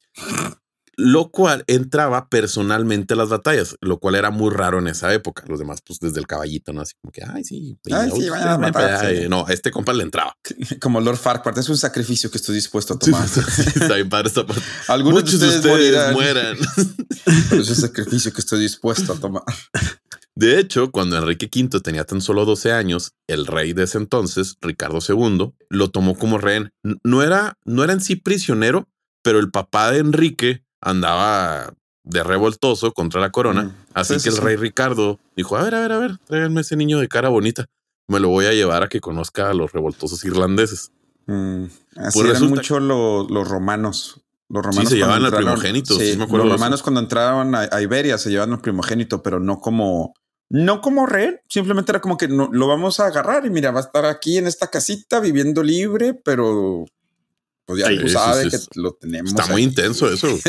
Lo 0.97 1.31
cual 1.31 1.63
entraba 1.67 2.27
personalmente 2.27 3.13
a 3.13 3.17
las 3.17 3.29
batallas, 3.29 3.77
lo 3.79 3.99
cual 3.99 4.15
era 4.15 4.31
muy 4.31 4.53
raro 4.53 4.79
en 4.79 4.87
esa 4.87 5.13
época. 5.13 5.45
Los 5.47 5.59
demás, 5.59 5.79
pues 5.81 5.99
desde 5.99 6.19
el 6.19 6.27
caballito, 6.27 6.73
¿no? 6.73 6.81
Así 6.81 6.93
como 7.01 7.13
que, 7.13 7.23
ay, 7.23 7.45
sí. 7.45 7.79
Ay, 7.89 8.11
sí, 8.11 8.29
vayan 8.29 8.49
a 8.49 8.57
matar, 8.57 9.09
sí. 9.09 9.29
No, 9.29 9.47
este 9.47 9.71
compa 9.71 9.93
le 9.93 10.03
entraba. 10.03 10.37
Como 10.81 10.99
Lord 10.99 11.17
Farquaad, 11.17 11.57
es 11.57 11.69
un 11.69 11.77
sacrificio 11.77 12.29
que 12.29 12.37
estoy 12.37 12.55
dispuesto 12.55 12.95
a 12.95 12.99
tomar. 12.99 13.27
sí, 13.29 13.39
está 13.63 13.95
bien 13.95 14.09
padre 14.09 14.27
esta 14.27 14.45
parte. 14.45 14.61
Algunos 14.89 15.23
Muchos 15.23 15.39
de 15.39 15.47
ustedes, 15.47 15.65
morirán, 15.65 16.13
mueran. 16.13 16.57
pero 17.49 17.61
es 17.61 17.69
un 17.69 17.75
sacrificio 17.77 18.33
que 18.33 18.41
estoy 18.41 18.59
dispuesto 18.59 19.13
a 19.13 19.15
tomar. 19.15 19.43
De 20.35 20.59
hecho, 20.59 20.91
cuando 20.91 21.15
Enrique 21.17 21.49
V 21.53 21.79
tenía 21.81 22.05
tan 22.05 22.19
solo 22.21 22.45
12 22.45 22.71
años, 22.71 23.11
el 23.27 23.45
rey 23.45 23.73
de 23.73 23.83
ese 23.83 23.99
entonces, 23.99 24.57
Ricardo 24.61 24.99
II, 25.07 25.53
lo 25.69 25.91
tomó 25.91 26.15
como 26.17 26.37
rehén. 26.39 26.71
No 27.03 27.21
era, 27.21 27.57
no 27.65 27.83
era 27.83 27.93
en 27.93 28.01
sí 28.01 28.15
prisionero, 28.15 28.87
pero 29.21 29.39
el 29.39 29.51
papá 29.51 29.91
de 29.91 29.99
Enrique 29.99 30.63
andaba 30.81 31.73
de 32.03 32.23
revoltoso 32.23 32.91
contra 32.93 33.21
la 33.21 33.31
corona. 33.31 33.63
Mm, 33.63 33.75
Así 33.93 34.15
sí, 34.19 34.23
que 34.23 34.29
el 34.29 34.35
sí. 34.35 34.41
rey 34.41 34.55
Ricardo 34.55 35.19
dijo, 35.37 35.55
a 35.55 35.63
ver, 35.63 35.75
a 35.75 35.81
ver, 35.81 35.91
a 35.91 35.99
ver, 35.99 36.17
tráiganme 36.25 36.61
ese 36.61 36.75
niño 36.75 36.99
de 36.99 37.07
cara 37.07 37.29
bonita. 37.29 37.65
Me 38.07 38.19
lo 38.19 38.29
voy 38.29 38.45
a 38.45 38.53
llevar 38.53 38.83
a 38.83 38.89
que 38.89 38.99
conozca 38.99 39.49
a 39.49 39.53
los 39.53 39.71
revoltosos 39.71 40.25
irlandeses. 40.25 40.91
Mm, 41.27 41.65
así 41.95 42.19
Pues 42.19 42.29
eran 42.37 42.49
mucho 42.49 42.79
lo- 42.79 43.27
los 43.29 43.47
romanos. 43.47 44.19
Los 44.49 44.65
romanos 44.65 44.89
se 44.89 44.97
llevaban 44.97 45.23
al 45.23 45.33
primogénito, 45.33 45.97
los 45.97 46.29
romanos 46.51 46.83
cuando 46.83 46.99
entraron 46.99 47.55
a, 47.55 47.69
a 47.71 47.81
Iberia 47.81 48.17
se 48.17 48.29
llevaban 48.29 48.53
al 48.53 48.61
primogénito, 48.61 49.23
pero 49.23 49.39
no 49.39 49.59
como 49.59 50.13
no 50.49 50.81
como 50.81 51.05
rehén. 51.05 51.39
Simplemente 51.49 51.91
era 51.91 52.01
como 52.01 52.17
que 52.17 52.27
no, 52.27 52.49
lo 52.51 52.67
vamos 52.67 52.99
a 52.99 53.07
agarrar 53.07 53.45
y 53.45 53.49
mira, 53.49 53.71
va 53.71 53.79
a 53.79 53.83
estar 53.83 54.05
aquí 54.05 54.37
en 54.37 54.47
esta 54.47 54.67
casita 54.69 55.19
viviendo 55.19 55.63
libre, 55.63 56.13
pero 56.13 56.85
pues 57.65 57.79
ya 57.79 57.87
Ay, 57.87 57.99
tú 57.99 58.07
sí, 58.07 58.13
sabes 58.13 58.43
sí, 58.45 58.49
que 58.51 58.57
sí. 58.57 58.67
lo 58.75 58.93
tenemos. 58.93 59.31
Está 59.31 59.47
muy 59.47 59.61
ahí. 59.61 59.67
intenso 59.67 60.11
eso. 60.11 60.27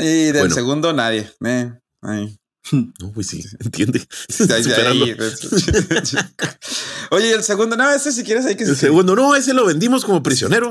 Y 0.00 0.26
del 0.26 0.38
Bueno. 0.38 0.54
segundo 0.54 0.92
nadie. 0.92 1.28
eh. 1.44 1.72
No, 2.70 3.12
pues 3.14 3.28
sí, 3.28 3.42
entiende. 3.60 3.98
De 4.38 4.54
ahí- 4.54 4.62
ahí. 4.86 5.16
Oye, 7.10 7.32
el 7.32 7.42
segundo, 7.42 7.76
no, 7.76 7.90
ese 7.90 8.12
si 8.12 8.22
quieres 8.24 8.44
hay 8.44 8.56
que 8.56 8.64
El 8.64 8.76
segundo, 8.76 9.16
no, 9.16 9.34
ese 9.34 9.54
lo 9.54 9.64
vendimos 9.64 10.04
como 10.04 10.22
prisionero. 10.22 10.70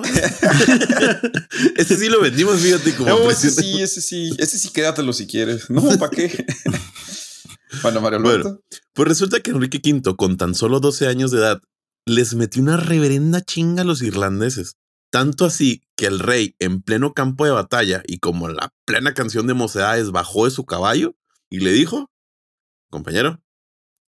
ese 1.75 1.97
sí 1.97 2.07
lo 2.09 2.21
vendimos, 2.21 2.59
fíjate, 2.59 2.93
como 2.95 3.09
No, 3.09 3.31
ese 3.31 3.47
prisionero. 3.51 3.77
sí, 3.77 3.81
ese 3.81 4.01
sí, 4.01 4.29
ese 4.37 4.59
sí 4.59 4.69
quédatelo 4.69 5.11
si 5.11 5.25
quieres. 5.27 5.69
No, 5.69 5.81
¿para 5.97 6.11
qué? 6.11 6.45
Bueno, 7.81 8.01
Mario 8.01 8.19
Bueno. 8.21 8.33
Alberto. 8.35 8.61
Pues 8.93 9.07
resulta 9.07 9.39
que 9.41 9.51
Enrique 9.51 9.79
V, 9.83 10.15
con 10.15 10.37
tan 10.37 10.55
solo 10.55 10.79
12 10.79 11.07
años 11.07 11.31
de 11.31 11.39
edad, 11.39 11.61
les 12.05 12.33
metió 12.35 12.61
una 12.61 12.77
reverenda 12.77 13.41
chinga 13.41 13.81
a 13.81 13.85
los 13.85 14.01
irlandeses. 14.01 14.75
Tanto 15.09 15.45
así 15.45 15.81
que 15.95 16.05
el 16.07 16.19
rey, 16.19 16.55
en 16.59 16.81
pleno 16.81 17.13
campo 17.13 17.45
de 17.45 17.51
batalla 17.51 18.03
y 18.07 18.19
como 18.19 18.49
la 18.49 18.73
plena 18.85 19.13
canción 19.13 19.47
de 19.47 19.53
mocedades, 19.53 20.11
bajó 20.11 20.45
de 20.45 20.51
su 20.51 20.65
caballo 20.65 21.15
y 21.49 21.59
le 21.61 21.71
dijo: 21.71 22.09
Compañero, 22.89 23.41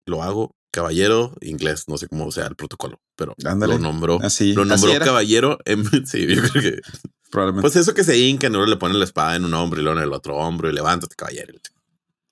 lo 0.05 0.23
hago 0.23 0.55
caballero 0.71 1.35
inglés, 1.41 1.85
no 1.87 1.97
sé 1.97 2.07
cómo 2.07 2.31
sea 2.31 2.47
el 2.47 2.55
protocolo, 2.55 2.99
pero 3.15 3.35
Ándale. 3.45 3.73
lo 3.73 3.79
nombró. 3.79 4.19
Así, 4.21 4.53
Lo 4.53 4.65
nombró 4.65 4.91
caballero 4.99 5.57
en. 5.65 5.83
Sí, 6.07 6.27
yo 6.27 6.41
creo 6.41 6.61
que. 6.63 6.81
probablemente. 7.31 7.61
Pues 7.61 7.75
eso 7.75 7.93
que 7.93 8.03
se 8.03 8.17
hincan, 8.17 8.51
luego 8.53 8.67
le 8.67 8.77
ponen 8.77 8.99
la 8.99 9.05
espada 9.05 9.35
en 9.35 9.45
un 9.45 9.53
hombro 9.53 9.79
y 9.79 9.83
luego 9.83 9.99
en 9.99 10.03
el 10.05 10.13
otro 10.13 10.35
hombro 10.37 10.69
y 10.69 10.73
levántate, 10.73 11.15
caballero. 11.15 11.53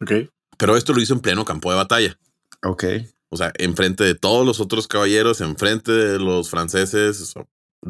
Ok. 0.02 0.12
Pero 0.58 0.78
esto 0.78 0.94
lo 0.94 1.02
hizo 1.02 1.14
en 1.14 1.20
pleno 1.20 1.46
campo 1.46 1.70
de 1.70 1.78
batalla. 1.78 2.18
ok. 2.64 2.84
O 3.30 3.38
sea, 3.38 3.52
enfrente 3.58 4.04
de 4.04 4.16
todos 4.16 4.46
los 4.46 4.62
otros 4.62 4.88
caballeros, 4.88 5.42
enfrente 5.42 5.92
de 5.92 6.20
los 6.20 6.50
franceses, 6.50 7.34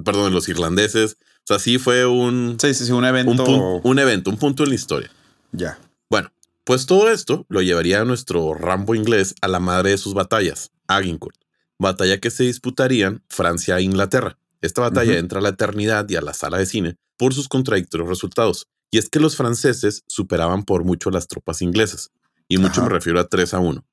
perdón, 0.04 0.26
de 0.26 0.32
los 0.32 0.50
irlandeses. 0.50 1.18
O 1.44 1.48
sea, 1.48 1.60
sí 1.60 1.78
fue 1.78 2.06
un, 2.06 2.58
Sí, 2.60 2.74
sí, 2.74 2.86
sí, 2.86 2.92
un 2.92 3.06
evento. 3.06 3.44
un, 3.84 4.00
evento, 4.00 4.32
un 4.32 4.38
punto 4.38 4.64
en 4.64 4.70
la 4.70 4.76
historia. 4.76 5.12
Ya. 5.52 5.78
Bueno, 6.10 6.32
pues 6.64 6.88
todo 6.88 7.12
esto 7.12 7.46
lo 7.50 7.62
llevaría 7.62 8.02
a 8.02 8.06
nuestro 8.06 8.56
Rambo 8.56 8.96
inglés 8.96 9.36
a 9.42 9.48
la 9.48 9.60
madre 9.60 9.92
de 9.92 9.98
sus 9.98 10.14
batallas, 10.16 10.72
Agincourt. 10.88 11.38
Batalla 11.78 12.20
que 12.20 12.32
se 12.32 12.46
disputarían 12.46 13.22
Francia 13.30 13.78
e 13.78 13.84
Inglaterra. 13.84 14.38
Esta 14.62 14.82
batalla 14.82 15.18
entra 15.20 15.40
a 15.40 15.42
la 15.44 15.50
eternidad 15.50 16.10
y 16.10 16.16
a 16.16 16.22
la 16.22 16.34
sala 16.34 16.58
de 16.58 16.66
cine 16.66 16.98
por 17.18 17.34
sus 17.34 17.48
contradictorios 17.48 18.10
resultados. 18.10 18.68
Y 18.90 18.98
es 18.98 19.10
que 19.10 19.20
los 19.20 19.36
franceses 19.36 20.04
superaban 20.08 20.64
por 20.64 20.86
mucho 20.86 21.12
las 21.12 21.28
tropas 21.28 21.62
inglesas. 21.62 22.10
Y 22.48 22.58
mucho 22.58 22.82
Ajá. 22.82 22.84
me 22.84 22.90
refiero 22.90 23.20
a 23.20 23.28
3 23.28 23.54
a 23.54 23.60
1. 23.60 23.86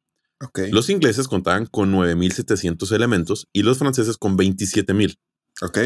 Ok. 0.45 0.59
Los 0.71 0.91
ingleses 0.91 1.29
contaban 1.29 1.67
con 1.67 1.93
9.700 1.93 2.93
elementos 2.93 3.49
y 3.53 3.63
los 3.63 3.79
franceses 3.79 4.17
con 4.17 4.37
27.000. 4.37 5.17
ok. 5.63 5.79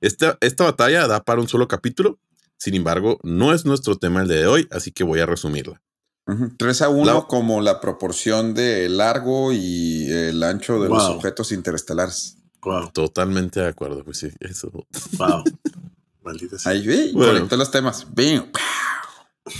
Esta, 0.00 0.36
esta 0.40 0.64
batalla 0.64 1.06
da 1.06 1.22
para 1.22 1.40
un 1.40 1.48
solo 1.48 1.66
capítulo. 1.68 2.18
Sin 2.58 2.74
embargo, 2.74 3.18
no 3.22 3.52
es 3.52 3.64
nuestro 3.64 3.96
tema 3.96 4.22
el 4.22 4.28
de 4.28 4.46
hoy, 4.46 4.66
así 4.70 4.90
que 4.92 5.02
voy 5.04 5.20
a 5.20 5.26
resumirla. 5.26 5.82
Ujú. 6.26 6.54
3 6.56 6.82
a 6.82 6.88
1 6.88 7.04
La- 7.14 7.22
como 7.22 7.60
la 7.60 7.80
proporción 7.80 8.54
de 8.54 8.88
largo 8.88 9.52
y 9.52 10.10
el 10.10 10.42
ancho 10.42 10.80
de 10.82 10.88
los 10.88 11.06
Wow. 11.06 11.16
objetos 11.16 11.52
interestelares. 11.52 12.38
Wow. 12.62 12.90
Totalmente 12.92 13.60
de 13.60 13.66
acuerdo. 13.68 14.02
Pues 14.04 14.18
sí, 14.18 14.30
eso. 14.40 14.70
Wow. 15.18 15.44
Maldita 16.24 16.58
sea. 16.58 16.72
Ahí 16.72 16.86
vi, 16.86 17.12
Bueno. 17.12 17.32
conecté 17.34 17.56
los 17.58 17.70
temas. 17.70 18.06
Bing. 18.14 18.42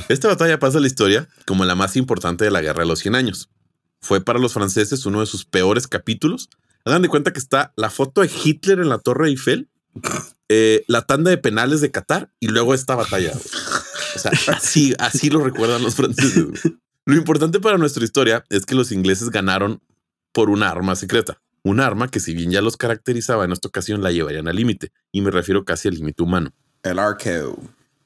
Esta 0.08 0.28
batalla 0.28 0.58
pasa 0.58 0.78
a 0.78 0.80
la 0.80 0.86
historia 0.86 1.28
como 1.46 1.64
la 1.64 1.74
más 1.74 1.96
importante 1.96 2.44
de 2.44 2.50
la 2.50 2.62
Guerra 2.62 2.80
de 2.80 2.88
los 2.88 3.00
100 3.00 3.14
años. 3.14 3.50
Fue 4.00 4.22
para 4.22 4.38
los 4.38 4.52
franceses 4.52 5.06
uno 5.06 5.20
de 5.20 5.26
sus 5.26 5.44
peores 5.44 5.86
capítulos. 5.86 6.48
Hagan 6.84 7.02
de 7.02 7.08
cuenta 7.08 7.32
que 7.32 7.38
está 7.38 7.72
la 7.76 7.90
foto 7.90 8.20
de 8.20 8.30
Hitler 8.44 8.80
en 8.80 8.88
la 8.88 8.98
Torre 8.98 9.28
Eiffel, 9.28 9.70
eh, 10.48 10.84
la 10.88 11.02
tanda 11.02 11.30
de 11.30 11.38
penales 11.38 11.80
de 11.80 11.90
Qatar 11.90 12.30
y 12.40 12.48
luego 12.48 12.74
esta 12.74 12.94
batalla. 12.94 13.32
O 14.14 14.18
sea, 14.18 14.32
así, 14.98 15.30
lo 15.30 15.42
recuerdan 15.42 15.82
los 15.82 15.94
franceses. 15.94 16.46
Lo 17.06 17.16
importante 17.16 17.60
para 17.60 17.78
nuestra 17.78 18.04
historia 18.04 18.44
es 18.48 18.64
que 18.64 18.74
los 18.74 18.92
ingleses 18.92 19.30
ganaron 19.30 19.82
por 20.32 20.50
una 20.50 20.70
arma 20.70 20.96
secreta. 20.96 21.40
Un 21.62 21.80
arma 21.80 22.08
que 22.08 22.20
si 22.20 22.34
bien 22.34 22.50
ya 22.50 22.60
los 22.60 22.76
caracterizaba 22.76 23.44
en 23.44 23.52
esta 23.52 23.68
ocasión 23.68 24.02
la 24.02 24.12
llevarían 24.12 24.48
al 24.48 24.56
límite. 24.56 24.92
Y 25.12 25.22
me 25.22 25.30
refiero 25.30 25.64
casi 25.64 25.88
al 25.88 25.94
límite 25.94 26.22
humano. 26.22 26.52
El 26.82 26.98
arco. 26.98 27.58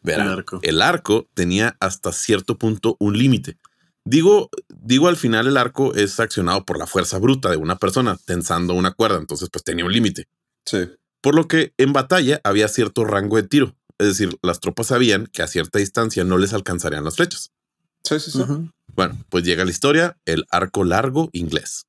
Verán, 0.03 0.27
El 0.29 0.33
arco. 0.33 0.61
el 0.63 0.83
arco 0.83 1.29
tenía 1.35 1.77
hasta 1.81 2.13
cierto 2.13 2.57
punto 2.57 2.97
un 3.01 3.19
límite. 3.19 3.59
Digo, 4.05 4.49
digo, 4.69 5.09
al 5.09 5.17
final 5.17 5.47
el 5.47 5.57
arco 5.57 5.95
es 5.95 6.19
accionado 6.19 6.65
por 6.65 6.79
la 6.79 6.87
fuerza 6.87 7.19
bruta 7.19 7.51
de 7.51 7.57
una 7.57 7.77
persona 7.77 8.17
tensando 8.25 8.75
una 8.75 8.93
cuerda, 8.93 9.19
entonces 9.19 9.51
pues 9.53 9.65
tenía 9.65 9.85
un 9.85 9.93
límite. 9.93 10.29
Sí. 10.65 10.89
Por 11.21 11.35
lo 11.35 11.47
que 11.49 11.75
en 11.77 11.93
batalla 11.93 12.41
había 12.45 12.69
cierto 12.69 13.05
rango 13.05 13.37
de 13.37 13.43
tiro, 13.43 13.75
es 13.99 14.07
decir, 14.07 14.39
las 14.41 14.61
tropas 14.61 14.87
sabían 14.87 15.27
que 15.27 15.43
a 15.43 15.47
cierta 15.49 15.79
distancia 15.79 16.25
no 16.25 16.39
les 16.39 16.55
alcanzarían 16.55 17.05
las 17.05 17.17
flechas. 17.17 17.51
Sí, 18.05 18.19
sí, 18.21 18.31
sí. 18.31 18.41
Bueno, 18.95 19.19
pues 19.29 19.45
llega 19.45 19.65
la 19.65 19.71
historia, 19.71 20.17
el 20.25 20.47
arco 20.51 20.85
largo 20.85 21.29
inglés. 21.33 21.85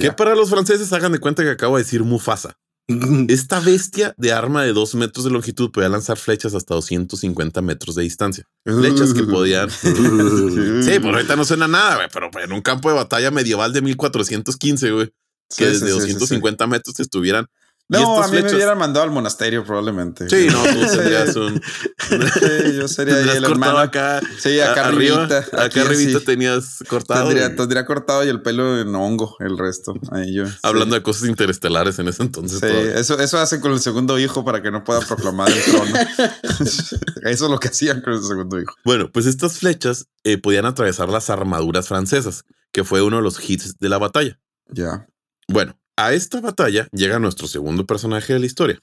Que 0.00 0.12
para 0.12 0.34
los 0.34 0.50
franceses 0.50 0.92
hagan 0.92 1.12
de 1.12 1.18
cuenta 1.18 1.42
que 1.42 1.50
acabo 1.50 1.76
de 1.76 1.84
decir 1.84 2.02
Mufasa. 2.04 2.58
Esta 3.28 3.60
bestia 3.60 4.14
de 4.16 4.32
arma 4.32 4.62
de 4.62 4.72
dos 4.72 4.94
metros 4.94 5.24
de 5.24 5.30
longitud 5.30 5.70
podía 5.70 5.88
lanzar 5.88 6.18
flechas 6.18 6.54
hasta 6.54 6.74
250 6.74 7.62
metros 7.62 7.96
de 7.96 8.02
distancia. 8.02 8.44
Flechas 8.64 9.14
que 9.14 9.24
podían 9.24 9.70
Sí, 10.82 10.98
por 11.00 11.14
ahorita 11.14 11.36
no 11.36 11.44
suena 11.44 11.68
nada, 11.68 11.96
güey, 11.96 12.08
pero 12.12 12.30
en 12.42 12.52
un 12.52 12.60
campo 12.60 12.88
de 12.88 12.96
batalla 12.96 13.30
medieval 13.30 13.72
de 13.72 13.82
1415, 13.82 14.90
güey, 14.90 15.06
que 15.06 15.14
Sí, 15.50 15.64
desde 15.64 15.86
sí, 15.86 15.92
sí, 15.92 16.12
250 16.12 16.66
metros 16.66 17.00
estuvieran 17.00 17.46
No, 17.92 18.22
a 18.22 18.28
mí 18.28 18.42
me 18.42 18.52
hubieran 18.54 18.78
mandado 18.78 19.04
al 19.04 19.10
monasterio 19.10 19.64
probablemente. 19.64 20.28
Sí, 20.28 20.48
no, 20.50 20.62
tú 20.62 20.88
Sí. 20.88 20.96
tendrías 20.96 21.36
un. 21.36 21.60
Sí, 22.08 22.76
yo 22.76 22.88
sería 22.88 23.16
ahí 23.16 23.28
el 23.36 23.44
hermano. 23.44 23.78
acá. 23.78 24.20
Sí, 24.38 24.58
acá 24.60 24.86
arriba. 24.88 25.16
arribita, 25.24 25.38
Acá 25.38 25.64
aquí 25.64 25.80
arribita 25.80 26.20
tenías 26.20 26.78
cortado. 26.88 27.28
Tendría, 27.28 27.84
cortado 27.84 28.24
y 28.24 28.28
el 28.28 28.42
pelo 28.42 28.80
en 28.80 28.94
hongo, 28.94 29.36
el 29.40 29.58
resto. 29.58 29.94
Ahí 30.10 30.34
yo. 30.34 30.46
sí. 30.46 30.54
Hablando 30.62 30.94
de 30.94 31.02
cosas 31.02 31.28
interestelares 31.28 31.98
en 31.98 32.08
ese 32.08 32.22
entonces. 32.22 32.58
Sí, 32.60 32.66
eso, 32.98 33.18
eso 33.20 33.38
hacen 33.38 33.60
con 33.60 33.72
el 33.72 33.80
segundo 33.80 34.18
hijo 34.18 34.44
para 34.44 34.62
que 34.62 34.70
no 34.70 34.82
pueda 34.84 35.00
proclamar 35.00 35.50
el 35.50 35.62
trono. 35.62 35.94
eso 37.22 37.44
es 37.44 37.50
lo 37.50 37.58
que 37.58 37.68
hacían 37.68 38.00
con 38.00 38.14
el 38.14 38.22
segundo 38.22 38.60
hijo. 38.60 38.74
Bueno, 38.84 39.10
pues 39.12 39.26
estas 39.26 39.58
flechas 39.58 40.06
eh, 40.24 40.38
podían 40.38 40.66
atravesar 40.66 41.08
las 41.08 41.30
armaduras 41.30 41.88
francesas, 41.88 42.44
que 42.72 42.84
fue 42.84 43.02
uno 43.02 43.16
de 43.18 43.22
los 43.22 43.38
hits 43.48 43.78
de 43.78 43.88
la 43.88 43.98
batalla. 43.98 44.38
Ya. 44.68 45.06
Bueno, 45.48 45.76
a 45.96 46.12
esta 46.14 46.40
batalla 46.40 46.88
llega 46.92 47.18
nuestro 47.18 47.46
segundo 47.46 47.86
personaje 47.86 48.32
de 48.32 48.38
la 48.40 48.46
historia, 48.46 48.80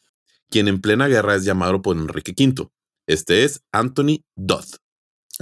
quien 0.50 0.68
en 0.68 0.82
plena 0.82 1.08
guerra 1.08 1.36
es 1.36 1.44
llamado 1.44 1.82
por 1.82 1.96
Enrique 1.98 2.34
V. 2.38 2.70
Este 3.08 3.44
es 3.44 3.62
Anthony 3.72 4.24
Dodd, 4.36 4.66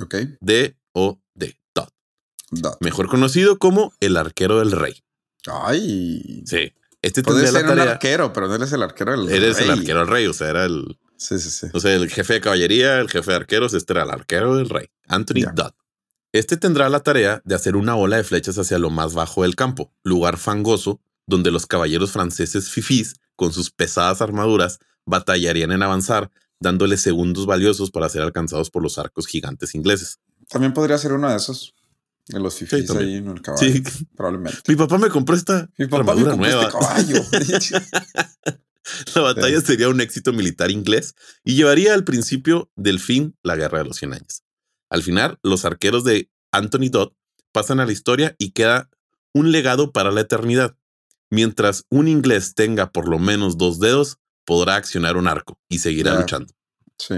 Ok. 0.02 0.16
D-O-D, 0.42 1.60
Dodd, 2.52 2.76
mejor 2.80 3.10
conocido 3.10 3.58
como 3.60 3.94
el 4.00 4.16
arquero 4.16 4.60
del 4.60 4.72
rey. 4.72 5.04
Ay. 5.48 6.44
Sí, 6.46 6.74
este 7.02 7.24
Puede 7.24 7.44
ser 7.46 7.54
la 7.54 7.62
un 7.62 7.68
tarea. 7.78 7.92
arquero, 7.94 8.32
pero 8.34 8.48
no 8.48 8.56
eres 8.56 8.72
el 8.72 8.84
arquero 8.84 9.12
del 9.12 9.30
Eres 9.30 9.60
el 9.60 9.68
rey. 9.70 9.80
arquero 9.80 10.00
del 10.00 10.08
rey, 10.08 10.28
o 10.28 10.34
sea, 10.34 10.50
era 10.50 10.66
el, 10.66 10.98
Sí, 11.18 11.40
sí, 11.40 11.50
sí. 11.50 11.68
o 11.74 11.80
sea, 11.80 11.94
el 11.96 12.10
jefe 12.10 12.34
de 12.36 12.42
caballería, 12.42 13.00
el 13.00 13.10
jefe 13.10 13.32
de 13.32 13.38
arqueros, 13.38 13.74
este 13.74 13.94
era 13.94 14.04
el 14.04 14.12
arquero 14.12 14.56
del 14.56 14.70
rey, 14.70 14.88
Anthony 15.08 15.42
Ya. 15.44 15.52
Dodd. 15.52 15.72
Este 16.34 16.58
tendrá 16.58 16.90
la 16.90 17.00
tarea 17.02 17.42
de 17.46 17.56
hacer 17.56 17.76
una 17.76 17.96
ola 17.96 18.18
de 18.18 18.24
flechas 18.24 18.58
hacia 18.58 18.78
lo 18.80 18.90
más 18.90 19.14
bajo 19.14 19.44
del 19.44 19.56
campo, 19.56 19.94
lugar 20.04 20.38
fangoso 20.38 21.02
donde 21.28 21.52
los 21.52 21.66
caballeros 21.66 22.12
franceses 22.12 22.70
fifís, 22.72 23.16
con 23.36 23.54
sus 23.54 23.70
pesadas 23.70 24.22
armaduras, 24.22 24.80
batallarían 25.06 25.72
en 25.72 25.84
avanzar, 25.84 26.32
dándoles 26.60 27.02
segundos 27.02 27.46
valiosos 27.46 27.92
para 27.92 28.10
ser 28.10 28.24
alcanzados 28.24 28.72
por 28.72 28.82
los 28.82 28.98
arcos 28.98 29.28
gigantes 29.28 29.76
ingleses. 29.76 30.20
También 30.50 30.74
podría 30.74 30.98
ser 30.98 31.14
uno 31.14 31.30
de 31.30 31.36
esos. 31.38 31.76
De 32.28 32.40
los 32.40 32.56
fifís 32.56 32.86
también. 32.88 33.10
ahí 33.10 33.16
en 33.18 33.28
el 33.30 33.42
caballo. 33.42 33.72
Sí, 33.72 33.84
Probablemente. 34.18 34.60
mi 34.68 34.76
papá 34.76 34.98
me 34.98 35.10
compró 35.10 35.36
esta 35.36 35.70
Mi 35.78 35.86
papá 35.88 36.04
me 36.04 36.12
armadura 36.12 36.32
compró 36.32 36.50
nueva. 36.50 36.64
este 36.64 36.80
caballo. 36.80 37.24
La 39.16 39.22
batalla 39.22 39.62
sería 39.62 39.90
un 39.90 40.00
éxito 40.00 40.32
militar 40.34 40.72
inglés 40.72 41.14
y 41.44 41.56
llevaría 41.56 41.94
al 41.94 42.04
principio 42.06 42.72
del 42.76 43.00
fin 43.00 43.38
la 43.44 43.56
Guerra 43.58 43.80
de 43.80 43.86
los 43.86 43.98
100 43.98 44.14
años. 44.14 44.44
Al 44.90 45.04
final, 45.04 45.38
los 45.44 45.66
arqueros 45.66 46.04
de 46.06 46.30
Anthony 46.52 46.90
Dodd 46.90 47.12
pasan 47.52 47.80
a 47.82 47.86
la 47.86 47.92
historia 47.92 48.36
y 48.38 48.52
queda 48.52 48.90
un 49.34 49.52
legado 49.52 49.92
para 49.92 50.12
la 50.12 50.22
eternidad. 50.22 50.78
Mientras 51.30 51.84
un 51.90 52.08
inglés 52.08 52.54
tenga 52.56 52.92
por 52.92 53.08
lo 53.10 53.20
menos 53.20 53.58
dos 53.58 53.80
dedos, 53.80 54.18
podrá 54.46 54.76
accionar 54.76 55.18
un 55.18 55.28
arco 55.28 55.60
y 55.70 55.80
seguirá 55.80 56.20
luchando. 56.20 56.54
sí. 56.98 57.16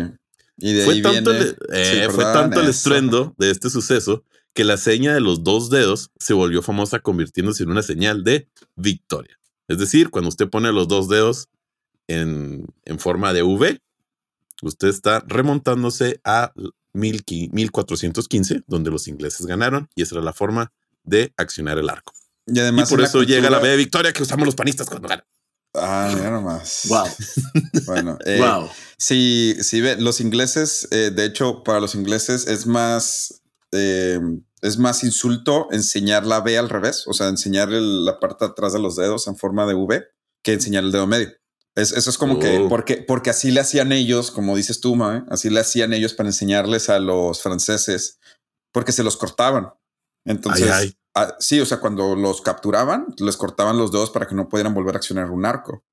Y 0.62 0.74
de 0.74 0.84
Fue 0.84 0.96
ahí 0.96 1.02
tanto, 1.02 1.32
viene. 1.32 1.46
el, 1.46 1.58
eh, 1.72 2.02
Sí, 2.08 2.12
fue 2.14 2.24
tanto 2.26 2.60
el 2.60 2.68
estruendo 2.68 3.34
de 3.38 3.50
este 3.50 3.70
suceso 3.70 4.26
que 4.54 4.66
la 4.66 4.76
seña 4.76 5.14
de 5.14 5.22
los 5.22 5.42
dos 5.46 5.70
dedos 5.70 6.10
se 6.20 6.34
volvió 6.34 6.62
famosa 6.62 7.00
convirtiéndose 7.00 7.64
en 7.64 7.70
una 7.70 7.82
señal 7.82 8.26
de 8.26 8.50
victoria. 8.76 9.40
Es 9.70 9.78
decir, 9.78 10.10
cuando 10.10 10.28
usted 10.28 10.50
pone 10.50 10.74
los 10.74 10.90
dos 10.90 11.08
dedos 11.08 11.48
en, 12.10 12.66
en 12.84 13.00
forma 13.00 13.32
de 13.32 13.44
V, 13.44 13.80
usted 14.62 14.90
está 14.90 15.24
remontándose 15.28 16.20
a 16.26 16.52
1000 16.92 17.24
qui- 17.24 17.50
1415, 17.54 18.64
donde 18.68 18.92
los 18.92 19.08
ingleses 19.08 19.46
ganaron, 19.46 19.88
y 19.96 20.02
esa 20.02 20.16
era 20.16 20.26
la 20.26 20.34
forma 20.34 20.74
de 21.06 21.32
accionar 21.38 21.78
el 21.78 21.88
arco. 21.90 22.12
Y 22.52 22.58
Y 22.58 22.60
además. 22.62 22.90
por 22.90 23.02
eso 23.02 23.24
llega 23.24 23.50
la 23.50 23.60
B 23.60 23.70
de 23.70 23.78
victoria 23.78 24.12
que 24.14 24.24
usamos 24.24 24.46
los 24.46 24.56
panistas 24.56 24.88
cuando 24.88 25.08
ganan. 25.08 25.26
Ah, 25.76 26.12
mira 26.16 26.32
nomás. 26.32 26.82
Wow. 26.88 27.06
Bueno, 27.86 28.18
eh, 28.26 28.40
wow. 28.40 28.70
Sí, 28.98 29.56
sí, 29.62 29.82
ve, 29.82 29.96
los 29.98 30.20
ingleses, 30.20 30.88
eh, 30.92 31.12
de 31.14 31.26
hecho, 31.26 31.64
para 31.64 31.80
los 31.80 31.96
ingleses 31.96 32.48
es 32.48 32.66
más, 32.66 33.42
eh, 33.72 34.20
es 34.62 34.78
más 34.78 35.04
insulto 35.04 35.68
enseñar 35.72 36.26
la 36.26 36.42
B 36.42 36.58
al 36.58 36.70
revés, 36.70 37.04
o 37.08 37.14
sea, 37.14 37.28
enseñar 37.28 37.72
el- 37.72 38.04
la 38.06 38.20
parte 38.20 38.46
de 38.46 38.52
atrás 38.52 38.74
de 38.74 38.80
los 38.80 38.96
dedos 38.96 39.28
en 39.28 39.38
forma 39.38 39.66
de 39.68 39.76
V 39.76 40.04
que 40.44 40.54
enseñar 40.54 40.84
el 40.84 40.92
dedo 40.92 41.06
medio. 41.08 41.30
Es, 41.76 41.92
eso 41.94 42.10
es 42.10 42.18
como 42.18 42.40
que, 42.40 42.58
Oh. 42.58 42.68
porque, 42.68 42.98
porque 42.98 43.30
así 43.30 43.52
le 43.52 43.60
hacían 43.62 43.92
ellos, 43.92 44.32
como 44.32 44.56
dices 44.58 44.82
tú, 44.82 44.96
Mae, 44.96 45.22
así 45.30 45.50
le 45.50 45.60
hacían 45.62 45.94
ellos 45.94 46.14
para 46.14 46.30
enseñarles 46.30 46.90
a 46.90 47.00
los 47.00 47.42
franceses, 47.42 48.20
porque 48.74 48.92
se 48.92 49.04
los 49.04 49.18
cortaban. 49.18 49.70
Entonces, 50.26 50.64
Ay, 50.70 50.88
ay. 50.88 50.94
Ah, 51.16 51.36
sí, 51.40 51.60
o 51.60 51.66
sea, 51.66 51.80
cuando 51.80 52.16
los 52.16 52.42
capturaban, 52.42 53.08
les 53.18 53.38
cortaban 53.38 53.78
los 53.78 53.92
dedos 53.92 54.10
para 54.12 54.28
que 54.28 54.36
no 54.36 54.50
pudieran 54.50 54.74
volver 54.74 54.96
a 54.96 54.98
accionar 54.98 55.32
un 55.32 55.46
arco. 55.46 55.84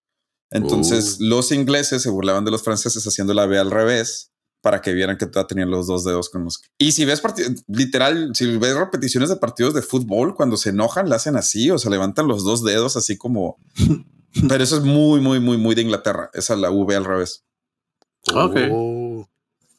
Entonces, 0.50 1.18
Oh. 1.20 1.24
los 1.24 1.52
ingleses 1.52 2.02
se 2.02 2.10
burlaban 2.10 2.44
de 2.44 2.50
los 2.50 2.62
franceses 2.62 3.04
haciendo 3.06 3.34
la 3.34 3.46
B 3.46 3.58
al 3.58 3.70
revés 3.70 4.30
para 4.62 4.80
que 4.80 4.92
vieran 4.92 5.16
que 5.16 5.26
todavía 5.26 5.48
tenían 5.48 5.70
los 5.70 5.86
dos 5.86 6.04
dedos 6.04 6.28
con 6.30 6.44
los. 6.44 6.60
Y 6.78 6.92
si 6.92 7.04
ves 7.04 7.20
literal, 7.68 8.30
si 8.34 8.56
ves 8.56 8.74
repeticiones 8.76 9.28
de 9.28 9.36
partidos 9.36 9.74
de 9.74 9.82
fútbol, 9.82 10.34
cuando 10.34 10.56
se 10.56 10.70
enojan, 10.70 11.08
la 11.08 11.16
hacen 11.16 11.36
así, 11.36 11.70
o 11.70 11.78
sea, 11.78 11.90
levantan 11.90 12.26
los 12.28 12.44
dos 12.44 12.64
dedos 12.64 12.96
así 12.96 13.16
como. 13.16 13.58
Pero 14.48 14.62
eso 14.62 14.76
es 14.76 14.82
muy, 14.82 15.20
muy, 15.20 15.40
muy, 15.40 15.56
muy 15.56 15.74
de 15.74 15.82
Inglaterra. 15.82 16.30
Esa 16.34 16.54
es 16.54 16.60
la 16.60 16.70
V 16.70 16.94
al 16.94 17.04
revés. 17.04 17.44
Ok. 18.32 18.56
Oh. 18.70 19.28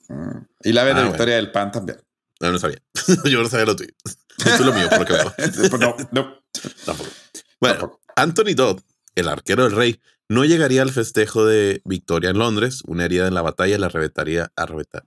Mm. 0.09 0.37
Y 0.63 0.71
la 0.73 0.83
B 0.83 0.93
de 0.93 1.01
Ah, 1.01 1.07
Victoria 1.09 1.35
del 1.35 1.51
Pan 1.51 1.71
también. 1.71 1.99
No, 2.39 2.51
no 2.51 2.59
sabía. 2.59 2.81
Yo 3.29 3.41
no 3.43 3.49
sabía 3.49 3.65
lo 3.65 3.75
tuyo. 3.75 3.91
Esto 4.37 4.49
es 4.53 4.59
lo 4.65 4.73
mío, 4.73 4.87
por 4.89 4.99
lo 4.99 5.05
que 5.05 5.13
veo. 5.13 5.33
Pues 5.69 5.71
no, 5.79 5.95
no. 6.11 6.43
Tampoco. 6.85 7.09
Bueno, 7.59 7.79
tampoco. 7.79 8.01
Anthony 8.15 8.53
Dodd, 8.55 8.79
el 9.15 9.27
arquero 9.27 9.63
del 9.63 9.71
rey, 9.73 9.99
no 10.29 10.43
llegaría 10.45 10.81
al 10.81 10.91
festejo 10.91 11.45
de 11.45 11.81
victoria 11.85 12.29
en 12.31 12.37
Londres. 12.37 12.81
Una 12.85 13.05
herida 13.05 13.27
en 13.27 13.33
la 13.33 13.41
batalla 13.41 13.77
le 13.77 13.85
arrebataría, 13.85 14.51
arrebata- 14.55 15.03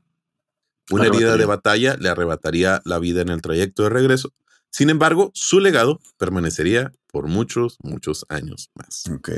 Una 0.90 1.06
herida 1.06 1.36
de 1.36 1.44
batalla 1.46 1.96
le 1.98 2.08
arrebataría 2.08 2.80
la 2.84 2.98
vida 2.98 3.22
en 3.22 3.28
el 3.28 3.42
trayecto 3.42 3.82
de 3.84 3.90
regreso. 3.90 4.32
Sin 4.70 4.88
embargo, 4.90 5.30
su 5.34 5.60
legado 5.60 6.00
permanecería 6.16 6.92
por 7.12 7.26
muchos, 7.26 7.76
muchos 7.82 8.24
años 8.28 8.70
más. 8.74 9.04
Ok. 9.12 9.30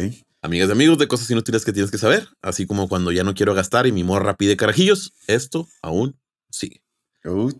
Amigas 0.42 0.68
y 0.68 0.72
amigos 0.72 0.98
de 0.98 1.08
cosas 1.08 1.30
inútiles 1.30 1.64
que 1.64 1.72
tienes 1.72 1.90
que 1.90 1.98
saber, 1.98 2.28
así 2.42 2.66
como 2.66 2.88
cuando 2.88 3.12
ya 3.12 3.24
no 3.24 3.32
quiero 3.34 3.54
gastar 3.54 3.86
y 3.86 3.92
mi 3.92 4.04
morra 4.04 4.36
pide 4.36 4.56
carajillos, 4.56 5.12
esto 5.26 5.68
aún 5.82 6.18
sigue. 6.50 6.82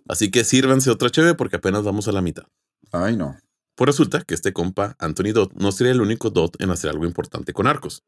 Así 0.09 0.31
que 0.31 0.45
sírvanse 0.45 0.91
otra 0.91 1.11
cheve 1.11 1.35
porque 1.35 1.57
apenas 1.57 1.83
vamos 1.85 2.09
a 2.09 2.13
la 2.13 2.23
mitad. 2.23 2.45
ay, 2.93 3.17
no. 3.17 3.37
Pues 3.75 3.87
resulta 3.87 4.21
que 4.23 4.35
este 4.35 4.53
compa, 4.53 4.97
Anthony 4.99 5.33
Dodd, 5.33 5.53
no 5.55 5.73
sería 5.73 5.93
el 5.93 6.03
único 6.03 6.29
Dodd 6.31 6.53
en 6.59 6.71
hacer 6.71 6.91
algo 6.91 7.07
importante 7.07 7.53
con 7.55 7.67
arcos. 7.67 8.05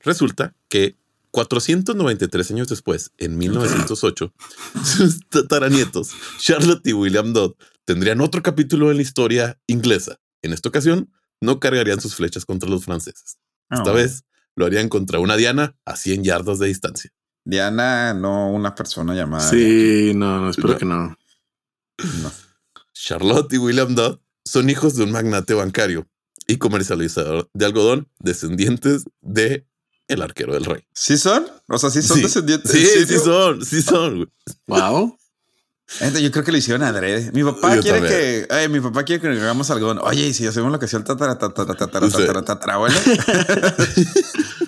Resulta 0.00 0.54
que 0.68 0.96
493 1.30 2.50
años 2.50 2.68
después, 2.68 3.12
en 3.18 3.38
1908, 3.38 4.32
sus 4.84 5.26
tataranietos, 5.28 6.10
Charlotte 6.38 6.86
y 6.86 6.92
William 6.92 7.32
Dodd, 7.32 7.54
tendrían 7.84 8.20
otro 8.20 8.42
capítulo 8.42 8.90
en 8.90 8.96
la 8.96 9.02
historia 9.02 9.58
inglesa. 9.66 10.18
En 10.42 10.52
esta 10.52 10.68
ocasión, 10.68 11.10
no 11.40 11.60
cargarían 11.60 12.00
sus 12.00 12.14
flechas 12.14 12.44
contra 12.44 12.68
los 12.68 12.84
franceses. 12.84 13.38
Esta 13.70 13.92
Oh. 13.92 13.94
vez 13.94 14.24
lo 14.56 14.66
harían 14.66 14.88
contra 14.88 15.18
una 15.18 15.36
diana 15.36 15.76
a 15.86 15.96
100 15.96 16.24
yardas 16.24 16.58
de 16.58 16.66
distancia. 16.66 17.10
Diana, 17.44 18.14
no 18.14 18.50
una 18.50 18.74
persona 18.74 19.14
llamada. 19.14 19.48
Sí, 19.48 20.12
no, 20.14 20.40
no, 20.40 20.50
espero 20.50 20.74
No. 20.74 20.78
que 20.78 20.84
no. 20.84 21.18
No. 22.22 22.32
Charlotte 22.92 23.52
y 23.54 23.58
William 23.58 23.94
Dodd 23.94 24.18
son 24.44 24.68
hijos 24.70 24.94
de 24.94 25.04
un 25.04 25.12
magnate 25.12 25.54
bancario 25.54 26.06
y 26.46 26.56
comercializador 26.58 27.48
de 27.54 27.64
algodón, 27.64 28.08
descendientes 28.18 29.04
de 29.20 29.66
el 30.08 30.22
arquero 30.22 30.52
del 30.54 30.64
rey. 30.64 30.82
¿Sí 30.92 31.16
son? 31.16 31.46
O 31.68 31.78
sea, 31.78 31.88
sí 31.90 32.02
son 32.02 32.16
Sí. 32.18 32.22
descendientes. 32.24 32.70
Sí, 32.72 32.78
¿En 32.78 32.84
sí 32.86 33.06
serio? 33.06 33.20
son, 33.24 33.64
sí 33.64 33.82
son. 33.82 34.16
güey. 34.16 34.28
Wow. 34.66 35.16
Gente, 35.86 36.22
yo 36.22 36.30
creo 36.30 36.44
que 36.44 36.52
lo 36.52 36.58
hicieron 36.58 36.82
adrede. 36.84 37.30
Mi 37.32 37.42
papá 37.42 37.74
Yo 37.76 37.82
quiere 37.82 37.98
también. 38.00 38.46
que, 38.48 38.54
ay, 38.54 38.68
mi 38.68 38.80
papá 38.80 39.02
quiere 39.04 39.20
que 39.22 39.28
hagamos 39.40 39.70
algodón. 39.70 39.98
Oye, 40.02 40.28
y 40.28 40.34
si 40.34 40.46
hacemos 40.46 40.70
lo 40.70 40.78
que 40.78 40.84
hacía 40.86 40.98
el 41.00 41.04
tatara, 41.04 41.36
tatara, 41.38 41.74
tatara, 41.74 42.06
Sí. 42.10 42.16
tatara, 42.16 42.42
tatarabuelo, 42.42 42.96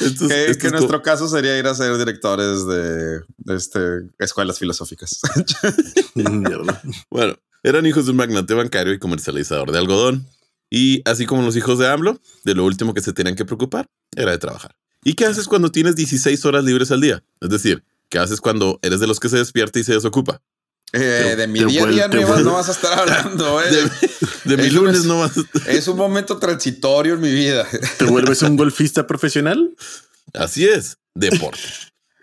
Estos- 0.00 0.28
que, 0.28 0.42
estos 0.46 0.56
que 0.58 0.66
en 0.68 0.72
nuestro 0.74 1.02
caso 1.02 1.28
sería 1.28 1.58
ir 1.58 1.66
a 1.66 1.74
ser 1.74 1.96
directores 1.96 2.66
de, 2.66 3.20
de 3.38 3.56
este, 3.56 3.78
escuelas 4.18 4.58
filosóficas. 4.58 5.20
Mierda. 6.14 6.80
Bueno, 7.10 7.36
eran 7.62 7.86
hijos 7.86 8.04
de 8.06 8.10
un 8.12 8.16
magnate 8.16 8.54
bancario 8.54 8.92
y 8.92 8.98
comercializador 8.98 9.72
de 9.72 9.78
algodón. 9.78 10.26
Y 10.70 11.02
así 11.08 11.26
como 11.26 11.42
los 11.42 11.56
hijos 11.56 11.78
de 11.78 11.88
AMLO, 11.88 12.20
de 12.44 12.54
lo 12.54 12.64
último 12.64 12.94
que 12.94 13.00
se 13.00 13.12
tenían 13.12 13.34
que 13.34 13.44
preocupar 13.44 13.86
era 14.14 14.30
de 14.30 14.38
trabajar. 14.38 14.76
¿Y 15.02 15.14
qué 15.14 15.26
haces 15.26 15.48
cuando 15.48 15.70
tienes 15.72 15.96
16 15.96 16.44
horas 16.44 16.62
libres 16.64 16.90
al 16.92 17.00
día? 17.00 17.24
Es 17.40 17.48
decir, 17.48 17.82
¿qué 18.08 18.18
haces 18.18 18.40
cuando 18.40 18.78
eres 18.82 19.00
de 19.00 19.06
los 19.08 19.18
que 19.18 19.28
se 19.28 19.38
despierta 19.38 19.78
y 19.80 19.84
se 19.84 19.94
desocupa? 19.94 20.42
Eh, 20.92 21.34
de 21.36 21.46
mi 21.46 21.62
día 21.64 21.84
a 21.84 21.86
día 21.86 22.08
no, 22.08 22.20
vuel- 22.22 22.42
no 22.44 22.52
vas 22.54 22.68
a 22.68 22.72
estar 22.72 22.98
hablando. 22.98 23.62
eh. 23.64 23.70
De, 24.44 24.56
de 24.56 24.62
mi 24.62 24.70
lunes 24.70 24.98
es- 24.98 25.04
no 25.04 25.20
vas 25.20 25.32
a- 25.38 25.70
Es 25.70 25.86
un 25.88 25.96
momento 25.96 26.38
transitorio 26.38 27.14
en 27.14 27.20
mi 27.20 27.32
vida. 27.32 27.66
¿Te 27.98 28.04
vuelves 28.06 28.42
un 28.42 28.56
golfista 28.56 29.06
profesional? 29.06 29.74
Así 30.34 30.66
es, 30.66 30.98
deporte. 31.14 31.60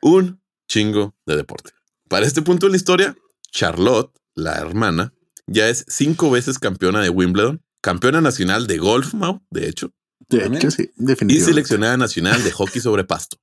Un 0.01 0.41
chingo 0.69 1.15
de 1.25 1.35
deporte. 1.37 1.71
Para 2.09 2.25
este 2.25 2.41
punto 2.41 2.65
de 2.65 2.71
la 2.71 2.77
historia, 2.77 3.15
Charlotte, 3.51 4.11
la 4.35 4.55
hermana, 4.55 5.13
ya 5.47 5.69
es 5.69 5.85
cinco 5.87 6.29
veces 6.29 6.59
campeona 6.59 7.01
de 7.01 7.09
Wimbledon, 7.09 7.61
campeona 7.81 8.19
nacional 8.21 8.67
de 8.67 8.77
golf, 8.77 9.13
Mau, 9.13 9.41
de 9.49 9.67
hecho, 9.69 9.91
De 10.29 10.45
hecho, 10.45 10.71
sí, 10.71 10.91
Y 10.97 11.05
definitivamente. 11.05 11.45
seleccionada 11.45 11.95
nacional 11.97 12.43
de 12.43 12.51
hockey 12.51 12.81
sobre 12.81 13.05
pasto. 13.05 13.37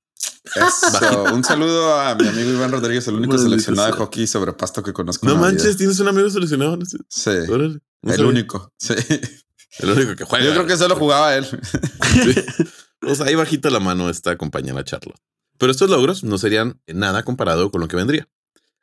Eso. 0.55 1.23
Un 1.33 1.43
saludo 1.43 1.99
a 1.99 2.15
mi 2.15 2.27
amigo 2.27 2.51
Iván 2.51 2.71
Rodríguez, 2.71 3.07
el 3.07 3.15
único 3.15 3.33
Maldito 3.33 3.49
seleccionado 3.49 3.87
de 3.87 3.93
hockey 3.93 4.27
sobre 4.27 4.53
pasto 4.53 4.83
que 4.83 4.93
conozco. 4.93 5.25
No 5.25 5.35
manches, 5.35 5.63
vida. 5.65 5.77
tienes 5.77 5.99
un 5.99 6.07
amigo 6.07 6.29
seleccionado. 6.29 6.77
No 6.77 6.85
sé. 6.85 6.97
Sí. 7.09 7.29
Órale, 7.51 7.79
no 8.01 8.11
El 8.11 8.17
sabía. 8.17 8.25
único. 8.31 8.73
Sí. 8.79 8.93
El 9.79 9.89
único 9.89 10.15
que 10.15 10.23
juega. 10.23 10.45
Yo 10.45 10.51
creo 10.53 10.67
que 10.67 10.77
solo 10.77 10.95
jugaba 10.95 11.35
él. 11.35 11.45
Sí. 11.45 12.35
O 13.05 13.13
sea, 13.13 13.25
ahí 13.27 13.35
bajita 13.35 13.69
la 13.69 13.79
mano 13.79 14.09
esta 14.09 14.37
compañera 14.37 14.83
Charlotte. 14.83 15.19
Pero 15.57 15.71
estos 15.71 15.89
logros 15.89 16.23
no 16.23 16.37
serían 16.37 16.81
nada 16.87 17.23
comparado 17.23 17.71
con 17.71 17.81
lo 17.81 17.87
que 17.87 17.95
vendría. 17.95 18.27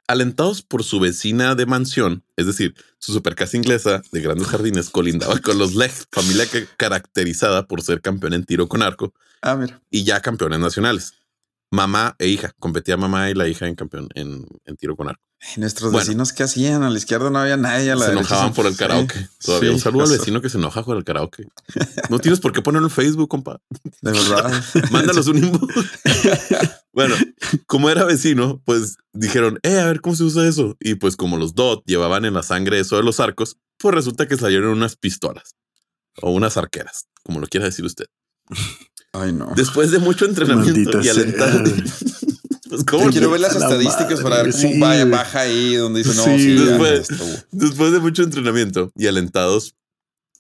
Alentados 0.09 0.63
por 0.63 0.85
su 0.85 1.01
vecina 1.01 1.55
de 1.55 1.65
mansión, 1.65 2.25
es 2.37 2.47
decir, 2.47 2.75
su 2.99 3.13
supercasa 3.13 3.57
inglesa 3.57 4.03
de 4.11 4.21
grandes 4.21 4.49
jardines 4.49 4.91
colindaba 4.91 5.39
con 5.39 5.59
los 5.59 5.75
Leg, 5.75 5.93
familia 6.11 6.45
que 6.47 6.67
caracterizada 6.77 7.67
por 7.67 7.83
ser 7.83 8.01
campeón 8.01 8.35
en 8.35 8.45
tiro 8.45 8.69
con 8.69 8.83
arco 8.83 9.15
Ah, 9.41 9.55
mira. 9.55 9.81
y 9.91 10.05
ya 10.05 10.21
campeones 10.21 10.59
nacionales. 10.61 11.15
Mamá 11.73 12.15
e 12.19 12.29
hija, 12.29 12.53
competía 12.61 12.97
mamá 12.99 13.31
y 13.31 13.35
la 13.35 13.49
hija 13.49 13.67
en 13.67 13.75
campeón 13.75 14.09
en, 14.15 14.47
en 14.67 14.77
tiro 14.77 14.95
con 14.95 15.09
arco. 15.09 15.23
Nuestros 15.57 15.91
Bueno. 15.91 16.05
vecinos, 16.07 16.33
¿qué 16.33 16.43
hacían? 16.45 16.83
A 16.85 16.91
la 16.91 16.97
izquierda 16.99 17.31
no 17.31 17.39
había 17.39 17.57
nadie. 17.57 17.91
A 17.91 17.97
la 17.97 18.05
se 18.07 18.13
enojaban 18.13 18.53
por 18.53 18.67
el 18.67 18.73
Sí. 18.75 18.79
karaoke. 18.79 19.29
Todavía 19.43 19.71
Sí, 19.71 19.75
un 19.75 19.81
saludo 19.81 20.05
al 20.05 20.11
vecino 20.11 20.41
que 20.43 20.51
se 20.51 20.59
enoja 20.59 20.85
por 20.85 20.97
el 20.99 21.03
karaoke. 21.05 21.49
No 22.11 22.19
tienes 22.21 22.39
por 22.41 22.53
qué 22.53 22.61
ponerlo 22.63 22.87
en 22.89 22.95
Facebook, 22.95 23.29
compa. 23.29 23.59
De 24.03 24.13
verdad. 24.13 24.53
Mándalos 24.93 25.27
un 25.29 25.39
inbox. 25.39 25.75
bueno, 26.93 27.17
como 27.67 27.89
era 27.91 28.05
vecino, 28.05 28.63
pues 28.67 28.99
dijeron, 29.15 29.59
eh, 29.63 29.81
a 29.81 29.87
ver 29.87 30.01
cómo 30.03 30.15
se 30.15 30.25
usa 30.25 30.47
eso. 30.47 30.77
Y 30.79 30.97
pues 30.97 31.17
como 31.17 31.39
los 31.39 31.55
DOT 31.55 31.83
llevaban 31.87 32.25
en 32.27 32.35
la 32.35 32.43
sangre 32.43 32.79
eso 32.79 32.97
de 32.97 33.03
los 33.03 33.19
arcos, 33.19 33.57
pues 33.79 33.95
resulta 33.95 34.29
que 34.29 34.37
salieron 34.37 34.71
unas 34.73 34.95
pistolas 34.97 35.57
o 36.21 36.31
unas 36.33 36.57
arqueras, 36.59 37.07
como 37.25 37.41
lo 37.41 37.47
quiera 37.47 37.65
decir 37.67 37.85
usted. 37.87 38.05
Ay, 39.13 39.33
no. 39.33 39.53
Después 39.55 39.91
de 39.91 39.99
mucho 39.99 40.25
entrenamiento 40.25 40.73
Maldita 40.75 41.01
y 41.05 41.09
alentar. 41.09 41.65
pues, 42.69 42.85
¿cómo 42.85 43.05
Yo 43.05 43.11
quiero 43.11 43.31
ver 43.31 43.41
las 43.41 43.55
La 43.55 43.67
estadísticas 43.67 44.21
para 44.21 44.43
ver 44.43 44.53
cómo 44.53 44.63
sí, 44.73 44.81
vaya, 44.81 45.03
güey. 45.05 45.11
baja 45.13 45.41
ahí 45.41 45.75
donde 45.75 46.03
dice, 46.03 46.15
no, 46.15 46.25
Sí, 46.25 46.39
sí, 46.39 46.57
ya, 46.57 46.63
después- 47.53 47.93
de 47.93 48.01
mucho 48.01 48.23
entrenamiento 48.23 48.91
y 48.97 49.07
alentados 49.07 49.75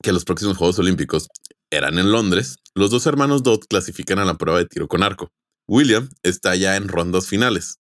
que 0.02 0.12
los 0.12 0.24
próximos 0.24 0.56
Juegos 0.56 0.78
Olímpicos 0.78 1.28
eran 1.70 1.98
en 1.98 2.10
Londres, 2.10 2.56
los 2.74 2.90
dos 2.90 3.06
hermanos 3.06 3.42
Dodd 3.42 3.60
clasifican 3.68 4.18
a 4.18 4.24
la 4.24 4.34
prueba 4.34 4.58
de 4.58 4.66
tiro 4.66 4.88
con 4.88 5.02
arco. 5.02 5.30
William 5.68 6.08
está 6.22 6.54
ya 6.56 6.76
en 6.76 6.88
rondas 6.88 7.26
finales. 7.26 7.78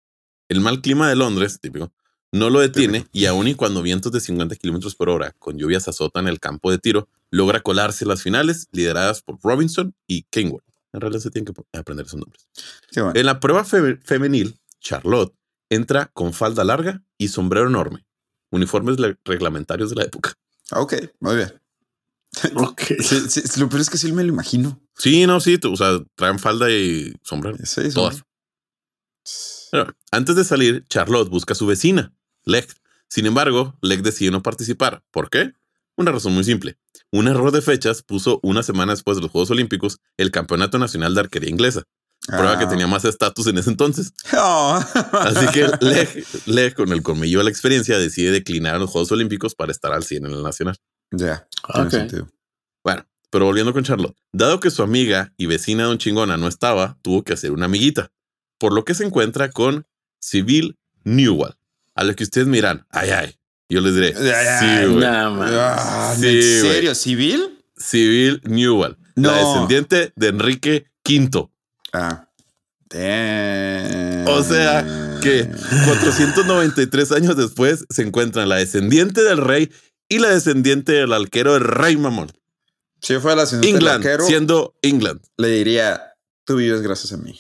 El 0.49 0.59
mal 0.61 0.81
clima 0.81 1.09
de 1.09 1.15
Londres, 1.15 1.59
típico, 1.61 1.91
no 2.33 2.49
lo 2.49 2.59
detiene 2.59 3.07
y 3.11 3.25
aun 3.25 3.47
y 3.47 3.55
cuando 3.55 3.81
vientos 3.81 4.11
de 4.11 4.19
50 4.19 4.55
kilómetros 4.57 4.95
por 4.95 5.09
hora 5.09 5.33
con 5.39 5.57
lluvias 5.57 5.87
azotan 5.87 6.27
el 6.27 6.39
campo 6.39 6.71
de 6.71 6.77
tiro, 6.77 7.07
logra 7.29 7.61
colarse 7.61 8.05
las 8.05 8.21
finales 8.21 8.67
lideradas 8.71 9.21
por 9.21 9.39
Robinson 9.41 9.93
y 10.07 10.23
Kenworth. 10.29 10.65
En 10.93 11.01
realidad 11.01 11.21
se 11.21 11.31
tienen 11.31 11.53
que 11.53 11.77
aprender 11.77 12.05
esos 12.05 12.19
nombres. 12.19 12.47
Bueno. 12.95 13.13
En 13.15 13.25
la 13.25 13.39
prueba 13.39 13.63
fe- 13.63 13.97
femenil, 14.03 14.59
Charlotte 14.79 15.33
entra 15.69 16.07
con 16.07 16.33
falda 16.33 16.63
larga 16.63 17.01
y 17.17 17.29
sombrero 17.29 17.67
enorme, 17.67 18.05
uniformes 18.49 18.97
reglamentarios 19.23 19.89
de 19.91 19.95
la 19.95 20.03
época. 20.03 20.33
Ok, 20.73 20.93
muy 21.19 21.35
bien. 21.37 21.53
Ok. 22.55 22.81
Sí, 23.01 23.19
sí, 23.29 23.59
lo 23.59 23.69
peor 23.69 23.81
es 23.81 23.89
que 23.89 23.97
sí 23.97 24.11
me 24.11 24.23
lo 24.23 24.29
imagino. 24.29 24.81
Sí, 24.97 25.25
no, 25.27 25.39
sí, 25.39 25.59
o 25.63 25.75
sea, 25.77 25.99
traen 26.15 26.39
falda 26.39 26.69
y 26.69 27.13
sombrero. 27.23 27.57
Sí, 27.63 27.89
sí. 27.89 27.93
Todas. 27.93 28.23
Pero 29.71 29.95
antes 30.11 30.35
de 30.35 30.43
salir, 30.43 30.85
Charlotte 30.89 31.29
busca 31.29 31.53
a 31.53 31.55
su 31.55 31.65
vecina, 31.67 32.13
Leg. 32.45 32.67
Sin 33.07 33.25
embargo, 33.25 33.77
Leg 33.81 34.01
decide 34.01 34.31
no 34.31 34.41
participar. 34.43 35.03
¿Por 35.11 35.29
qué? 35.29 35.53
Una 35.95 36.11
razón 36.11 36.33
muy 36.33 36.43
simple. 36.43 36.77
Un 37.11 37.27
error 37.27 37.51
de 37.51 37.61
fechas 37.61 38.03
puso 38.03 38.39
una 38.41 38.63
semana 38.63 38.93
después 38.93 39.17
de 39.17 39.21
los 39.23 39.31
Juegos 39.31 39.51
Olímpicos 39.51 39.97
el 40.17 40.31
Campeonato 40.31 40.79
Nacional 40.79 41.13
de 41.13 41.21
Arquería 41.21 41.49
Inglesa, 41.49 41.83
prueba 42.27 42.57
que 42.57 42.65
Ah. 42.65 42.69
tenía 42.69 42.87
más 42.87 43.03
estatus 43.05 43.47
en 43.47 43.57
ese 43.57 43.69
entonces. 43.69 44.13
Oh. 44.37 44.79
Así 45.13 45.47
que 45.53 45.67
Leg, 45.81 46.25
Leg, 46.45 46.73
con 46.73 46.91
el 46.93 47.01
colmillo 47.03 47.39
de 47.39 47.43
la 47.45 47.49
experiencia, 47.49 47.97
decide 47.99 48.31
declinar 48.31 48.75
a 48.75 48.79
los 48.79 48.89
Juegos 48.89 49.11
Olímpicos 49.11 49.55
para 49.55 49.71
estar 49.71 49.91
al 49.93 50.03
100 50.03 50.25
en 50.25 50.31
el 50.31 50.43
Nacional. 50.43 50.77
Ya, 51.11 51.47
tiene 51.73 51.87
Ok. 51.87 51.91
sentido. 51.91 52.29
Bueno, 52.83 53.05
pero 53.29 53.45
volviendo 53.45 53.73
con 53.73 53.83
Charlotte, 53.83 54.15
dado 54.31 54.59
que 54.61 54.71
su 54.71 54.81
amiga 54.81 55.33
y 55.37 55.45
vecina 55.47 55.83
Don 55.83 55.97
Chingona 55.97 56.37
no 56.37 56.47
estaba, 56.47 56.97
tuvo 57.01 57.23
que 57.23 57.33
hacer 57.33 57.51
una 57.51 57.65
amiguita, 57.65 58.11
por 58.57 58.71
lo 58.73 58.85
que 58.85 58.93
se 58.93 59.03
encuentra 59.05 59.51
con 59.51 59.85
Civil 60.21 60.77
Newell, 61.03 61.55
a 61.95 62.03
lo 62.05 62.15
que 62.15 62.23
ustedes 62.23 62.47
miran, 62.47 62.85
ay, 62.89 63.09
ay, 63.09 63.35
yo 63.73 63.81
les 63.81 63.95
diré, 63.95 64.13
ay, 64.17 64.47
sí, 64.59 64.85
güey. 64.93 65.05
Ah, 65.05 66.13
Sí, 66.19 66.27
¿En 66.27 66.61
serio? 66.61 66.95
¿Civil? 66.95 67.59
Civil 67.77 68.41
Newell, 68.43 68.97
la 69.15 69.33
descendiente 69.33 70.13
de 70.15 70.27
Enrique 70.27 70.85
V. 71.07 71.49
Ah. 71.93 72.27
Damn. 72.89 74.27
O 74.27 74.43
sea, 74.43 75.19
que 75.21 75.47
493 75.85 77.11
años 77.13 77.37
después 77.37 77.85
se 77.89 78.01
encuentran 78.01 78.49
la 78.49 78.57
descendiente 78.57 79.23
del 79.23 79.37
rey 79.37 79.71
y 80.09 80.19
la 80.19 80.29
descendiente 80.29 80.91
del 80.91 81.13
alquero 81.13 81.53
del 81.53 81.63
rey 81.63 81.95
mamón. 81.95 82.31
Si 83.01 83.13
yo 83.13 83.21
fuera 83.21 83.37
la 83.37 83.45
del 83.45 83.63
England, 83.65 84.05
arquero, 84.05 84.25
siendo 84.25 84.75
England. 84.81 85.21
le 85.37 85.47
diría, 85.47 86.13
tú 86.45 86.57
vives 86.57 86.81
gracias 86.81 87.13
a 87.13 87.17
mí. 87.17 87.39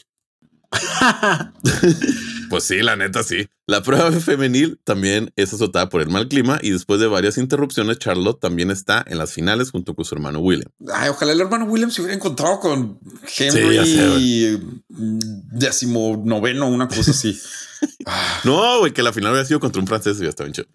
Pues 2.51 2.65
sí, 2.65 2.81
la 2.81 2.97
neta 2.97 3.23
sí. 3.23 3.47
La 3.65 3.81
prueba 3.81 4.11
femenil 4.19 4.77
también 4.83 5.31
es 5.37 5.53
azotada 5.53 5.87
por 5.87 6.01
el 6.01 6.09
mal 6.09 6.27
clima 6.27 6.59
y 6.61 6.71
después 6.71 6.99
de 6.99 7.07
varias 7.07 7.37
interrupciones, 7.37 7.97
Charlotte 7.97 8.41
también 8.41 8.69
está 8.69 9.03
en 9.07 9.17
las 9.17 9.31
finales 9.31 9.71
junto 9.71 9.95
con 9.95 10.03
su 10.03 10.13
hermano 10.15 10.39
William. 10.39 10.69
Ay, 10.93 11.07
ojalá 11.09 11.31
el 11.31 11.39
hermano 11.39 11.63
William 11.63 11.89
se 11.89 12.01
hubiera 12.01 12.13
encontrado 12.13 12.59
con 12.59 12.99
Sí, 13.25 13.45
Henry 13.45 13.85
sé, 13.85 14.59
décimo 14.89 16.21
noveno, 16.25 16.67
una 16.67 16.87
cosa 16.89 17.11
así. 17.11 17.39
No, 18.43 18.77
güey, 18.77 18.93
que 18.93 19.01
la 19.01 19.11
final 19.11 19.31
había 19.31 19.43
sido 19.43 19.59
contra 19.59 19.81
un 19.81 19.87
francés 19.87 20.17
y 20.19 20.23
ya 20.23 20.29
estaba 20.29 20.45
bien 20.45 20.53
chido. 20.53 20.67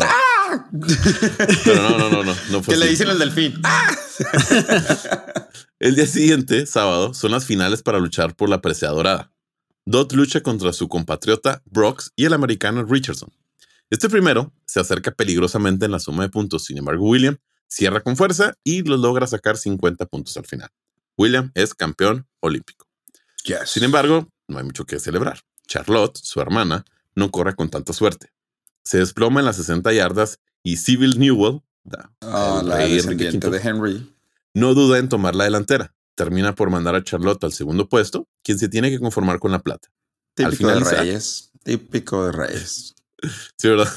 Pero 1.64 1.82
no, 1.82 1.98
no, 1.98 2.10
no, 2.10 2.24
no, 2.24 2.34
no 2.50 2.62
que 2.62 2.76
le 2.76 2.86
así. 2.86 2.90
dicen 2.90 3.10
el 3.10 3.18
delfín. 3.20 3.60
Ah, 3.62 3.94
El 5.78 5.94
día 5.94 6.06
siguiente, 6.06 6.66
sábado, 6.66 7.14
son 7.14 7.30
las 7.30 7.44
finales 7.44 7.82
para 7.82 7.98
luchar 8.00 8.34
por 8.34 8.48
la 8.48 8.60
presea 8.60 8.88
dorada. 8.88 9.30
Dot 9.88 10.12
lucha 10.14 10.40
contra 10.42 10.72
su 10.72 10.88
compatriota 10.88 11.62
Brooks 11.66 12.12
y 12.16 12.24
el 12.24 12.32
americano 12.32 12.84
Richardson. 12.84 13.30
Este 13.88 14.08
primero 14.08 14.52
se 14.64 14.80
acerca 14.80 15.12
peligrosamente 15.12 15.84
en 15.84 15.92
la 15.92 16.00
suma 16.00 16.24
de 16.24 16.28
puntos, 16.28 16.64
sin 16.64 16.78
embargo 16.78 17.08
William 17.08 17.36
cierra 17.68 18.00
con 18.00 18.16
fuerza 18.16 18.54
y 18.64 18.82
lo 18.82 18.96
logra 18.96 19.26
sacar 19.28 19.56
50 19.56 20.06
puntos 20.06 20.36
al 20.36 20.44
final. 20.44 20.70
William 21.16 21.52
es 21.54 21.72
campeón 21.74 22.26
olímpico. 22.40 22.86
yes. 23.44 23.70
Sin 23.70 23.84
embargo, 23.84 24.28
no 24.48 24.58
hay 24.58 24.64
mucho 24.64 24.84
que 24.86 24.98
celebrar. 24.98 25.40
Charlotte, 25.68 26.18
su 26.20 26.40
hermana, 26.40 26.84
no 27.14 27.30
corre 27.30 27.54
con 27.54 27.70
tanta 27.70 27.92
suerte. 27.92 28.30
Se 28.82 28.98
desploma 28.98 29.40
en 29.40 29.46
las 29.46 29.56
60 29.56 29.92
yardas 29.92 30.40
y 30.64 30.76
Civil 30.78 31.18
Newell, 31.18 31.60
da- 31.84 32.12
el 32.20 32.68
la 32.68 32.76
descendiente 32.78 33.50
de 33.50 33.58
Henry. 33.60 34.12
no 34.52 34.74
duda 34.74 34.98
en 34.98 35.08
tomar 35.08 35.34
la 35.36 35.44
delantera. 35.44 35.94
Termina 36.16 36.54
por 36.54 36.70
mandar 36.70 36.96
a 36.96 37.04
Charlotte 37.04 37.44
al 37.44 37.52
segundo 37.52 37.88
puesto, 37.88 38.26
quien 38.42 38.58
se 38.58 38.68
tiene 38.68 38.90
que 38.90 38.98
conformar 38.98 39.38
con 39.38 39.52
la 39.52 39.60
plata. 39.60 39.88
Al 40.38 40.50
Típico 40.50 40.68
de 40.68 40.74
finalizar. 40.74 40.98
Reyes. 40.98 41.52
Típico 41.62 42.26
de 42.26 42.32
Reyes. 42.32 42.94
Sí, 43.56 43.68
¿verdad? 43.68 43.88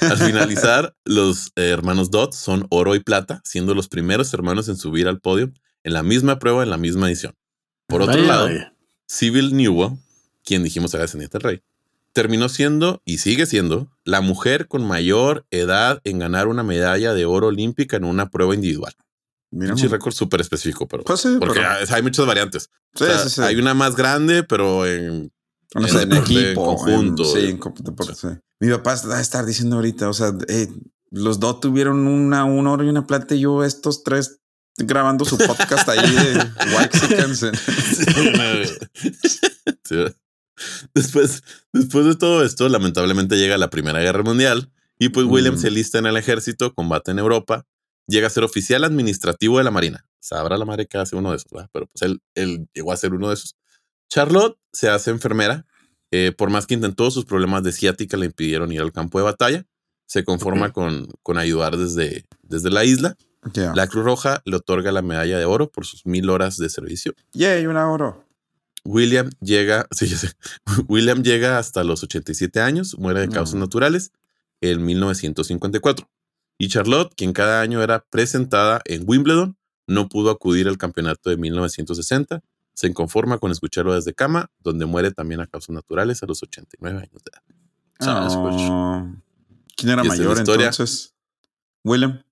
Al 0.00 0.16
finalizar, 0.26 0.94
los 1.04 1.48
eh, 1.56 1.68
hermanos 1.68 2.10
Dodd 2.10 2.32
son 2.32 2.66
oro 2.70 2.94
y 2.94 3.00
plata, 3.00 3.42
siendo 3.44 3.74
los 3.74 3.88
primeros 3.88 4.32
hermanos 4.32 4.68
en 4.68 4.76
subir 4.76 5.08
al 5.08 5.20
podio 5.20 5.52
en 5.84 5.92
la 5.92 6.02
misma 6.02 6.38
prueba 6.38 6.62
en 6.62 6.70
la 6.70 6.78
misma 6.78 7.08
edición. 7.08 7.34
Por 7.86 8.02
otro 8.02 8.14
Vaya, 8.14 8.26
lado, 8.26 8.44
vaya. 8.46 8.74
Civil 9.06 9.56
Newell, 9.56 9.98
quien 10.44 10.64
dijimos 10.64 10.92
era 10.94 11.02
descendiente 11.02 11.38
del 11.38 11.42
rey, 11.42 11.62
terminó 12.12 12.48
siendo 12.48 13.02
y 13.04 13.18
sigue 13.18 13.46
siendo 13.46 13.90
la 14.04 14.20
mujer 14.20 14.68
con 14.68 14.84
mayor 14.84 15.46
edad 15.50 16.00
en 16.04 16.18
ganar 16.18 16.48
una 16.48 16.62
medalla 16.62 17.14
de 17.14 17.26
oro 17.26 17.48
olímpica 17.48 17.96
en 17.96 18.04
una 18.04 18.30
prueba 18.30 18.54
individual. 18.54 18.94
Mira, 19.52 19.74
Un 19.74 19.78
récord 19.90 20.12
súper 20.12 20.40
específico, 20.40 20.86
pero 20.88 21.04
pues 21.04 21.20
sí, 21.20 21.36
porque 21.38 21.60
pero- 21.60 21.94
hay 21.94 22.02
muchas 22.02 22.26
variantes. 22.26 22.68
sí, 22.94 23.04
O 23.04 23.06
sea, 23.06 23.18
sí, 23.20 23.30
sí. 23.30 23.40
Hay 23.42 23.56
una 23.56 23.74
más 23.74 23.94
grande, 23.96 24.42
pero 24.42 24.84
en 24.86 25.32
No 25.74 25.82
en 25.86 25.88
sé, 25.88 26.02
en 26.02 26.08
deporte, 26.10 26.32
en 26.32 26.44
equipo, 26.46 26.64
conjunto. 26.64 27.22
en- 27.24 27.28
sí, 27.42 27.48
en 27.50 27.60
deporte, 27.84 28.14
sí. 28.14 28.28
Mi 28.60 28.70
papá 28.70 28.96
va 29.08 29.18
a 29.18 29.20
estar 29.20 29.44
diciendo 29.46 29.76
ahorita, 29.76 30.08
o 30.08 30.12
sea, 30.14 30.32
eh, 30.48 30.68
los 31.10 31.38
dos 31.38 31.60
tuvieron 31.60 32.06
una, 32.08 32.44
un 32.44 32.66
oro 32.66 32.84
y 32.84 32.88
una 32.88 33.06
plata 33.06 33.34
y 33.34 33.40
yo 33.40 33.62
estos 33.64 34.02
tres 34.02 34.40
grabando 34.78 35.24
su 35.24 35.38
podcast 35.38 35.88
ahí 35.88 36.10
de 36.10 36.38
Waxicans. 36.74 37.46
Después, 40.94 41.42
después 41.72 42.06
de 42.06 42.14
todo 42.16 42.42
esto, 42.44 42.68
lamentablemente 42.68 43.36
llega 43.36 43.58
la 43.58 43.68
Primera 43.70 44.00
Guerra 44.00 44.22
Mundial 44.22 44.72
y 44.98 45.10
pues 45.10 45.26
William 45.26 45.54
Mm. 45.54 45.58
se 45.58 45.70
lista 45.70 45.98
en 45.98 46.06
el 46.06 46.16
ejército, 46.16 46.74
combate 46.74 47.10
en 47.10 47.18
Europa, 47.18 47.66
llega 48.06 48.26
a 48.26 48.30
ser 48.30 48.44
oficial 48.44 48.84
administrativo 48.84 49.58
de 49.58 49.64
la 49.64 49.70
Marina. 49.70 50.04
Sabrá 50.20 50.56
la 50.58 50.64
madre 50.64 50.86
que 50.86 50.98
hace 50.98 51.16
uno 51.16 51.30
de 51.30 51.36
esos, 51.36 51.50
¿verdad? 51.52 51.70
pero 51.72 51.86
pues 51.86 52.02
él, 52.02 52.20
él 52.34 52.68
llegó 52.74 52.92
a 52.92 52.96
ser 52.96 53.14
uno 53.14 53.28
de 53.28 53.34
esos. 53.34 53.56
Charlotte 54.08 54.56
se 54.72 54.88
hace 54.88 55.10
enfermera, 55.10 55.66
eh, 56.10 56.32
por 56.36 56.50
más 56.50 56.66
que 56.66 56.74
intentó, 56.74 57.10
sus 57.10 57.24
problemas 57.24 57.62
de 57.62 57.72
ciática 57.72 58.16
le 58.16 58.26
impidieron 58.26 58.72
ir 58.72 58.80
al 58.80 58.92
campo 58.92 59.18
de 59.18 59.24
batalla. 59.24 59.64
Se 60.06 60.24
conforma 60.24 60.72
con, 60.72 61.08
con 61.22 61.36
ayudar 61.36 61.76
desde, 61.76 62.24
desde 62.42 62.70
la 62.70 62.84
isla. 62.84 63.16
La 63.74 63.86
Cruz 63.86 64.04
Roja 64.04 64.40
le 64.44 64.56
otorga 64.56 64.90
la 64.92 65.02
medalla 65.02 65.38
de 65.38 65.44
oro 65.44 65.70
por 65.70 65.84
sus 65.86 66.04
mil 66.06 66.30
horas 66.30 66.56
de 66.56 66.68
servicio. 66.68 67.12
Yay, 67.32 67.66
una 67.66 67.88
oro. 67.90 68.24
William 68.84 69.30
llega, 69.40 69.86
sí, 69.90 70.06
ya 70.06 70.16
sé. 70.16 70.30
William 70.88 71.22
llega 71.22 71.58
hasta 71.58 71.82
los 71.84 72.02
87 72.04 72.60
años, 72.60 72.96
muere 72.98 73.20
de 73.20 73.28
causas 73.28 73.54
No. 73.54 73.60
naturales 73.60 74.12
en 74.60 74.84
1954. 74.84 76.08
Y 76.58 76.68
Charlotte, 76.68 77.12
quien 77.16 77.32
cada 77.32 77.60
año 77.60 77.82
era 77.82 78.04
presentada 78.08 78.80
en 78.84 79.04
Wimbledon, 79.06 79.56
no 79.86 80.08
pudo 80.08 80.30
acudir 80.30 80.68
al 80.68 80.78
campeonato 80.78 81.30
de 81.30 81.36
1960. 81.36 82.42
Se 82.74 82.92
conforma 82.92 83.38
con 83.38 83.50
escucharlo 83.52 83.94
desde 83.94 84.14
cama, 84.14 84.50
donde 84.60 84.86
muere 84.86 85.10
también 85.10 85.40
a 85.40 85.46
causas 85.46 85.70
naturales 85.70 86.22
a 86.22 86.26
los 86.26 86.42
89 86.42 86.98
años 86.98 87.22
de 87.24 87.30
edad. 87.32 87.42
Ah, 88.00 88.28
Oh. 88.30 89.14
¿Quién 89.76 89.92
era 89.92 90.04
mayor 90.04 90.36
historia. 90.36 90.68
entonces? 90.68 91.14
William. 91.84 92.22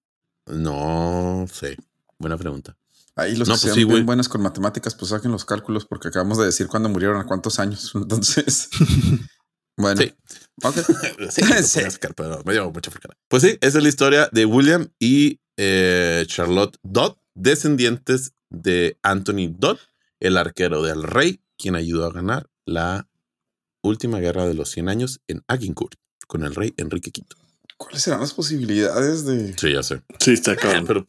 No 0.47 1.47
sé. 1.51 1.77
Buena 2.19 2.37
pregunta. 2.37 2.77
Ahí 3.17 3.37
los 3.37 3.49
No, 3.49 3.55
que 3.55 3.61
pues 3.61 3.61
sean 3.63 3.75
sí, 3.75 3.85
bien 3.85 4.05
buenas 4.07 4.29
con 4.29 4.43
matemáticas, 4.43 4.95
pues 4.95 5.11
saquen 5.11 5.31
los 5.31 5.45
cálculos 5.45 5.85
porque 5.87 6.09
acabamos 6.09 6.39
de 6.39 6.47
decir 6.47 6.67
cuándo 6.67 6.89
murieron, 6.89 7.21
a 7.21 7.27
cuántos 7.27 7.59
años. 7.59 7.93
Entonces, 7.95 8.69
bueno, 9.77 10.01
Sí. 10.01 10.15
ok. 10.63 10.75
Sí, 11.31 11.43
Sí. 11.63 11.81
pero 12.17 12.43
me 12.45 12.53
dio 12.53 12.71
mucha 12.71 12.91
fricada. 12.91 13.17
Pues 13.29 13.43
sí, 13.43 13.59
esa 13.61 13.79
es 13.79 13.83
la 13.83 13.89
historia 13.89 14.29
de 14.33 14.45
William 14.45 14.89
y 14.99 15.41
eh, 15.57 16.25
Charlotte 16.27 16.77
Dodd, 16.83 17.17
descendientes 17.35 18.33
de 18.51 18.99
Anthony 19.03 19.49
Dodd, 19.57 19.79
el 20.21 20.37
arquero 20.37 20.83
del 20.83 21.03
rey, 21.03 21.41
quien 21.59 21.75
ayudó 21.77 22.07
a 22.07 22.13
ganar 22.13 22.49
la 22.67 23.09
última 23.83 24.19
guerra 24.21 24.47
de 24.47 24.55
los 24.55 24.71
100 24.71 24.89
años 24.89 25.21
en 25.29 25.43
Agincourt 25.49 25.95
con 26.27 26.43
el 26.45 26.55
rey 26.55 26.73
Enrique 26.77 27.11
V. 27.15 27.27
¿Cuáles 27.77 28.03
serán 28.03 28.21
las 28.21 28.33
posibilidades 28.33 29.25
de...? 29.27 29.55
Sí, 29.59 29.73
ya 29.73 29.83
sé. 29.83 30.03
Sí, 30.21 30.33
está 30.33 30.57
cabrón. 30.57 30.85
Pero 30.87 31.09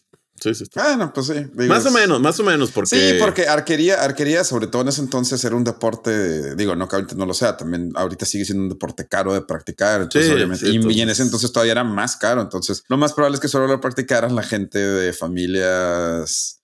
sí, 0.49 0.55
sí, 0.55 0.63
está. 0.63 0.93
Ah, 0.93 1.11
pues 1.13 1.27
sí. 1.27 1.33
digo, 1.33 1.73
Más 1.73 1.85
o 1.85 1.91
menos, 1.91 2.21
más 2.21 2.39
o 2.39 2.43
menos, 2.43 2.71
porque. 2.71 2.95
Sí, 2.95 3.17
porque 3.19 3.47
arquería, 3.47 4.01
arquería, 4.03 4.43
sobre 4.43 4.67
todo 4.67 4.83
en 4.83 4.87
ese 4.89 5.01
entonces, 5.01 5.43
era 5.43 5.55
un 5.55 5.63
deporte, 5.63 6.55
digo, 6.55 6.75
no 6.75 6.87
que 6.87 6.95
ahorita 6.95 7.15
no 7.15 7.25
lo 7.25 7.33
sea, 7.33 7.57
también 7.57 7.91
ahorita 7.95 8.25
sigue 8.25 8.45
siendo 8.45 8.63
un 8.63 8.69
deporte 8.69 9.07
caro 9.07 9.33
de 9.33 9.41
practicar. 9.41 10.01
Entonces, 10.01 10.27
Sí, 10.29 10.33
obviamente, 10.35 10.65
sí, 10.65 10.71
y- 10.71 10.73
y, 10.73 10.75
en 10.75 10.81
entonces- 10.83 11.09
ese 11.11 11.23
entonces 11.23 11.51
todavía 11.51 11.71
era 11.73 11.83
más 11.83 12.15
caro. 12.17 12.41
Entonces, 12.41 12.83
lo 12.87 12.97
más 12.97 13.13
probable 13.13 13.35
es 13.35 13.41
que 13.41 13.47
solo 13.47 13.67
lo 13.67 13.81
practicaran 13.81 14.35
la 14.35 14.43
gente 14.43 14.79
de 14.79 15.11
familias 15.13 16.61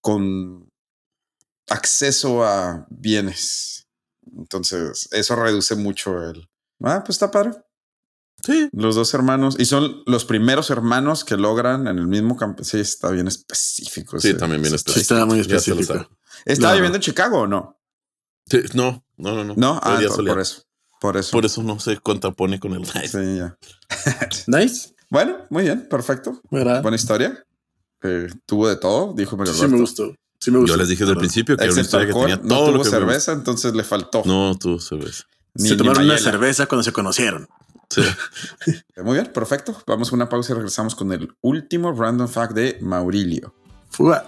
con 0.00 0.68
acceso 1.68 2.44
a 2.44 2.86
bienes. 2.90 3.86
Entonces, 4.36 5.08
eso 5.12 5.36
reduce 5.36 5.74
mucho 5.76 6.22
el. 6.30 6.48
Ah, 6.82 7.02
pues 7.04 7.16
está 7.16 7.30
padre. 7.30 7.52
Sí, 8.44 8.68
Los 8.72 8.94
dos 8.96 9.12
hermanos. 9.14 9.56
Y 9.58 9.66
son 9.66 10.02
los 10.06 10.24
primeros 10.24 10.70
hermanos 10.70 11.24
que 11.24 11.36
logran 11.36 11.86
en 11.86 11.98
el 11.98 12.06
mismo 12.08 12.36
campo. 12.36 12.64
Sí, 12.64 12.80
está 12.80 13.10
bien 13.10 13.28
específico. 13.28 14.18
sí, 14.18 14.30
ese- 14.30 14.38
también 14.38 14.62
bien 14.62 14.76
Sí, 14.78 15.00
está 15.00 15.24
muy 15.26 15.40
específico. 15.40 16.08
¿Estaba 16.44 16.70
No. 16.72 16.76
viviendo 16.76 16.96
en 16.96 17.02
Chicago 17.02 17.40
o 17.42 17.46
no? 17.46 17.78
Sí, 18.46 18.60
no, 18.74 19.04
no, 19.16 19.34
no, 19.36 19.44
no. 19.44 19.54
No, 19.56 19.80
ah, 19.82 20.00
por 20.24 20.40
eso. 20.40 20.62
Por 21.00 21.16
eso. 21.16 21.30
Por 21.32 21.44
eso 21.44 21.62
no 21.62 21.78
se 21.80 21.96
contrapone 21.98 22.58
con 22.60 22.72
el. 22.74 22.84
Sí, 22.86 23.36
ya. 23.36 23.56
Nice. 24.46 24.94
Bueno, 25.10 25.36
muy 25.50 25.64
bien, 25.64 25.88
perfecto. 25.88 26.40
¿Verdad? 26.50 26.82
Buena 26.82 26.96
historia. 26.96 27.44
Eh, 28.02 28.28
tuvo 28.46 28.68
de 28.68 28.76
todo, 28.76 29.12
dijo 29.14 29.36
Mario 29.36 29.52
Sí, 29.54 29.66
me 29.68 29.78
gustó. 29.78 30.12
Sí, 30.40 30.50
me 30.50 30.58
gustó. 30.58 30.74
Yo 30.74 30.76
les 30.78 30.88
dije 30.88 31.02
desde 31.04 31.12
el 31.12 31.18
principio 31.18 31.56
que 31.56 31.64
era 31.64 31.72
una 31.72 31.82
historia 31.82 32.06
que 32.06 32.12
alcohol, 32.12 32.30
tenía 32.30 32.42
no 32.42 32.48
todo 32.48 32.66
tuvo 32.66 32.76
lo 32.78 32.82
que 32.82 32.90
me 32.90 32.96
cerveza, 32.96 33.32
entonces 33.32 33.74
le 33.74 33.84
faltó. 33.84 34.22
No 34.24 34.56
tuvo 34.58 34.80
cerveza. 34.80 35.24
Ni- 35.54 35.68
Se 35.68 35.76
tomaron 35.76 36.04
una 36.04 36.18
cerveza 36.18 36.66
cuando 36.66 36.82
se 36.82 36.92
conocieron. 36.92 37.46
Sí. 37.92 38.02
Muy 39.02 39.14
bien, 39.14 39.26
perfecto. 39.26 39.76
Vamos 39.86 40.12
a 40.12 40.14
una 40.14 40.28
pausa 40.28 40.52
y 40.52 40.56
regresamos 40.56 40.94
con 40.94 41.12
el 41.12 41.34
último 41.42 41.92
random 41.92 42.28
fact 42.28 42.54
de 42.54 42.78
Maurilio. 42.80 43.54
Fuga. 43.90 44.24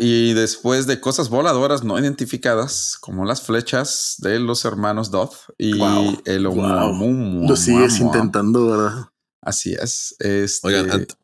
Y 0.00 0.32
después 0.32 0.86
de 0.86 1.00
cosas 1.00 1.28
voladoras 1.28 1.84
no 1.84 1.98
identificadas, 1.98 2.96
como 3.00 3.24
las 3.24 3.42
flechas 3.42 4.16
de 4.18 4.38
los 4.40 4.64
hermanos 4.64 5.10
Dodd 5.10 5.30
y 5.58 5.76
Wow, 5.78 6.22
el 6.24 6.46
wow. 6.48 6.58
Oumuamua. 6.58 7.48
Lo 7.48 7.56
sigues 7.56 8.00
intentando, 8.00 8.66
¿verdad? 8.70 9.04
Así 9.42 9.74
es. 9.74 10.16
Este, 10.18 10.66
Oigan, 10.68 10.88
ant- 10.88 11.16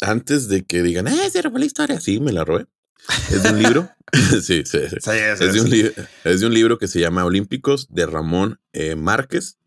antes 0.00 0.48
de 0.48 0.64
que 0.64 0.82
digan, 0.82 1.08
eh, 1.08 1.30
se 1.30 1.42
robó 1.42 1.58
la 1.58 1.66
historia. 1.66 2.00
Sí, 2.00 2.20
me 2.20 2.32
la 2.32 2.44
robé. 2.44 2.66
Es 3.30 3.42
de 3.42 3.50
un 3.50 3.62
libro. 3.62 3.90
sí, 4.12 4.40
sí, 4.40 4.62
sí. 4.64 4.78
sí, 4.90 4.98
sí, 5.00 5.10
Es 5.10 5.52
de, 5.52 5.60
un 5.60 6.06
es 6.24 6.40
de 6.40 6.46
un 6.46 6.54
libro 6.54 6.78
que 6.78 6.88
se 6.88 7.00
llama 7.00 7.24
Olímpicos 7.24 7.88
de 7.90 8.06
Ramón 8.06 8.60
eh, 8.72 8.94
Márquez. 8.96 9.58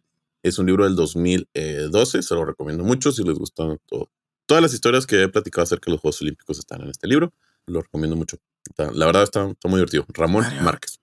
Es 0.44 0.58
un 0.60 0.68
libro 0.68 0.86
del 0.86 0.96
2012. 0.96 2.22
Se 2.24 2.34
lo 2.34 2.46
recomiendo 2.46 2.84
mucho 2.84 3.12
si 3.12 3.24
les 3.24 3.38
gustan 3.38 3.78
todo. 3.88 4.10
Todas 4.46 4.62
las 4.64 4.74
historias 4.74 5.06
que 5.06 5.24
he 5.24 5.28
platicado 5.28 5.64
acerca 5.64 5.86
de 5.88 5.92
los 5.94 6.02
Juegos 6.02 6.22
Olímpicos 6.22 6.58
están 6.60 6.82
en 6.82 6.90
este 6.90 7.08
libro. 7.08 7.34
Lo 7.68 7.82
recomiendo 7.82 8.16
mucho. 8.16 8.38
Está- 8.68 8.92
la 8.92 9.06
verdad 9.06 9.24
está, 9.24 9.48
está 9.50 9.68
muy 9.70 9.78
divertido. 9.78 10.06
Ramón 10.14 10.44
Mario. 10.44 10.62
Márquez. 10.64 11.00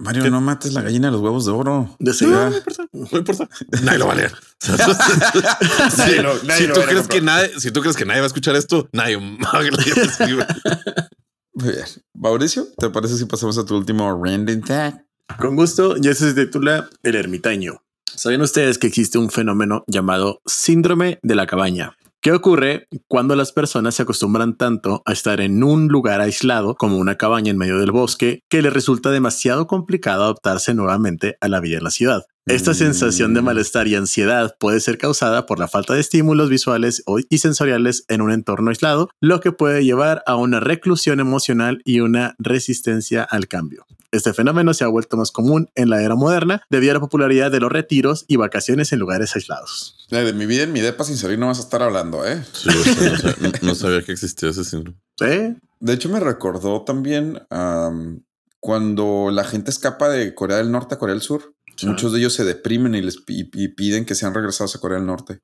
Mario, 0.00 0.22
¿Qué? 0.22 0.30
no 0.30 0.40
mates 0.40 0.72
la 0.74 0.82
gallina 0.82 1.08
de 1.08 1.12
los 1.12 1.20
huevos 1.20 1.44
de 1.44 1.50
oro. 1.50 1.96
De 1.98 2.14
seguida. 2.14 2.50
No 2.50 2.56
importa. 2.56 2.86
No 2.92 3.18
importa. 3.18 3.48
Nadie 3.82 3.98
lo 3.98 4.06
va 4.06 4.12
a 4.12 4.16
leer. 4.16 4.32
Nadie 5.98 6.22
lo- 6.22 6.42
nadie 6.44 6.66
si, 6.66 6.72
tú 6.72 6.80
crees 6.80 6.86
comprar. 7.00 7.08
que 7.08 7.20
nadie, 7.20 7.60
si 7.60 7.70
tú 7.72 7.80
crees 7.80 7.96
que 7.96 8.04
nadie 8.04 8.20
va 8.20 8.24
a 8.26 8.28
escuchar 8.28 8.54
esto, 8.56 8.88
nadie 8.92 9.16
va 9.16 9.50
a 9.58 9.62
leer 9.62 9.98
este 9.98 10.26
libro. 10.26 10.46
Muy 11.54 11.72
bien. 11.72 11.84
Mauricio, 12.14 12.68
¿te 12.78 12.90
parece 12.90 13.16
si 13.16 13.24
pasamos 13.24 13.58
a 13.58 13.64
tu 13.64 13.76
último 13.76 14.22
random 14.24 14.60
tag? 14.62 15.04
Con 15.40 15.56
gusto, 15.56 15.96
ya 15.96 16.14
se 16.14 16.32
titula 16.32 16.88
El 17.02 17.16
ermitaño. 17.16 17.82
¿Saben 18.14 18.40
ustedes 18.40 18.78
que 18.78 18.86
existe 18.86 19.18
un 19.18 19.30
fenómeno 19.30 19.84
llamado 19.88 20.40
síndrome 20.46 21.18
de 21.22 21.34
la 21.34 21.46
cabaña? 21.46 21.96
¿Qué 22.20 22.32
ocurre 22.32 22.88
cuando 23.06 23.36
las 23.36 23.52
personas 23.52 23.94
se 23.94 24.02
acostumbran 24.02 24.56
tanto 24.56 25.02
a 25.06 25.12
estar 25.12 25.40
en 25.40 25.62
un 25.62 25.86
lugar 25.86 26.20
aislado 26.20 26.74
como 26.74 26.98
una 26.98 27.14
cabaña 27.14 27.52
en 27.52 27.58
medio 27.58 27.78
del 27.78 27.92
bosque 27.92 28.42
que 28.48 28.60
les 28.60 28.72
resulta 28.72 29.12
demasiado 29.12 29.68
complicado 29.68 30.24
adaptarse 30.24 30.74
nuevamente 30.74 31.36
a 31.40 31.46
la 31.46 31.60
vida 31.60 31.78
en 31.78 31.84
la 31.84 31.90
ciudad? 31.90 32.24
Esta 32.46 32.72
Mm. 32.72 32.74
sensación 32.74 33.34
de 33.34 33.42
malestar 33.42 33.86
y 33.86 33.94
ansiedad 33.94 34.56
puede 34.58 34.80
ser 34.80 34.98
causada 34.98 35.46
por 35.46 35.60
la 35.60 35.68
falta 35.68 35.94
de 35.94 36.00
estímulos 36.00 36.48
visuales 36.50 37.04
y 37.30 37.38
sensoriales 37.38 38.04
en 38.08 38.20
un 38.20 38.32
entorno 38.32 38.70
aislado, 38.70 39.10
lo 39.20 39.38
que 39.40 39.52
puede 39.52 39.84
llevar 39.84 40.24
a 40.26 40.34
una 40.34 40.58
reclusión 40.58 41.20
emocional 41.20 41.82
y 41.84 42.00
una 42.00 42.34
resistencia 42.40 43.22
al 43.22 43.46
cambio. 43.46 43.86
Este 44.10 44.32
fenómeno 44.32 44.74
se 44.74 44.82
ha 44.82 44.88
vuelto 44.88 45.16
más 45.18 45.30
común 45.30 45.68
en 45.76 45.90
la 45.90 46.02
era 46.02 46.16
moderna 46.16 46.62
debido 46.68 46.92
a 46.92 46.94
la 46.94 47.00
popularidad 47.00 47.52
de 47.52 47.60
los 47.60 47.70
retiros 47.70 48.24
y 48.26 48.36
vacaciones 48.36 48.92
en 48.92 48.98
lugares 48.98 49.36
aislados. 49.36 49.97
De 50.10 50.32
mi 50.32 50.46
vida 50.46 50.62
en 50.62 50.72
mi 50.72 50.80
depa 50.80 51.04
sin 51.04 51.16
salir 51.16 51.38
no 51.38 51.48
vas 51.48 51.58
a 51.58 51.62
estar 51.62 51.82
hablando, 51.82 52.26
¿eh? 52.26 52.42
Sí, 52.52 52.70
o 52.70 52.72
sea, 52.72 53.10
no, 53.10 53.16
sabía, 53.16 53.52
no 53.62 53.74
sabía 53.74 54.02
que 54.02 54.12
existía 54.12 54.48
ese 54.48 54.64
síndrome. 54.64 54.98
¿Eh? 55.20 55.54
De 55.80 55.92
hecho, 55.92 56.08
me 56.08 56.18
recordó 56.18 56.82
también 56.82 57.42
am, 57.50 58.22
cuando 58.58 59.30
la 59.30 59.44
gente 59.44 59.70
escapa 59.70 60.08
de 60.08 60.34
Corea 60.34 60.56
del 60.56 60.70
Norte 60.70 60.94
a 60.94 60.98
Corea 60.98 61.14
del 61.14 61.22
Sur. 61.22 61.54
Sí. 61.76 61.86
Muchos 61.86 62.12
de 62.12 62.18
ellos 62.18 62.32
se 62.32 62.44
deprimen 62.44 62.94
y 62.94 63.02
les 63.02 63.22
y 63.28 63.44
piden 63.44 64.04
que 64.04 64.14
sean 64.14 64.34
regresados 64.34 64.74
a 64.74 64.80
Corea 64.80 64.98
del 64.98 65.06
Norte 65.06 65.42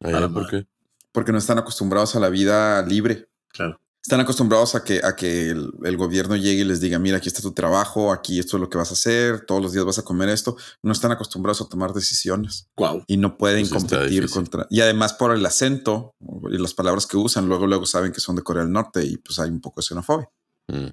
Ay, 0.00 0.28
¿Por 0.28 0.48
qué? 0.48 0.66
porque 1.12 1.32
no 1.32 1.38
están 1.38 1.58
acostumbrados 1.58 2.16
a 2.16 2.20
la 2.20 2.28
vida 2.28 2.82
libre. 2.82 3.28
Claro. 3.48 3.80
Están 4.02 4.20
acostumbrados 4.20 4.74
a 4.74 4.84
que, 4.84 5.00
a 5.04 5.16
que 5.16 5.50
el, 5.50 5.70
el 5.84 5.96
gobierno 5.96 6.34
llegue 6.36 6.62
y 6.62 6.64
les 6.64 6.80
diga, 6.80 6.98
mira, 6.98 7.18
aquí 7.18 7.28
está 7.28 7.42
tu 7.42 7.52
trabajo, 7.52 8.12
aquí 8.12 8.38
esto 8.38 8.56
es 8.56 8.60
lo 8.60 8.70
que 8.70 8.78
vas 8.78 8.90
a 8.90 8.94
hacer, 8.94 9.44
todos 9.44 9.60
los 9.60 9.72
días 9.72 9.84
vas 9.84 9.98
a 9.98 10.02
comer 10.02 10.28
esto. 10.30 10.56
No 10.82 10.92
están 10.92 11.12
acostumbrados 11.12 11.60
a 11.60 11.68
tomar 11.68 11.92
decisiones 11.92 12.68
Wow. 12.76 13.04
y 13.06 13.16
no 13.18 13.36
pueden 13.36 13.68
Pues 13.68 13.82
competir 13.82 14.30
contra. 14.30 14.66
Y 14.70 14.80
además 14.80 15.12
por 15.12 15.34
el 15.34 15.44
acento 15.44 16.14
y 16.50 16.56
las 16.56 16.72
palabras 16.74 17.06
que 17.06 17.16
usan, 17.16 17.48
luego, 17.48 17.66
luego 17.66 17.84
saben 17.86 18.12
que 18.12 18.20
son 18.20 18.36
de 18.36 18.42
Corea 18.42 18.62
del 18.62 18.72
Norte 18.72 19.04
y 19.04 19.18
pues 19.18 19.38
hay 19.40 19.50
un 19.50 19.60
poco 19.60 19.80
de 19.80 19.86
xenofobia. 19.86 20.30
Mm. 20.68 20.86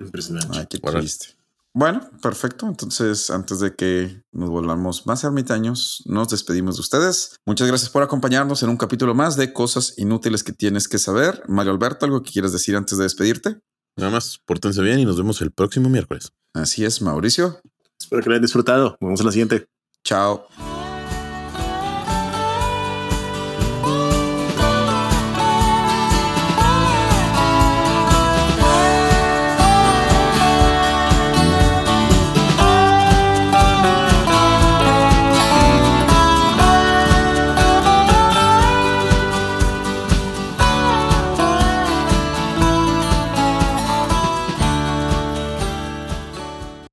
Impresionante. 0.00 0.58
Ay, 0.58 0.66
qué 0.68 0.78
triste. 0.78 1.37
Bueno, 1.78 2.10
perfecto. 2.20 2.66
Entonces, 2.66 3.30
antes 3.30 3.60
de 3.60 3.76
que 3.76 4.24
nos 4.32 4.50
volvamos 4.50 5.06
más 5.06 5.22
ermitaños, 5.22 6.02
nos 6.06 6.28
despedimos 6.28 6.74
de 6.74 6.80
ustedes. 6.80 7.38
Muchas 7.46 7.68
gracias 7.68 7.88
por 7.88 8.02
acompañarnos 8.02 8.64
en 8.64 8.70
un 8.70 8.76
capítulo 8.76 9.14
más 9.14 9.36
de 9.36 9.52
cosas 9.52 9.94
inútiles 9.96 10.42
que 10.42 10.52
tienes 10.52 10.88
que 10.88 10.98
saber. 10.98 11.40
Mario 11.46 11.70
Alberto, 11.70 12.04
¿algo 12.04 12.24
que 12.24 12.32
quieras 12.32 12.52
decir 12.52 12.74
antes 12.74 12.98
de 12.98 13.04
despedirte? 13.04 13.60
Nada 13.96 14.10
más, 14.10 14.40
pórtense 14.44 14.82
bien 14.82 14.98
y 14.98 15.04
nos 15.04 15.18
vemos 15.18 15.40
el 15.40 15.52
próximo 15.52 15.88
miércoles. 15.88 16.32
Así 16.52 16.84
es, 16.84 17.00
Mauricio. 17.00 17.60
Espero 18.00 18.22
que 18.22 18.28
lo 18.28 18.34
hayan 18.34 18.42
disfrutado. 18.42 18.88
Nos 18.90 18.98
vemos 19.00 19.20
en 19.20 19.26
la 19.26 19.32
siguiente. 19.32 19.68
Chao. 20.02 20.48